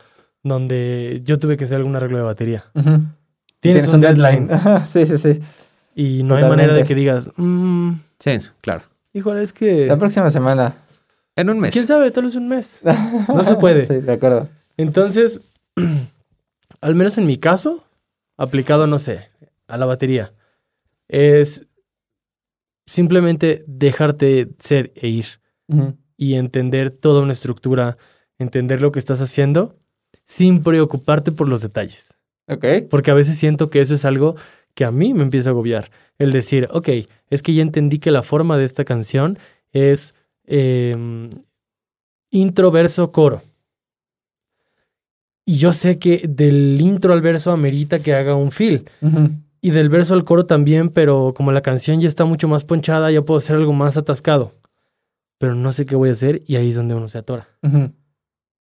donde 0.43 1.21
yo 1.23 1.39
tuve 1.39 1.57
que 1.57 1.63
hacer 1.65 1.77
algún 1.77 1.95
arreglo 1.95 2.17
de 2.17 2.23
batería. 2.23 2.65
Tienes, 3.59 3.93
un 3.93 4.01
deadline, 4.01 4.49
sí, 4.85 5.05
sí, 5.05 5.17
sí. 5.17 5.39
y 5.95 6.23
no 6.23 6.35
hay 6.35 6.43
manera 6.43 6.73
de 6.73 6.83
que 6.83 6.93
digas, 6.95 7.31
"Mm, 7.37 7.93
Sí, 8.19 8.39
claro. 8.61 8.83
híjole, 9.13 9.41
es 9.41 9.53
que, 9.53 9.87
La 9.87 9.97
próxima 9.97 10.29
semana. 10.29 10.75
En 11.35 11.49
un 11.49 11.59
mes. 11.59 11.71
quién 11.71 11.87
sabe, 11.87 12.11
tal 12.11 12.25
vez 12.25 12.35
un 12.35 12.47
mes. 12.49 12.79
No 13.29 13.43
se 13.43 13.55
puede. 13.55 13.85
Sí, 13.87 13.95
de 14.01 14.11
acuerdo. 14.13 14.49
Entonces, 14.77 15.41
al 16.81 16.95
menos 16.95 17.17
en 17.17 17.25
mi 17.25 17.37
caso, 17.37 17.83
aplicado, 18.37 18.85
no 18.85 18.99
sé, 18.99 19.29
a 19.67 19.77
la 19.77 19.85
batería, 19.85 20.31
es 21.07 21.65
simplemente 22.85 23.63
dejarte 23.67 24.49
ser 24.59 24.91
e 24.95 25.07
ir 25.07 25.25
y 26.17 26.35
entender 26.35 26.91
toda 26.91 27.21
una 27.21 27.31
estructura, 27.33 27.97
entender 28.37 28.81
lo 28.81 28.91
que 28.91 28.99
estás 28.99 29.21
haciendo 29.21 29.75
sin 30.25 30.63
preocuparte 30.63 31.31
por 31.31 31.47
los 31.47 31.61
detalles. 31.61 32.13
Ok. 32.47 32.65
Porque 32.89 33.11
a 33.11 33.15
veces 33.15 33.37
siento 33.37 33.69
que 33.69 33.81
eso 33.81 33.93
es 33.93 34.05
algo 34.05 34.35
que 34.73 34.85
a 34.85 34.91
mí 34.91 35.13
me 35.13 35.23
empieza 35.23 35.49
a 35.49 35.51
agobiar. 35.51 35.91
El 36.17 36.31
decir, 36.31 36.67
ok, 36.71 36.89
es 37.29 37.41
que 37.41 37.53
ya 37.53 37.61
entendí 37.61 37.99
que 37.99 38.11
la 38.11 38.23
forma 38.23 38.57
de 38.57 38.65
esta 38.65 38.85
canción 38.85 39.37
es 39.71 40.15
eh, 40.45 41.29
intro, 42.29 42.71
verso, 42.71 43.11
coro. 43.11 43.41
Y 45.45 45.57
yo 45.57 45.73
sé 45.73 45.99
que 45.99 46.23
del 46.27 46.81
intro 46.81 47.13
al 47.13 47.21
verso 47.21 47.51
amerita 47.51 47.99
que 47.99 48.13
haga 48.13 48.35
un 48.35 48.51
fill. 48.51 48.89
Ujú. 49.01 49.31
Y 49.61 49.71
del 49.71 49.89
verso 49.89 50.13
al 50.13 50.25
coro 50.25 50.45
también, 50.45 50.89
pero 50.89 51.33
como 51.35 51.51
la 51.51 51.61
canción 51.61 52.01
ya 52.01 52.07
está 52.07 52.25
mucho 52.25 52.47
más 52.47 52.63
ponchada, 52.63 53.11
ya 53.11 53.21
puedo 53.21 53.37
hacer 53.37 53.55
algo 53.55 53.73
más 53.73 53.97
atascado. 53.97 54.53
Pero 55.37 55.55
no 55.55 55.71
sé 55.71 55.85
qué 55.85 55.95
voy 55.95 56.09
a 56.09 56.13
hacer 56.13 56.41
y 56.45 56.55
ahí 56.55 56.69
es 56.69 56.75
donde 56.75 56.95
uno 56.95 57.07
se 57.07 57.17
atora. 57.17 57.47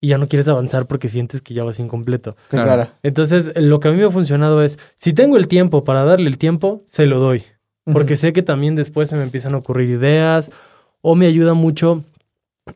Y 0.03 0.09
ya 0.09 0.19
no 0.19 0.27
quieres 0.27 0.49
avanzar 0.49 0.87
porque 0.87 1.09
sientes 1.09 1.41
que 1.41 1.55
ya 1.55 1.63
vas 1.63 1.79
incompleto. 1.79 2.37
Claro. 2.49 2.89
Entonces, 3.05 3.53
lo 3.55 3.79
que 3.79 3.87
a 3.87 3.93
mí 3.93 3.99
me 3.99 4.05
ha 4.05 4.11
funcionado 4.11 4.61
es, 4.63 4.77
si 4.97 5.13
tengo 5.13 5.37
el 5.37 5.47
tiempo 5.47 5.85
para 5.85 6.05
darle 6.05 6.29
el 6.29 6.39
tiempo, 6.39 6.83
se 6.87 7.07
lo 7.07 7.21
doy. 7.21 7.45
Porque 7.85 8.17
sé 8.17 8.33
que 8.33 8.43
también 8.43 8.75
después 8.75 9.09
se 9.09 9.17
me 9.17 9.23
empiezan 9.23 9.55
a 9.55 9.59
ocurrir 9.59 9.89
ideas 9.91 10.51
o 11.03 11.15
me 11.15 11.27
ayuda 11.27 11.55
mucho 11.55 12.03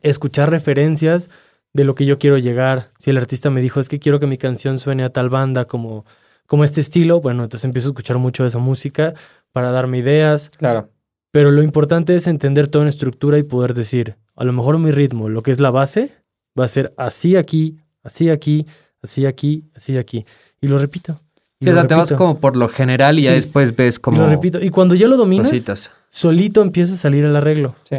escuchar 0.03 0.49
referencias 0.49 1.29
de 1.73 1.83
lo 1.83 1.95
que 1.95 2.05
yo 2.05 2.17
quiero 2.17 2.37
llegar. 2.37 2.91
Si 2.97 3.09
el 3.09 3.17
artista 3.17 3.49
me 3.49 3.61
dijo, 3.61 3.79
es 3.81 3.89
que 3.89 3.99
quiero 3.99 4.19
que 4.19 4.27
mi 4.27 4.37
canción 4.37 4.79
suene 4.79 5.03
a 5.03 5.11
tal 5.11 5.29
banda 5.29 5.65
como, 5.65 6.05
como 6.45 6.63
este 6.63 6.81
estilo, 6.81 7.21
bueno, 7.21 7.43
entonces 7.43 7.65
empiezo 7.65 7.89
a 7.89 7.91
escuchar 7.91 8.17
mucho 8.17 8.43
de 8.43 8.49
esa 8.49 8.59
música 8.59 9.13
para 9.51 9.71
darme 9.71 9.97
ideas. 9.99 10.49
Claro. 10.57 10.89
Pero 11.31 11.51
lo 11.51 11.61
importante 11.61 12.15
es 12.15 12.25
entender 12.27 12.67
toda 12.67 12.83
una 12.83 12.89
estructura 12.89 13.37
y 13.37 13.43
poder 13.43 13.73
decir, 13.73 14.15
a 14.35 14.43
lo 14.43 14.53
mejor 14.53 14.79
mi 14.79 14.91
ritmo, 14.91 15.29
lo 15.29 15.43
que 15.43 15.51
es 15.51 15.59
la 15.59 15.71
base, 15.71 16.13
va 16.57 16.65
a 16.65 16.67
ser 16.67 16.93
así 16.97 17.35
aquí, 17.35 17.77
así 18.03 18.29
aquí, 18.29 18.65
así 19.01 19.25
aquí, 19.25 19.65
así 19.75 19.97
aquí. 19.97 20.25
Y 20.61 20.67
lo 20.67 20.77
repito. 20.77 21.19
y 21.59 21.65
Sí, 21.65 21.71
o 21.71 21.73
lo 21.73 21.81
sea, 21.81 21.87
te 21.87 21.95
vas 21.95 22.09
repito, 22.09 22.17
como 22.17 22.39
por 22.39 22.55
lo 22.57 22.67
general 22.69 23.19
y 23.19 23.23
ya 23.23 23.29
Sí. 23.31 23.35
después 23.35 23.75
ves 23.75 23.97
y 23.97 23.99
como 23.99 24.21
lo 24.21 24.29
repito. 24.29 24.61
Y 24.63 24.69
cuando 24.69 24.95
ya 24.95 25.07
lo 25.07 25.17
dominas, 25.17 25.49
cositas. 25.49 25.91
solito 26.09 26.61
empieza 26.61 26.93
a 26.93 26.97
salir 26.97 27.25
el 27.25 27.35
arreglo. 27.35 27.75
Sí. 27.83 27.97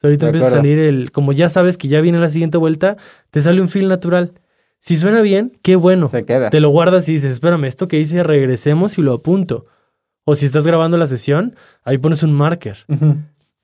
Solito 0.00 0.26
empieza 0.26 0.46
a 0.46 0.50
salir 0.50 0.78
el, 0.78 1.12
como 1.12 1.32
ya 1.32 1.48
sabes 1.50 1.76
que 1.76 1.88
ya 1.88 2.00
viene 2.00 2.18
la 2.18 2.30
siguiente 2.30 2.56
vuelta, 2.56 2.96
te 3.30 3.40
sale 3.42 3.60
un 3.60 3.68
feel 3.68 3.86
natural. 3.88 4.32
Si 4.78 4.96
suena 4.96 5.20
bien, 5.20 5.58
qué 5.60 5.76
bueno. 5.76 6.08
Se 6.08 6.24
queda. 6.24 6.48
Te 6.48 6.60
lo 6.60 6.70
guardas 6.70 7.06
y 7.08 7.12
dices, 7.12 7.32
espérame, 7.32 7.64
esto 7.66 7.86
que 7.86 7.98
hice, 7.98 8.22
regresemos 8.22 8.96
y 8.96 9.02
lo 9.02 9.12
apunto. 9.12 9.66
O 10.24 10.34
si 10.34 10.46
estás 10.46 10.66
grabando 10.66 10.96
la 10.96 11.06
sesión, 11.06 11.54
ahí 11.84 11.98
pones 11.98 12.22
un 12.22 12.32
marker. 12.32 12.78
Ujú. 12.88 13.16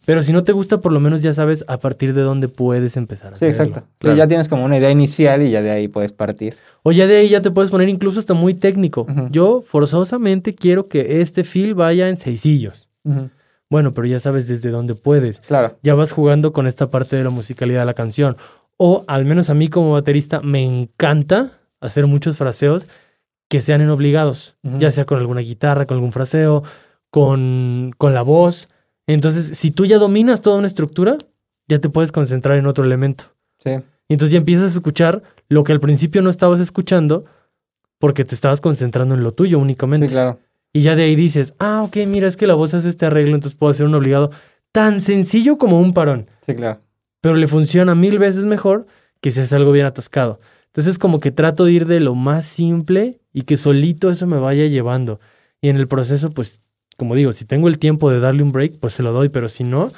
Pero 0.06 0.22
si 0.22 0.32
no 0.32 0.44
te 0.44 0.52
gusta, 0.52 0.80
por 0.80 0.92
lo 0.92 1.00
menos 1.00 1.20
ya 1.22 1.34
sabes 1.34 1.64
a 1.68 1.78
partir 1.78 2.14
de 2.14 2.22
dónde 2.22 2.48
puedes 2.48 2.96
empezar. 2.96 3.32
a 3.32 3.34
Sí, 3.34 3.44
hacerlo. 3.46 3.64
exacto. 3.74 3.90
Claro. 3.98 4.16
ya 4.16 4.26
tienes 4.26 4.48
como 4.48 4.64
una 4.64 4.78
idea 4.78 4.90
inicial 4.90 5.42
y 5.42 5.50
ya 5.50 5.60
de 5.62 5.70
ahí 5.70 5.88
puedes 5.88 6.12
partir. 6.12 6.54
O 6.84 6.92
ya 6.92 7.06
de 7.06 7.16
ahí 7.18 7.28
ya 7.28 7.40
te 7.42 7.50
puedes 7.50 7.70
poner 7.70 7.88
incluso 7.88 8.18
hasta 8.20 8.32
muy 8.32 8.54
técnico. 8.54 9.06
Yo 9.30 9.60
forzosamente 9.60 10.54
quiero 10.54 10.88
que 10.88 11.20
este 11.20 11.42
feel 11.44 11.74
vaya 11.74 12.08
en 12.08 12.16
seisillos. 12.16 12.88
Bueno, 13.68 13.94
pero 13.94 14.06
ya 14.06 14.20
sabes 14.20 14.46
desde 14.46 14.70
dónde 14.70 14.94
puedes. 14.94 15.40
Claro. 15.40 15.76
Ya 15.82 15.94
vas 15.96 16.12
jugando 16.12 16.52
con 16.52 16.68
esta 16.68 16.88
parte 16.88 17.16
de 17.16 17.24
la 17.24 17.30
musicalidad 17.30 17.80
de 17.80 17.86
la 17.86 17.94
canción. 17.94 18.36
O 18.76 19.04
al 19.08 19.24
menos 19.24 19.50
a 19.50 19.54
mí 19.54 19.68
como 19.68 19.92
baterista 19.92 20.40
me 20.40 20.62
encanta 20.64 21.58
hacer 21.80 22.06
muchos 22.06 22.36
fraseos 22.36 22.86
que 23.48 23.60
sean 23.60 23.80
en 23.80 23.90
obligados. 23.90 24.56
Ya 24.62 24.92
sea 24.92 25.04
con 25.04 25.18
alguna 25.18 25.40
guitarra, 25.40 25.86
con 25.86 25.96
algún 25.96 26.12
fraseo, 26.12 26.62
con, 27.10 27.90
con 27.98 28.14
la 28.14 28.22
voz. 28.22 28.68
Entonces, 29.06 29.56
si 29.56 29.70
tú 29.70 29.86
ya 29.86 29.98
dominas 29.98 30.42
toda 30.42 30.56
una 30.58 30.66
estructura, 30.66 31.16
ya 31.68 31.78
te 31.78 31.88
puedes 31.88 32.12
concentrar 32.12 32.58
en 32.58 32.66
otro 32.66 32.84
elemento. 32.84 33.24
Sí. 33.58 33.70
Y 34.08 34.12
entonces 34.14 34.32
ya 34.32 34.38
empiezas 34.38 34.64
a 34.64 34.76
escuchar 34.78 35.22
lo 35.48 35.64
que 35.64 35.72
al 35.72 35.80
principio 35.80 36.22
no 36.22 36.30
estabas 36.30 36.60
escuchando 36.60 37.24
porque 37.98 38.24
te 38.24 38.34
estabas 38.34 38.60
concentrando 38.60 39.14
en 39.14 39.22
lo 39.22 39.32
tuyo 39.32 39.58
únicamente. 39.58 40.06
Sí, 40.06 40.12
claro. 40.12 40.38
Y 40.72 40.82
ya 40.82 40.94
de 40.96 41.04
ahí 41.04 41.16
dices, 41.16 41.54
ah, 41.58 41.82
ok, 41.82 41.96
mira, 42.06 42.28
es 42.28 42.36
que 42.36 42.46
la 42.46 42.54
voz 42.54 42.74
hace 42.74 42.88
este 42.88 43.06
arreglo, 43.06 43.34
entonces 43.34 43.56
puedo 43.58 43.70
hacer 43.70 43.86
un 43.86 43.94
obligado 43.94 44.30
tan 44.72 45.00
sencillo 45.00 45.56
como 45.56 45.80
un 45.80 45.94
parón, 45.94 46.28
Sí, 46.44 46.54
claro. 46.54 46.80
pero 47.22 47.34
le 47.36 47.48
funciona 47.48 47.94
mil 47.94 48.18
veces 48.18 48.44
mejor 48.44 48.86
que 49.22 49.30
si 49.30 49.40
es 49.40 49.52
algo 49.54 49.72
bien 49.72 49.86
atascado. 49.86 50.38
Entonces 50.66 50.98
como 50.98 51.18
que 51.20 51.30
trato 51.32 51.64
de 51.64 51.72
ir 51.72 51.86
de 51.86 52.00
lo 52.00 52.14
más 52.14 52.44
simple 52.44 53.20
y 53.32 53.42
que 53.42 53.56
solito 53.56 54.10
eso 54.10 54.26
me 54.26 54.36
vaya 54.36 54.66
llevando. 54.66 55.18
Y 55.62 55.70
en 55.70 55.76
el 55.78 55.88
proceso, 55.88 56.30
pues, 56.30 56.60
como 56.96 57.14
digo, 57.14 57.32
si 57.32 57.44
tengo 57.44 57.68
el 57.68 57.78
tiempo 57.78 58.10
de 58.10 58.20
darle 58.20 58.42
un 58.42 58.52
break, 58.52 58.74
pues 58.80 58.94
se 58.94 59.02
lo 59.02 59.12
doy, 59.12 59.28
pero 59.28 59.48
si 59.48 59.64
no, 59.64 59.90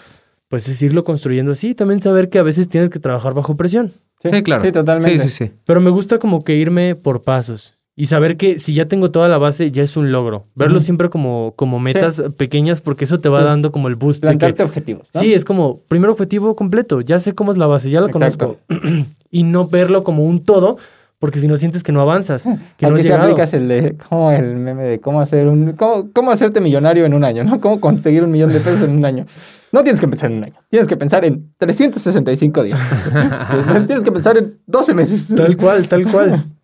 pues 0.49 0.69
es 0.69 0.81
irlo 0.83 1.05
construyendo 1.05 1.53
así. 1.53 1.69
Y 1.71 1.75
también 1.75 2.01
saber 2.01 2.29
que 2.31 2.39
a 2.39 2.43
veces 2.43 2.69
tienes 2.69 2.91
que 2.91 2.99
trabajar 2.99 3.35
bajo 3.35 3.57
presión. 3.57 3.93
Sí, 4.21 4.31
claro. 4.43 4.65
Sí, 4.65 4.73
totalmente. 4.73 5.23
Sí, 5.25 5.31
sí, 5.31 5.47
sí. 5.47 5.53
Pero 5.65 5.81
me 5.81 5.91
gusta 5.91 6.19
como 6.19 6.43
que 6.43 6.57
irme 6.57 6.95
por 6.97 7.23
pasos 7.23 7.75
y 7.95 8.07
saber 8.07 8.37
que 8.37 8.59
si 8.59 8.75
ya 8.75 8.87
tengo 8.87 9.11
toda 9.11 9.29
la 9.29 9.39
base 9.39 9.71
ya 9.71 9.83
es 9.83 9.97
un 9.97 10.11
logro. 10.11 10.47
Verlo 10.55 10.81
siempre 10.81 11.09
como, 11.11 11.53
como 11.57 11.79
metas 11.81 12.23
pequeñas 12.37 12.81
porque 12.81 13.05
eso 13.05 13.21
te 13.21 13.29
va 13.29 13.41
Sí. 13.41 13.45
dando 13.47 13.71
como 13.73 13.87
el 13.89 13.95
boost. 13.97 14.23
de 14.23 14.29
que- 14.29 14.37
Plantarte 14.39 14.63
objetivos, 14.65 15.11
¿no? 15.15 15.21
Sí, 15.21 15.35
es 15.35 15.45
como 15.45 15.81
primer 15.83 16.11
objetivo 16.11 16.57
completo. 16.57 17.01
Ya 17.01 17.21
sé 17.21 17.35
cómo 17.35 17.53
es 17.53 17.59
la 17.59 17.67
base, 17.67 17.91
ya 17.91 18.01
la 18.01 18.09
Exacto. 18.09 18.59
conozco. 18.69 19.07
y 19.31 19.43
no 19.45 19.67
verlo 19.69 20.03
como 20.05 20.25
un 20.25 20.45
todo 20.45 20.79
porque 21.19 21.41
si 21.41 21.49
no 21.49 21.57
sientes 21.57 21.83
que 21.83 21.91
no 21.93 22.01
avanzas, 22.01 22.45
que 22.77 22.87
no 22.87 22.95
has 22.95 23.01
se 23.01 23.09
llegado. 23.09 23.25
aplicas 23.25 23.53
el 23.55 23.66
de 23.69 23.97
como 24.09 24.31
el 24.31 24.57
meme 24.57 24.85
de 24.85 25.01
cómo 25.01 25.21
hacer 25.21 25.49
un 25.49 25.73
cómo, 25.73 26.11
cómo 26.12 26.31
hacerte 26.31 26.61
millonario 26.61 27.05
en 27.07 27.14
un 27.14 27.25
año, 27.25 27.45
¿no? 27.45 27.61
Cómo 27.61 27.81
conseguir 27.81 28.23
un 28.25 28.31
millón 28.31 28.53
de 28.53 28.61
pesos 28.61 28.83
en 28.89 28.97
un 28.97 29.05
año. 29.05 29.27
No 29.73 29.83
tienes 29.83 30.01
que 30.01 30.09
pensar 30.09 30.31
en 30.31 30.39
un 30.39 30.45
año, 30.45 30.55
tienes 30.71 30.87
que 30.89 30.97
pensar 30.97 31.25
en 31.25 31.53
365 31.59 32.62
días. 32.62 32.81
tienes 33.87 34.05
que 34.05 34.12
pensar 34.12 34.39
en 34.39 34.59
12 34.66 34.95
meses. 34.95 35.35
Tal 35.35 35.57
cual, 35.57 35.87
tal 35.89 36.11
cual. 36.11 36.45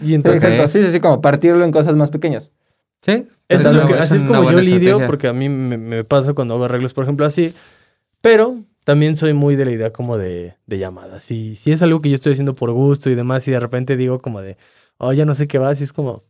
Y 0.00 0.06
Sí, 0.06 0.14
entonces, 0.14 0.44
exacto. 0.44 0.68
Sí, 0.68 0.80
sí, 0.84 0.92
sí, 0.92 1.00
como 1.00 1.20
partirlo 1.20 1.64
en 1.64 1.72
cosas 1.72 1.96
más 1.96 2.10
pequeñas. 2.12 2.52
Sí. 3.02 3.26
Eso 3.48 3.68
es 3.70 3.74
lo 3.74 3.88
que- 3.88 3.94
así 3.94 4.16
es 4.18 4.22
como 4.22 4.44
yo 4.44 4.60
lidio, 4.60 4.76
estrategia. 4.76 5.06
porque 5.08 5.26
a 5.26 5.32
mí 5.32 5.48
me, 5.48 5.76
me 5.76 6.04
pasa 6.04 6.34
cuando 6.34 6.54
hago 6.54 6.66
arreglos, 6.66 6.94
por 6.94 7.02
ejemplo, 7.02 7.26
así. 7.26 7.52
Pero 8.20 8.58
también 8.88 9.16
soy 9.16 9.34
muy 9.34 9.54
de 9.54 9.66
la 9.66 9.70
idea 9.72 9.92
como 9.92 10.16
de, 10.16 10.54
de 10.66 10.78
llamadas. 10.78 11.22
Si, 11.22 11.56
si 11.56 11.72
es 11.72 11.82
algo 11.82 12.00
que 12.00 12.08
yo 12.08 12.14
estoy 12.14 12.32
haciendo 12.32 12.54
por 12.54 12.70
gusto 12.72 13.10
y 13.10 13.14
demás, 13.14 13.46
y 13.46 13.50
de 13.50 13.60
repente 13.60 13.98
digo 13.98 14.22
como 14.22 14.40
de, 14.40 14.56
oh, 14.96 15.12
ya 15.12 15.26
no 15.26 15.34
sé 15.34 15.46
qué 15.46 15.58
va, 15.58 15.68
así 15.68 15.84
es 15.84 15.92
como, 15.92 16.24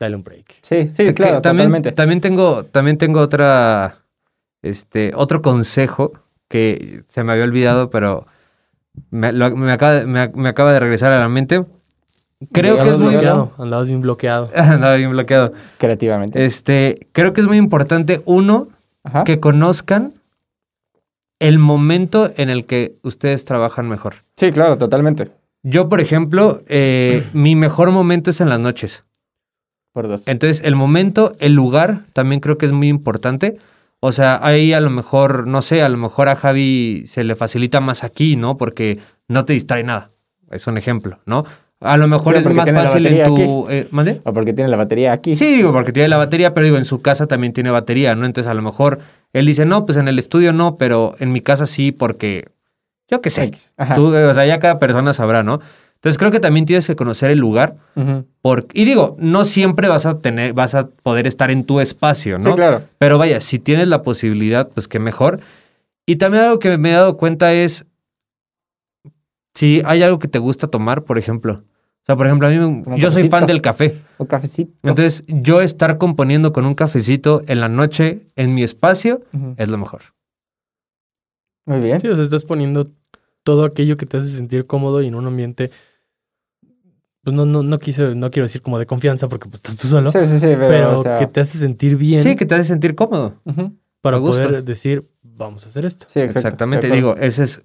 dale 0.00 0.16
un 0.16 0.24
break. 0.24 0.46
Sí, 0.62 0.88
sí, 0.88 1.12
claro, 1.12 1.42
también, 1.42 1.66
totalmente. 1.66 1.92
También 1.92 2.20
tengo, 2.22 2.64
también 2.64 2.96
tengo 2.96 3.20
otra, 3.20 3.96
este, 4.62 5.12
otro 5.14 5.42
consejo 5.42 6.14
que 6.48 7.02
se 7.08 7.22
me 7.22 7.32
había 7.32 7.44
olvidado, 7.44 7.90
pero 7.90 8.24
me, 9.10 9.30
lo- 9.34 9.54
me 9.54 9.70
acaba, 9.72 10.06
me, 10.06 10.28
me 10.28 10.48
acaba 10.48 10.72
de 10.72 10.80
regresar 10.80 11.12
a 11.12 11.20
la 11.20 11.28
mente. 11.28 11.66
Creo 12.50 12.76
que 12.82 12.88
es 12.88 12.98
muy... 12.98 13.10
bloqueado. 13.10 13.36
bloqueado. 13.48 13.52
Andabas 13.62 13.88
bien 13.88 14.00
bloqueado. 14.00 14.50
Andaba 14.54 14.94
bien 14.94 15.10
bloqueado. 15.10 15.52
Creativamente. 15.76 16.46
Este, 16.46 17.08
creo 17.12 17.34
que 17.34 17.42
es 17.42 17.46
muy 17.46 17.58
importante, 17.58 18.22
uno, 18.24 18.68
Ajá. 19.04 19.24
que 19.24 19.38
conozcan 19.38 20.14
el 21.38 21.58
momento 21.58 22.30
en 22.36 22.50
el 22.50 22.66
que 22.66 22.96
ustedes 23.02 23.44
trabajan 23.44 23.88
mejor. 23.88 24.24
Sí, 24.36 24.50
claro, 24.52 24.78
totalmente. 24.78 25.30
Yo, 25.62 25.88
por 25.88 26.00
ejemplo, 26.00 26.62
eh, 26.66 27.26
mi 27.32 27.54
mejor 27.54 27.90
momento 27.90 28.30
es 28.30 28.40
en 28.40 28.48
las 28.48 28.60
noches. 28.60 29.04
Por 29.92 30.08
dos. 30.08 30.28
Entonces, 30.28 30.64
el 30.64 30.76
momento, 30.76 31.34
el 31.38 31.54
lugar, 31.54 32.04
también 32.12 32.40
creo 32.40 32.58
que 32.58 32.66
es 32.66 32.72
muy 32.72 32.88
importante. 32.88 33.58
O 34.00 34.12
sea, 34.12 34.38
ahí 34.42 34.72
a 34.72 34.80
lo 34.80 34.90
mejor, 34.90 35.46
no 35.46 35.62
sé, 35.62 35.82
a 35.82 35.88
lo 35.88 35.96
mejor 35.96 36.28
a 36.28 36.36
Javi 36.36 37.04
se 37.06 37.24
le 37.24 37.34
facilita 37.34 37.80
más 37.80 38.04
aquí, 38.04 38.36
¿no? 38.36 38.56
Porque 38.58 39.00
no 39.26 39.44
te 39.44 39.54
distrae 39.54 39.82
nada. 39.84 40.10
Es 40.50 40.66
un 40.66 40.78
ejemplo, 40.78 41.18
¿no? 41.24 41.44
A 41.80 41.96
lo 41.98 42.08
mejor 42.08 42.34
Sí, 42.34 42.40
es 42.40 42.54
más 42.54 42.70
fácil 42.70 43.06
en 43.06 43.26
tu... 43.26 43.66
eh, 43.68 43.86
¿mande? 43.90 44.20
O 44.24 44.32
porque 44.32 44.54
tiene 44.54 44.70
la 44.70 44.78
batería 44.78 45.12
aquí. 45.12 45.36
Sí, 45.36 45.56
digo, 45.56 45.72
porque 45.72 45.92
tiene 45.92 46.08
la 46.08 46.16
batería, 46.16 46.54
pero 46.54 46.64
digo, 46.64 46.78
en 46.78 46.86
su 46.86 47.02
casa 47.02 47.26
también 47.26 47.52
tiene 47.52 47.70
batería, 47.70 48.14
¿no? 48.14 48.24
Entonces, 48.24 48.50
a 48.50 48.54
lo 48.54 48.62
mejor 48.62 48.98
él 49.32 49.44
dice, 49.44 49.66
no, 49.66 49.84
pues 49.84 49.98
en 49.98 50.08
el 50.08 50.18
estudio 50.18 50.52
no, 50.52 50.76
pero 50.78 51.14
en 51.18 51.32
mi 51.32 51.42
casa 51.42 51.66
sí, 51.66 51.92
porque 51.92 52.48
yo 53.08 53.20
qué 53.20 53.30
sé. 53.30 53.50
Tú, 53.94 54.06
o 54.14 54.34
sea, 54.34 54.46
ya 54.46 54.58
cada 54.58 54.78
persona 54.78 55.12
sabrá, 55.12 55.42
¿no? 55.42 55.60
Entonces, 55.96 56.18
creo 56.18 56.30
que 56.30 56.40
también 56.40 56.66
tienes 56.66 56.86
que 56.86 56.96
conocer 56.96 57.30
el 57.30 57.38
lugar. 57.38 57.76
Y 58.72 58.84
digo, 58.84 59.16
no 59.18 59.44
siempre 59.44 59.88
vas 59.88 60.06
a 60.06 60.18
tener, 60.20 60.54
vas 60.54 60.74
a 60.74 60.88
poder 60.88 61.26
estar 61.26 61.50
en 61.50 61.64
tu 61.64 61.80
espacio, 61.80 62.38
¿no? 62.38 62.50
Sí, 62.50 62.56
claro. 62.56 62.82
Pero 62.98 63.18
vaya, 63.18 63.40
si 63.40 63.58
tienes 63.58 63.88
la 63.88 64.02
posibilidad, 64.02 64.68
pues 64.68 64.88
qué 64.88 64.98
mejor. 64.98 65.40
Y 66.06 66.16
también 66.16 66.44
algo 66.44 66.58
que 66.58 66.78
me 66.78 66.90
he 66.90 66.94
dado 66.94 67.16
cuenta 67.16 67.52
es 67.52 67.84
si 69.56 69.82
hay 69.84 70.02
algo 70.04 70.18
que 70.20 70.28
te 70.28 70.38
gusta 70.38 70.68
tomar, 70.68 71.02
por 71.04 71.18
ejemplo. 71.18 71.64
O 71.64 72.06
sea, 72.06 72.14
por 72.14 72.26
ejemplo, 72.26 72.46
a 72.46 72.50
mí 72.50 72.58
me- 72.58 72.98
yo 72.98 73.10
soy 73.10 73.28
fan 73.28 73.46
del 73.46 73.60
café. 73.60 74.00
Un 74.18 74.26
cafecito. 74.28 74.70
Entonces, 74.84 75.24
yo 75.26 75.60
estar 75.60 75.98
componiendo 75.98 76.52
con 76.52 76.64
un 76.64 76.74
cafecito 76.76 77.42
en 77.48 77.60
la 77.60 77.68
noche 77.68 78.28
en 78.36 78.54
mi 78.54 78.62
espacio 78.62 79.22
es 79.56 79.68
lo 79.68 79.76
mejor. 79.76 80.02
Muy 81.64 81.80
bien. 81.80 82.00
Sí, 82.00 82.06
o 82.06 82.14
sea, 82.14 82.22
estás 82.24 82.44
poniendo 82.44 82.84
todo 83.42 83.64
aquello 83.64 83.96
que 83.96 84.06
te 84.06 84.18
hace 84.18 84.28
sentir 84.28 84.66
cómodo 84.66 85.02
y 85.02 85.08
en 85.08 85.16
un 85.16 85.26
ambiente, 85.26 85.72
pues 87.24 87.34
no, 87.34 87.44
no, 87.44 87.62
no, 87.64 87.78
quise, 87.80 88.14
no 88.14 88.30
quiero 88.30 88.44
decir 88.46 88.62
como 88.62 88.78
de 88.78 88.86
confianza 88.86 89.28
porque 89.28 89.48
pues 89.48 89.56
estás 89.58 89.76
tú 89.76 89.88
solo, 89.88 90.10
Sí, 90.10 90.18
sí, 90.26 90.38
sí, 90.38 90.46
pero, 90.46 90.68
pero 90.68 91.00
o 91.00 91.02
sea, 91.02 91.18
que 91.18 91.26
te 91.26 91.40
hace 91.40 91.58
sentir 91.58 91.96
bien 91.96 92.22
Sí, 92.22 92.36
que 92.36 92.46
te 92.46 92.54
hace 92.54 92.64
sentir 92.64 92.94
cómodo. 92.94 93.40
ujú. 93.44 93.72
Para 94.10 94.20
poder 94.20 94.64
decir, 94.64 95.04
vamos 95.22 95.66
a 95.66 95.68
hacer 95.68 95.84
esto. 95.84 96.06
Sí, 96.08 96.20
exacto. 96.20 96.38
Exactamente. 96.48 96.90
Digo, 96.90 97.14
ese 97.16 97.42
es, 97.44 97.62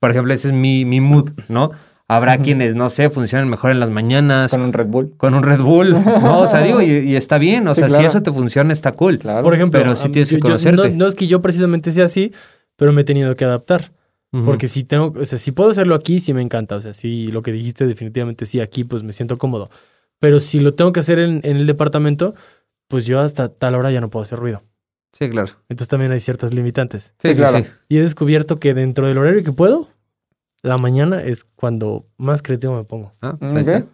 por 0.00 0.10
ejemplo, 0.10 0.32
ese 0.34 0.48
es 0.48 0.54
mi, 0.54 0.84
mi 0.84 1.00
mood, 1.00 1.30
¿no? 1.48 1.70
Habrá 2.06 2.34
Ujú. 2.34 2.44
quienes, 2.44 2.74
no 2.74 2.90
sé, 2.90 3.08
funcionan 3.08 3.48
mejor 3.48 3.70
en 3.70 3.80
las 3.80 3.88
mañanas, 3.90 4.50
Con 4.50 4.60
con, 4.60 4.66
un 4.68 4.72
Red 4.74 4.86
Bull. 4.88 5.14
un 5.22 5.42
Red 5.42 5.60
Bull, 5.60 5.90
¿no? 5.92 6.40
O 6.40 6.46
sea, 6.48 6.60
digo, 6.68 6.82
y, 6.82 6.90
y 6.90 7.16
está 7.16 7.38
bien, 7.38 7.66
o 7.66 7.74
Sí, 7.74 7.80
sea, 7.80 7.88
si 7.88 7.94
claro. 7.94 8.06
eso 8.08 8.22
te 8.22 8.30
funciona, 8.30 8.72
está 8.72 8.92
cool. 8.92 9.18
Claro. 9.18 9.42
Por 9.42 9.54
ejemplo, 9.54 9.80
Pero 9.80 9.96
sí 9.96 10.08
a- 10.08 10.12
tienes 10.12 10.28
que 10.28 10.34
yo- 10.34 10.38
yo- 10.38 10.42
conocerte. 10.42 10.90
no, 10.90 10.96
no 10.96 11.06
es 11.06 11.14
que 11.14 11.26
yo 11.26 11.40
precisamente 11.40 11.92
sea 11.92 12.04
así, 12.04 12.32
pero 12.76 12.92
me 12.92 13.00
he 13.00 13.04
tenido 13.04 13.34
que 13.36 13.44
adaptar. 13.46 13.92
Ujú. 14.32 14.44
Porque 14.44 14.68
si 14.68 14.84
tengo, 14.84 15.14
o 15.18 15.24
sea, 15.24 15.38
si 15.38 15.52
puedo 15.52 15.70
hacerlo 15.70 15.94
aquí, 15.94 16.18
sí 16.20 16.34
me 16.34 16.42
encanta. 16.42 16.76
O 16.76 16.80
sea, 16.82 16.92
sí, 16.92 17.28
lo 17.28 17.40
que 17.42 17.52
dijiste, 17.52 17.86
definitivamente 17.86 18.44
sí, 18.46 18.60
aquí 18.60 18.84
pues 18.84 19.02
me 19.02 19.12
siento 19.12 19.38
cómodo. 19.38 19.70
Pero 20.18 20.40
si 20.40 20.60
lo 20.60 20.74
tengo 20.74 20.92
que 20.92 21.00
hacer 21.00 21.18
en, 21.20 21.40
en 21.44 21.56
el 21.56 21.66
departamento, 21.66 22.34
pues 22.88 23.06
yo 23.06 23.20
hasta 23.20 23.48
tal 23.48 23.76
hora 23.76 23.90
ya 23.92 24.00
no 24.02 24.10
puedo 24.10 24.24
hacer 24.24 24.38
ruido. 24.38 24.62
Sí, 25.16 25.30
claro. 25.30 25.52
Entonces 25.68 25.88
también 25.88 26.12
hay 26.12 26.20
ciertas 26.20 26.52
limitantes. 26.52 27.14
Sí, 27.20 27.34
claro. 27.34 27.58
sí. 27.58 27.66
Y 27.88 27.98
he 27.98 28.02
descubierto 28.02 28.58
que 28.58 28.74
dentro 28.74 29.06
del 29.08 29.16
horario 29.18 29.42
que 29.44 29.52
puedo, 29.52 29.88
la 30.62 30.76
mañana 30.76 31.22
es 31.22 31.44
cuando 31.44 32.06
más 32.18 32.42
creativo 32.42 32.76
me 32.76 32.84
pongo. 32.84 33.12
Ah, 33.22 33.34
Ok. 33.36 33.42
ahí 33.42 33.60
está. 33.60 33.84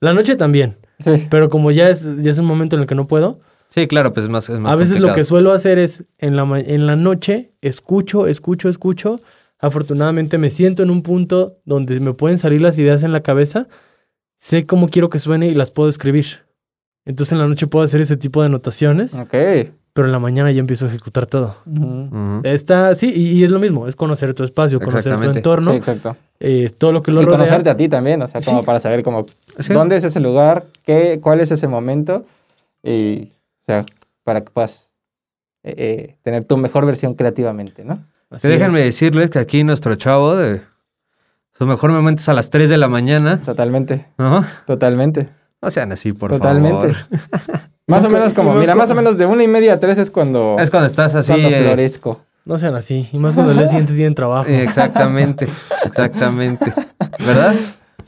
La 0.00 0.12
noche 0.12 0.36
también, 0.36 0.76
Sí. 0.98 1.26
pero 1.30 1.48
como 1.50 1.70
ya 1.70 1.88
es, 1.88 2.22
ya 2.22 2.30
es 2.30 2.38
un 2.38 2.44
momento 2.44 2.76
en 2.76 2.82
el 2.82 2.88
que 2.88 2.94
no 2.94 3.06
puedo, 3.06 3.40
Sí, 3.68 3.86
claro, 3.86 4.12
pues 4.12 4.24
es 4.24 4.30
más, 4.30 4.48
es 4.50 4.58
más 4.58 4.72
a 4.72 4.74
veces 4.74 4.98
lo 5.00 5.14
que 5.14 5.22
suelo 5.22 5.52
hacer 5.52 5.78
es 5.78 6.02
en 6.18 6.34
la, 6.34 6.42
en 6.58 6.86
la 6.88 6.96
noche 6.96 7.52
escucho, 7.60 8.26
escucho, 8.26 8.68
escucho. 8.68 9.20
Afortunadamente 9.60 10.38
me 10.38 10.50
siento 10.50 10.82
en 10.82 10.90
un 10.90 11.02
punto 11.02 11.58
donde 11.64 12.00
me 12.00 12.12
pueden 12.12 12.36
salir 12.36 12.60
las 12.62 12.78
ideas 12.80 13.04
en 13.04 13.12
la 13.12 13.20
cabeza. 13.20 13.68
Sé 14.38 14.66
cómo 14.66 14.88
quiero 14.88 15.08
que 15.08 15.20
suene 15.20 15.46
y 15.48 15.54
las 15.54 15.70
puedo 15.70 15.88
escribir. 15.88 16.26
Entonces 17.04 17.30
en 17.32 17.38
la 17.38 17.46
noche 17.46 17.68
puedo 17.68 17.84
hacer 17.84 18.00
ese 18.00 18.16
tipo 18.16 18.40
de 18.40 18.46
anotaciones, 18.46 19.14
Ok. 19.14 19.34
Pero 19.92 20.06
en 20.06 20.12
la 20.12 20.18
mañana 20.18 20.50
ya 20.52 20.60
empiezo 20.60 20.84
a 20.86 20.88
ejecutar 20.88 21.26
todo. 21.26 21.56
Está, 22.44 22.94
sí, 22.94 23.12
y, 23.14 23.32
y 23.40 23.44
es 23.44 23.50
lo 23.50 23.58
mismo, 23.58 23.86
es 23.88 23.96
conocer 23.96 24.34
tu 24.34 24.44
espacio, 24.44 24.80
conocer 24.80 25.16
tu 25.16 25.30
entorno, 25.30 25.72
Sí, 25.72 25.76
exacto. 25.78 26.16
eh, 26.38 26.70
todo 26.76 26.92
lo 26.92 27.02
que 27.02 27.10
lo 27.10 27.20
y 27.20 27.24
rodea. 27.24 27.38
conocerte 27.38 27.70
a 27.70 27.76
ti 27.76 27.88
también, 27.88 28.22
o 28.22 28.28
sea, 28.28 28.40
como 28.40 28.60
Sí. 28.60 28.66
para 28.66 28.80
saber 28.80 29.02
como 29.02 29.26
Sí. 29.58 29.72
dónde 29.72 29.96
es 29.96 30.04
ese 30.04 30.20
lugar, 30.20 30.66
qué, 30.84 31.18
cuál 31.20 31.40
es 31.40 31.50
ese 31.50 31.66
momento 31.68 32.24
y, 32.82 33.32
o 33.62 33.64
sea, 33.66 33.84
para 34.24 34.42
que 34.42 34.50
puedas 34.50 34.90
eh, 35.62 35.74
eh, 35.76 36.16
tener 36.22 36.44
tu 36.44 36.56
mejor 36.56 36.86
versión 36.86 37.12
creativamente, 37.14 37.84
¿no? 37.84 38.02
Así 38.30 38.42
Que 38.48 38.54
déjenme 38.54 38.80
es. 38.80 38.86
decirles 38.94 39.28
que 39.28 39.38
aquí 39.40 39.62
nuestro 39.64 39.94
chavo, 39.96 40.34
de, 40.36 40.62
su 41.58 41.66
mejor 41.66 41.90
momento 41.92 42.22
es 42.22 42.28
a 42.30 42.32
las 42.32 42.48
3 42.48 42.70
de 42.70 42.78
la 42.78 42.88
mañana, 42.88 43.42
Totalmente, 43.42 44.06
¿no? 44.16 44.44
totalmente, 44.66 45.28
No 45.60 45.70
sean 45.70 45.92
así, 45.92 46.12
por 46.14 46.30
totalmente. 46.30 46.94
favor. 46.94 47.60
Más 47.90 48.02
Más 48.02 48.08
o 48.08 48.12
menos 48.12 48.32
co- 48.32 48.42
como, 48.42 48.54
mira, 48.54 48.74
más 48.74 48.90
o 48.90 48.94
menos 48.94 49.18
de 49.18 49.26
una 49.26 49.42
y 49.42 49.48
media 49.48 49.74
a 49.74 49.80
tres 49.80 49.98
es 49.98 50.10
cuando, 50.10 50.56
Es 50.58 50.70
cuando 50.70 50.86
estás 50.86 51.14
así. 51.14 51.32
cuando 51.32 51.48
eh, 51.48 51.62
florezco. 51.64 52.20
No 52.44 52.56
sean 52.58 52.74
así, 52.74 53.08
y 53.12 53.18
más 53.18 53.34
cuando 53.34 53.52
el 53.52 53.58
día 53.58 53.66
siguiente 53.66 53.92
tienen 53.94 54.14
trabajo. 54.14 54.48
exactamente, 54.48 55.46
exactamente. 55.84 56.72
¿Verdad? 57.24 57.54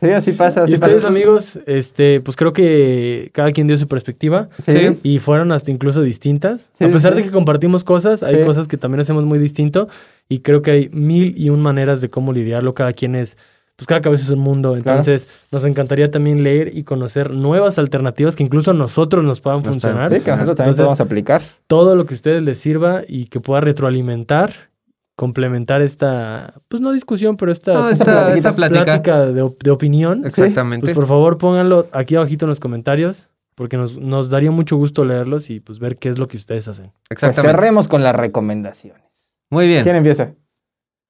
Sí, 0.00 0.08
así 0.10 0.32
pasa. 0.32 0.62
Así 0.64 0.72
y 0.72 0.74
ustedes, 0.74 0.96
pasa. 0.96 1.08
amigos, 1.08 1.58
este, 1.66 2.20
pues 2.20 2.36
creo 2.36 2.52
que 2.52 3.30
cada 3.32 3.52
quien 3.52 3.66
dio 3.68 3.76
su 3.78 3.86
perspectiva. 3.86 4.48
Sí. 4.64 4.98
Y 5.04 5.18
fueron 5.20 5.52
hasta 5.52 5.70
incluso 5.70 6.02
distintas. 6.02 6.70
Sí, 6.72 6.84
a 6.84 6.88
pesar 6.88 7.12
sí. 7.12 7.18
de 7.18 7.24
que 7.24 7.30
compartimos 7.30 7.84
cosas, 7.84 8.22
hay 8.24 8.36
Sí. 8.36 8.44
cosas 8.44 8.66
que 8.66 8.76
también 8.76 9.00
hacemos 9.00 9.24
muy 9.26 9.38
distinto 9.38 9.88
y 10.28 10.40
creo 10.40 10.60
que 10.62 10.70
hay 10.72 10.88
mil 10.92 11.34
y 11.38 11.50
un 11.50 11.60
maneras 11.60 12.00
de 12.00 12.10
cómo 12.10 12.32
lidiarlo. 12.32 12.74
Cada 12.74 12.92
quien 12.94 13.14
es, 13.14 13.36
pues 13.76 13.86
cada 13.86 14.00
cabeza 14.02 14.24
es 14.24 14.30
un 14.30 14.38
mundo. 14.40 14.76
Entonces, 14.76 15.28
nos 15.50 15.64
encantaría 15.64 16.10
también 16.10 16.42
leer 16.42 16.76
y 16.76 16.84
conocer 16.84 17.30
nuevas 17.30 17.78
alternativas 17.78 18.36
que 18.36 18.42
incluso 18.44 18.70
a 18.70 18.74
nosotros 18.74 19.24
nos 19.24 19.40
puedan 19.40 19.60
Nos 19.62 19.68
funcionar. 19.68 20.08
Sí, 20.10 20.20
que 20.20 20.30
nosotros 20.30 20.56
también 20.56 20.70
Entonces- 20.74 20.76
podemos 20.84 21.00
aplicar. 21.00 21.42
Todo 21.66 21.96
lo 21.96 22.06
que 22.06 22.14
a 22.14 22.16
ustedes 22.16 22.42
les 22.42 22.58
sirva 22.58 23.02
y 23.08 23.26
que 23.26 23.40
pueda 23.40 23.60
retroalimentar, 23.62 24.70
complementar 25.16 25.82
esta, 25.82 26.54
pues 26.68 26.80
no 26.80 26.92
discusión, 26.92 27.36
pero 27.36 27.52
esta, 27.52 27.72
No, 27.74 27.88
esta 27.90 28.04
plática. 28.04 28.54
plática 28.54 29.26
de, 29.26 29.42
op- 29.42 29.62
de 29.62 29.70
opinión. 29.70 30.24
Exactamente. 30.26 30.84
Pues 30.86 30.94
por 30.94 31.06
favor 31.06 31.38
pónganlo 31.38 31.86
aquí 31.92 32.16
abajito 32.16 32.44
en 32.46 32.50
los 32.50 32.60
comentarios, 32.60 33.28
porque 33.54 33.76
nos, 33.76 33.96
nos 33.96 34.30
daría 34.30 34.50
mucho 34.50 34.76
gusto 34.76 35.04
leerlos 35.04 35.50
y 35.50 35.60
pues 35.60 35.78
ver 35.78 35.96
qué 35.98 36.08
es 36.08 36.18
lo 36.18 36.28
que 36.28 36.36
ustedes 36.38 36.66
hacen. 36.68 36.86
Pues 37.08 37.22
Exactamente. 37.22 37.56
cerremos 37.56 37.88
con 37.88 38.02
las 38.02 38.16
recomendaciones. 38.16 39.02
Muy 39.50 39.66
bien. 39.68 39.82
¿Quién 39.82 39.96
empieza? 39.96 40.32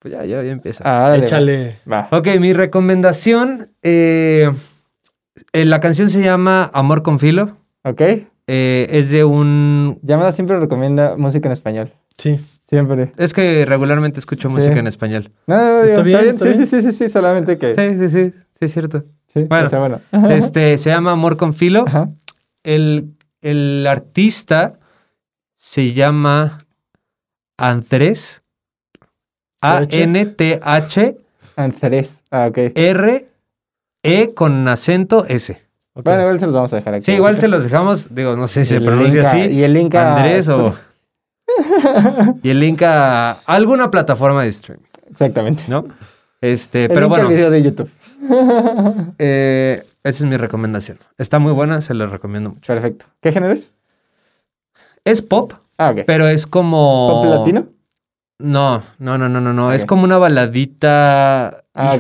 Pues 0.03 0.13
ya, 0.15 0.25
ya, 0.25 0.43
ya 0.43 0.51
empieza. 0.51 0.83
Ah, 0.85 1.17
Échale. 1.17 1.79
Va. 1.91 2.09
Ok, 2.11 2.27
mi 2.41 2.53
recomendación. 2.53 3.71
eh, 3.83 4.51
eh, 5.53 5.65
la 5.65 5.81
canción 5.81 6.11
se 6.11 6.21
llama 6.23 6.69
Amor 6.75 7.03
con 7.03 7.19
Filo. 7.21 7.57
¿Ok? 7.85 8.01
eh, 8.49 8.87
es 8.91 9.11
de 9.11 9.23
un. 9.25 10.01
Llamada 10.03 10.33
siempre 10.33 10.59
recomienda 10.59 11.17
música 11.17 11.49
en 11.49 11.53
español. 11.53 11.93
Sí. 12.19 12.41
Siempre. 12.67 13.13
Es 13.17 13.33
que 13.33 13.65
regularmente 13.65 14.19
escucho 14.19 14.49
Sí. 14.49 14.55
música 14.57 14.79
en 14.79 14.87
español. 14.89 15.31
No, 15.47 15.57
no, 15.57 15.63
no, 15.63 15.83
Está 15.85 15.85
digo, 15.85 15.99
está, 15.99 16.03
bien, 16.03 16.21
bien. 16.21 16.31
está 16.35 16.45
Sí, 16.45 16.51
bien. 16.51 16.67
sí, 16.67 16.81
sí, 16.81 16.83
sí, 16.83 16.93
sí, 16.93 17.09
solamente 17.09 17.59
que. 17.59 17.75
Sí, 17.75 17.99
sí, 17.99 18.09
sí. 18.09 18.31
Sí, 18.59 18.65
es 18.65 18.73
cierto. 18.73 19.05
Sí, 19.33 19.45
Bueno. 19.45 19.65
o 19.65 19.69
sea, 19.69 19.79
bueno. 19.79 20.01
Este 20.31 20.77
se 20.79 20.91
llama 20.91 21.13
Amor 21.13 21.37
con 21.37 21.55
Filo. 21.55 21.85
Ajá. 21.87 22.09
El, 22.65 23.15
el 23.41 23.87
artista 23.87 24.79
se 25.57 25.93
llama 25.93 26.59
Andrés. 27.57 28.42
A-N-T-H-R. 29.63 31.17
Andrés. 31.57 32.25
Ah, 32.31 32.47
ok. 32.49 32.59
E 34.05 34.35
con 34.35 34.67
acento 34.69 35.25
S. 35.27 35.61
Bueno, 35.95 36.23
igual 36.23 36.41
se 36.41 36.47
los 36.47 36.55
vamos 36.55 36.73
a 36.73 36.77
dejar 36.77 36.95
aquí. 36.95 37.05
Sí, 37.05 37.13
igual 37.13 37.39
se 37.39 37.49
los 37.49 37.63
dejamos, 37.63 38.15
digo, 38.15 38.35
no 38.35 38.49
sé 38.49 38.65
si 38.65 38.71
se 38.71 38.77
El 38.77 38.85
pronuncia 38.85 39.31
así. 39.31 39.39
Y 39.41 39.63
el 39.63 39.73
link 39.75 39.95
a... 39.95 40.17
Andrés 40.17 40.49
o... 40.49 40.75
y 42.43 42.51
el 42.51 42.61
link 42.61 42.83
a 42.83 43.33
alguna 43.47 43.91
plataforma 43.91 44.43
de 44.43 44.49
streaming, 44.49 44.85
Exactamente. 45.11 45.65
¿no? 45.69 45.85
Este, 46.41 46.85
El 46.85 46.89
pero 46.89 47.01
link 47.03 47.09
bueno, 47.11 47.29
al 47.29 47.35
video 47.35 47.51
de 47.51 47.63
YouTube. 47.63 47.91
eh, 49.19 49.85
esa 50.03 50.25
es 50.25 50.29
mi 50.31 50.37
recomendación. 50.37 50.99
Está 51.19 51.39
muy 51.39 51.53
buena, 51.53 51.83
se 51.83 51.93
la 51.95 52.07
recomiendo 52.07 52.51
mucho. 52.51 52.73
Perfecto. 52.73 53.07
¿Qué 53.21 53.31
género 53.31 53.53
es? 53.53 53.77
Es 55.05 55.21
pop, 55.21 55.53
Ah, 55.79 55.91
ok. 55.91 56.01
pero 56.07 56.27
es 56.29 56.47
como... 56.47 57.23
¿Pop 57.23 57.39
latino? 57.39 57.67
No, 58.43 58.83
no, 58.99 59.19
no, 59.19 59.29
no, 59.29 59.41
no, 59.41 59.53
no. 59.53 59.73
Es 59.73 59.87
como 59.87 60.05
una 60.05 60.19
baladita. 60.19 61.65
Ah, 61.75 61.97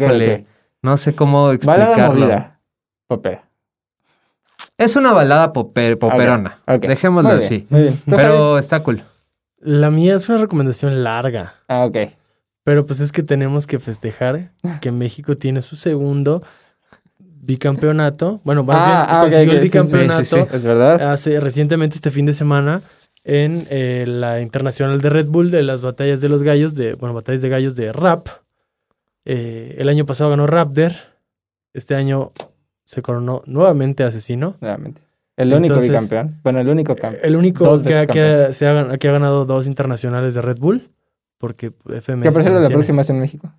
no 0.82 0.96
sé 0.96 1.14
cómo 1.14 1.52
explicarlo. 1.52 1.90
Balada 1.92 2.08
movida. 2.10 2.60
Popera. 3.06 3.44
Es 4.78 4.96
una 4.96 5.12
balada 5.12 5.52
poper- 5.52 5.98
poperona. 5.98 6.58
Dejémoslo 6.80 7.28
Muy 7.30 7.38
bien, 7.38 7.46
así. 7.46 7.66
Muy 7.70 7.82
bien. 7.82 8.00
Pero 8.06 8.58
está 8.58 8.82
cool. 8.82 9.04
La 9.58 9.90
mía 9.90 10.16
es 10.16 10.28
una 10.28 10.38
recomendación 10.38 11.04
larga. 11.04 11.54
Ah, 11.68 11.84
ok. 11.84 11.96
Pero 12.64 12.84
pues 12.86 13.00
es 13.00 13.12
que 13.12 13.22
tenemos 13.22 13.66
que 13.66 13.78
festejar 13.78 14.50
que 14.80 14.90
México 14.92 15.36
tiene 15.36 15.62
su 15.62 15.76
segundo 15.76 16.42
bicampeonato. 17.18 18.40
Bueno, 18.44 18.64
más 18.64 18.76
Ah, 18.78 18.86
bien 18.86 18.98
ah, 19.08 19.20
consiguió 19.22 19.52
el 19.52 19.58
sí, 19.58 19.64
bicampeonato 19.64 20.24
sí, 20.24 20.36
sí. 20.36 20.56
Es 20.56 20.64
verdad. 20.64 21.12
hace 21.12 21.40
recientemente 21.40 21.96
este 21.96 22.10
fin 22.10 22.26
de 22.26 22.32
semana 22.32 22.80
en 23.24 23.66
eh, 23.70 24.04
la 24.06 24.40
internacional 24.40 25.00
de 25.00 25.08
Red 25.10 25.26
Bull 25.26 25.50
de 25.50 25.62
las 25.62 25.82
batallas 25.82 26.20
de 26.20 26.28
los 26.28 26.42
gallos 26.42 26.74
de 26.74 26.94
bueno 26.94 27.14
batallas 27.14 27.42
de 27.42 27.48
gallos 27.48 27.76
de 27.76 27.92
rap. 27.92 28.26
Eh, 29.24 29.76
el 29.78 29.88
año 29.88 30.04
pasado 30.06 30.30
ganó 30.30 30.46
Raptor. 30.46 30.92
Este 31.74 31.94
año 31.94 32.32
se 32.84 33.00
coronó 33.02 33.42
nuevamente 33.46 34.02
asesino. 34.04 34.56
Nuevamente. 34.60 35.02
El 35.36 35.48
único 35.54 35.74
Entonces, 35.74 35.90
bicampeón. 35.90 36.40
Bueno, 36.42 36.58
el 36.60 36.68
único 36.68 36.94
campeón. 36.96 37.24
El 37.24 37.36
único 37.36 37.64
que, 37.82 37.88
se 38.52 38.66
ha, 38.66 38.74
gan- 38.74 38.98
que 38.98 39.08
ha 39.08 39.12
ganado 39.12 39.44
dos 39.46 39.66
internacionales 39.66 40.34
de 40.34 40.42
Red 40.42 40.58
Bull. 40.58 40.90
Porque 41.38 41.68
FMS. 41.70 42.32
Por 42.32 42.42
cierto, 42.42 42.50
no 42.50 42.60
la 42.60 42.68
tiene. 42.68 42.74
próxima 42.74 43.02
es 43.02 43.10
en 43.10 43.18
México. 43.20 43.52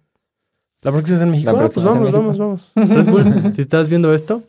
¿La 0.84 0.92
próxima 0.92 1.16
es 1.18 1.24
en 1.24 1.30
México? 1.32 1.52
La 1.52 1.58
Ah, 1.58 1.60
próxima 1.62 1.86
pues 1.86 1.96
es 1.96 2.06
en 2.08 2.12
vamos, 2.14 2.38
vamos, 2.38 2.72
vamos. 2.76 2.96
Red 3.06 3.12
Bull, 3.12 3.54
si 3.54 3.62
estás 3.62 3.90
viendo 3.90 4.14
esto, 4.14 4.44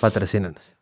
Patrocínanos. 0.00 0.72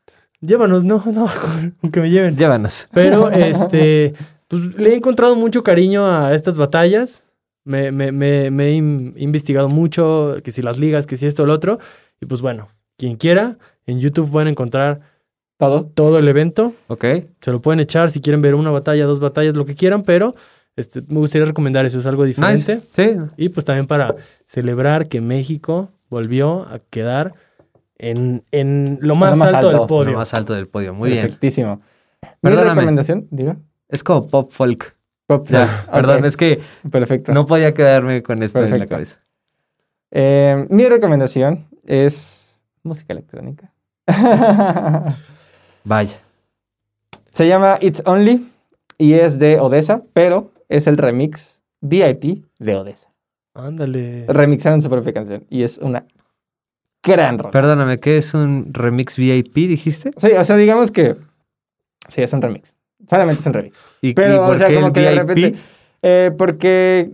Llévanos, 0.46 0.84
no, 0.84 1.02
no, 1.12 1.28
aunque 1.82 2.00
me 2.00 2.10
lleven. 2.10 2.36
Llévanos. 2.36 2.88
Pero, 2.92 3.30
este, 3.32 4.14
pues 4.48 4.76
le 4.76 4.90
he 4.90 4.96
encontrado 4.96 5.36
mucho 5.36 5.62
cariño 5.62 6.06
a 6.06 6.34
estas 6.34 6.58
batallas. 6.58 7.28
Me, 7.64 7.90
me, 7.92 8.12
me, 8.12 8.50
me 8.50 8.66
he 8.68 8.72
in- 8.72 9.14
investigado 9.16 9.68
mucho, 9.68 10.36
que 10.44 10.50
si 10.50 10.60
las 10.62 10.78
ligas, 10.78 11.06
que 11.06 11.16
si 11.16 11.26
esto 11.26 11.44
o 11.44 11.46
lo 11.46 11.54
otro. 11.54 11.78
Y 12.20 12.26
pues 12.26 12.40
bueno, 12.42 12.68
quien 12.98 13.16
quiera, 13.16 13.56
en 13.86 14.00
YouTube 14.00 14.30
pueden 14.30 14.48
encontrar 14.48 15.00
Todo. 15.58 15.86
todo 15.86 16.18
el 16.18 16.28
evento. 16.28 16.74
Ok. 16.88 17.04
Se 17.40 17.50
lo 17.52 17.60
pueden 17.62 17.80
echar 17.80 18.10
si 18.10 18.20
quieren 18.20 18.42
ver 18.42 18.54
una 18.54 18.70
batalla, 18.70 19.06
dos 19.06 19.18
batallas, 19.20 19.56
lo 19.56 19.64
que 19.64 19.74
quieran, 19.74 20.02
pero 20.02 20.34
este, 20.76 21.00
me 21.08 21.20
gustaría 21.20 21.46
recomendar 21.46 21.86
eso, 21.86 21.98
es 22.00 22.06
algo 22.06 22.24
diferente. 22.24 22.74
Nice. 22.76 22.86
Sí. 23.14 23.18
Y 23.38 23.48
pues 23.48 23.64
también 23.64 23.86
para 23.86 24.14
celebrar 24.44 25.08
que 25.08 25.20
México 25.22 25.88
volvió 26.10 26.62
a 26.68 26.80
quedar 26.90 27.32
en, 28.10 28.42
en 28.52 28.98
lo 29.00 29.14
más, 29.14 29.30
Lo 29.32 29.36
más 29.36 29.54
alto, 29.54 29.68
alto. 29.68 29.78
del 29.80 29.88
podio. 29.88 30.12
Lo 30.12 30.18
más 30.18 30.34
alto 30.34 30.52
del 30.54 30.68
podio. 30.68 30.94
Muy 30.94 31.10
bien. 31.10 31.22
Perfectísimo. 31.22 31.80
Mi 32.42 32.50
recomendación, 32.50 33.26
diga. 33.30 33.56
Es 33.88 34.02
como 34.04 34.28
pop 34.28 34.50
folk. 34.50 34.96
Pop 35.26 35.46
Ya, 35.48 35.66
folk. 35.66 35.90
perdón, 35.92 36.18
Ok, 36.18 36.24
es 36.26 36.36
que 36.36 36.60
Perfecto. 36.90 37.32
no 37.32 37.46
podía 37.46 37.72
quedarme 37.74 38.22
con 38.22 38.42
esto 38.42 38.62
en 38.64 38.78
la 38.78 38.86
cabeza. 38.86 39.16
Eh, 40.10 40.66
mi 40.70 40.86
recomendación 40.88 41.66
es 41.84 42.60
música 42.82 43.12
electrónica. 43.12 43.72
Vaya. 45.84 46.18
Se 47.30 47.46
llama 47.48 47.78
It's 47.80 48.02
Only 48.06 48.48
y 48.98 49.14
es 49.14 49.38
de 49.38 49.58
Odessa, 49.60 50.02
pero 50.12 50.50
es 50.68 50.86
el 50.86 50.96
remix 50.98 51.60
VIP 51.80 52.44
de 52.58 52.76
Odessa. 52.76 53.08
Ándale. 53.54 54.24
Remixaron 54.28 54.80
su 54.82 54.88
propia 54.90 55.12
canción 55.12 55.44
y 55.50 55.62
es 55.62 55.78
una 55.78 56.04
gran 57.04 57.38
rola. 57.38 57.50
Perdóname, 57.50 57.98
¿qué 58.00 58.18
es 58.18 58.34
un 58.34 58.68
remix 58.72 59.16
VIP, 59.16 59.54
dijiste? 59.68 60.10
Sí, 60.16 60.28
o 60.32 60.44
sea, 60.44 60.56
digamos 60.56 60.90
que 60.90 61.16
sí, 62.08 62.22
es 62.22 62.32
un 62.32 62.42
remix. 62.42 62.74
Solamente 63.08 63.40
es 63.40 63.46
un 63.46 63.52
remix. 63.54 63.78
¿Y, 64.00 64.08
y 64.10 64.14
Pero, 64.14 64.42
o 64.44 64.46
por 64.48 64.58
sea, 64.58 64.68
qué 64.68 64.74
como 64.74 64.86
el 64.88 64.92
que 64.92 65.00
de 65.00 65.10
VIP? 65.10 65.18
repente. 65.28 65.58
eh, 66.02 66.30
porque 66.36 67.10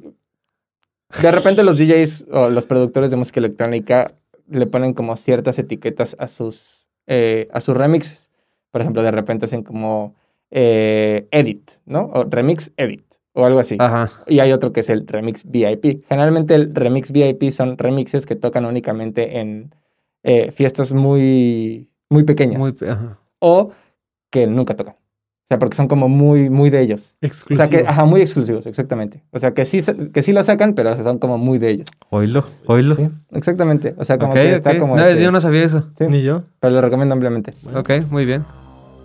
de 1.22 1.30
repente 1.32 1.62
los 1.64 1.78
DJs 1.78 2.26
o 2.30 2.48
los 2.50 2.66
productores 2.66 3.10
de 3.10 3.16
música 3.16 3.40
electrónica 3.40 4.12
le 4.48 4.66
ponen 4.66 4.94
como 4.94 5.16
ciertas 5.16 5.58
etiquetas 5.58 6.16
a 6.18 6.26
sus, 6.28 6.88
eh, 7.06 7.48
a 7.52 7.60
sus 7.60 7.76
remixes. 7.76 8.30
Por 8.70 8.80
ejemplo, 8.80 9.02
de 9.02 9.10
repente 9.10 9.46
hacen 9.46 9.62
como 9.64 10.14
eh, 10.52 11.26
edit, 11.32 11.70
¿no? 11.86 12.02
O 12.12 12.24
remix 12.24 12.72
edit 12.76 13.04
o 13.32 13.44
algo 13.44 13.58
así. 13.60 13.76
Ajá. 13.78 14.10
Y 14.26 14.40
hay 14.40 14.52
otro 14.52 14.72
que 14.72 14.80
es 14.80 14.90
el 14.90 15.06
remix 15.06 15.44
VIP. 15.48 16.04
Generalmente 16.08 16.54
el 16.54 16.74
remix 16.74 17.10
VIP 17.12 17.50
son 17.50 17.78
remixes 17.78 18.26
que 18.26 18.36
tocan 18.36 18.64
únicamente 18.64 19.38
en 19.40 19.74
eh, 20.22 20.52
fiestas 20.52 20.92
muy, 20.92 21.88
muy 22.10 22.24
pequeñas 22.24 22.58
Muy, 22.58 22.74
ajá. 22.88 23.18
o 23.38 23.70
que 24.30 24.46
nunca 24.46 24.74
tocan. 24.76 24.94
O 24.94 25.46
sea, 25.50 25.58
porque 25.58 25.76
son 25.76 25.88
como 25.88 26.08
muy, 26.08 26.48
muy 26.48 26.70
de 26.70 26.80
ellos. 26.80 27.14
O 27.20 27.26
Exclusivo. 27.26 27.56
sea, 27.56 27.68
que, 27.68 27.88
ajá, 27.88 28.04
muy 28.04 28.20
exclusivos, 28.20 28.66
exactamente. 28.66 29.24
O 29.32 29.38
sea, 29.40 29.52
que 29.52 29.64
sí, 29.64 29.80
que 30.12 30.22
sí 30.22 30.32
lo 30.32 30.42
sacan, 30.44 30.74
pero 30.74 30.94
son 31.02 31.18
como 31.18 31.38
muy 31.38 31.58
de 31.58 31.70
ellos. 31.70 31.88
Oílo, 32.10 32.46
oílo. 32.66 32.94
Sí, 32.94 33.08
exactamente. 33.32 33.94
O 33.98 34.04
sea, 34.04 34.16
como 34.18 34.32
que 34.34 34.52
está 34.54 34.78
como 34.78 34.94
No, 34.96 35.04
ese- 35.04 35.20
yo 35.20 35.32
no 35.32 35.40
sabía 35.40 35.64
eso. 35.64 35.88
sí, 35.98 36.04
Ni 36.08 36.22
yo. 36.22 36.44
pero 36.60 36.74
lo 36.74 36.80
recomiendo 36.80 37.14
ampliamente. 37.14 37.52
Ok, 37.74 37.90
muy 38.10 38.24
bien. 38.26 38.44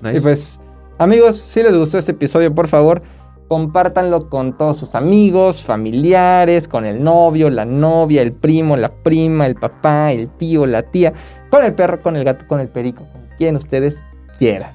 Nice. 0.04 0.18
Y 0.18 0.22
pues, 0.22 0.62
amigos, 1.00 1.36
si 1.38 1.64
les 1.64 1.76
gustó 1.76 1.98
este 1.98 2.12
episodio, 2.12 2.54
por 2.54 2.68
favor, 2.68 3.02
compártanlo 3.48 4.30
con 4.30 4.58
todos 4.58 4.78
sus 4.78 4.96
amigos, 4.96 5.64
familiares, 5.64 6.68
con 6.68 6.86
el 6.86 7.04
novio, 7.04 7.50
la 7.50 7.66
novia, 7.66 8.22
el 8.22 8.34
primo, 8.34 8.76
la 8.78 8.92
prima, 8.92 9.46
el 9.46 9.56
papá, 9.56 10.12
el 10.12 10.30
tío, 10.30 10.66
la 10.66 10.84
tía, 10.84 11.14
con 11.50 11.64
el 11.64 11.74
perro, 11.76 12.02
con 12.02 12.16
el 12.16 12.24
gato, 12.24 12.46
con 12.48 12.60
el 12.60 12.68
perico, 12.68 13.06
con 13.12 13.28
quien 13.38 13.56
ustedes 13.56 14.04
quieran. 14.38 14.72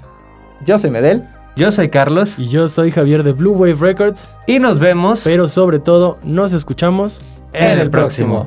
Yo 0.64 0.78
soy 0.78 0.90
Medel. 0.90 1.24
Yo 1.56 1.72
soy 1.72 1.88
Carlos 1.88 2.38
Y 2.38 2.46
yo 2.46 2.68
soy 2.68 2.92
Javier 2.92 3.24
de 3.24 3.32
Blue 3.32 3.52
Wave 3.52 3.74
Records. 3.74 4.30
y 4.46 4.60
nos 4.60 4.78
vemos 4.78 5.22
Pero 5.24 5.48
sobre 5.48 5.80
todo, 5.80 6.18
nos 6.22 6.52
escuchamos 6.52 7.20
en 7.52 7.78
el 7.78 7.90
próximo. 7.90 8.46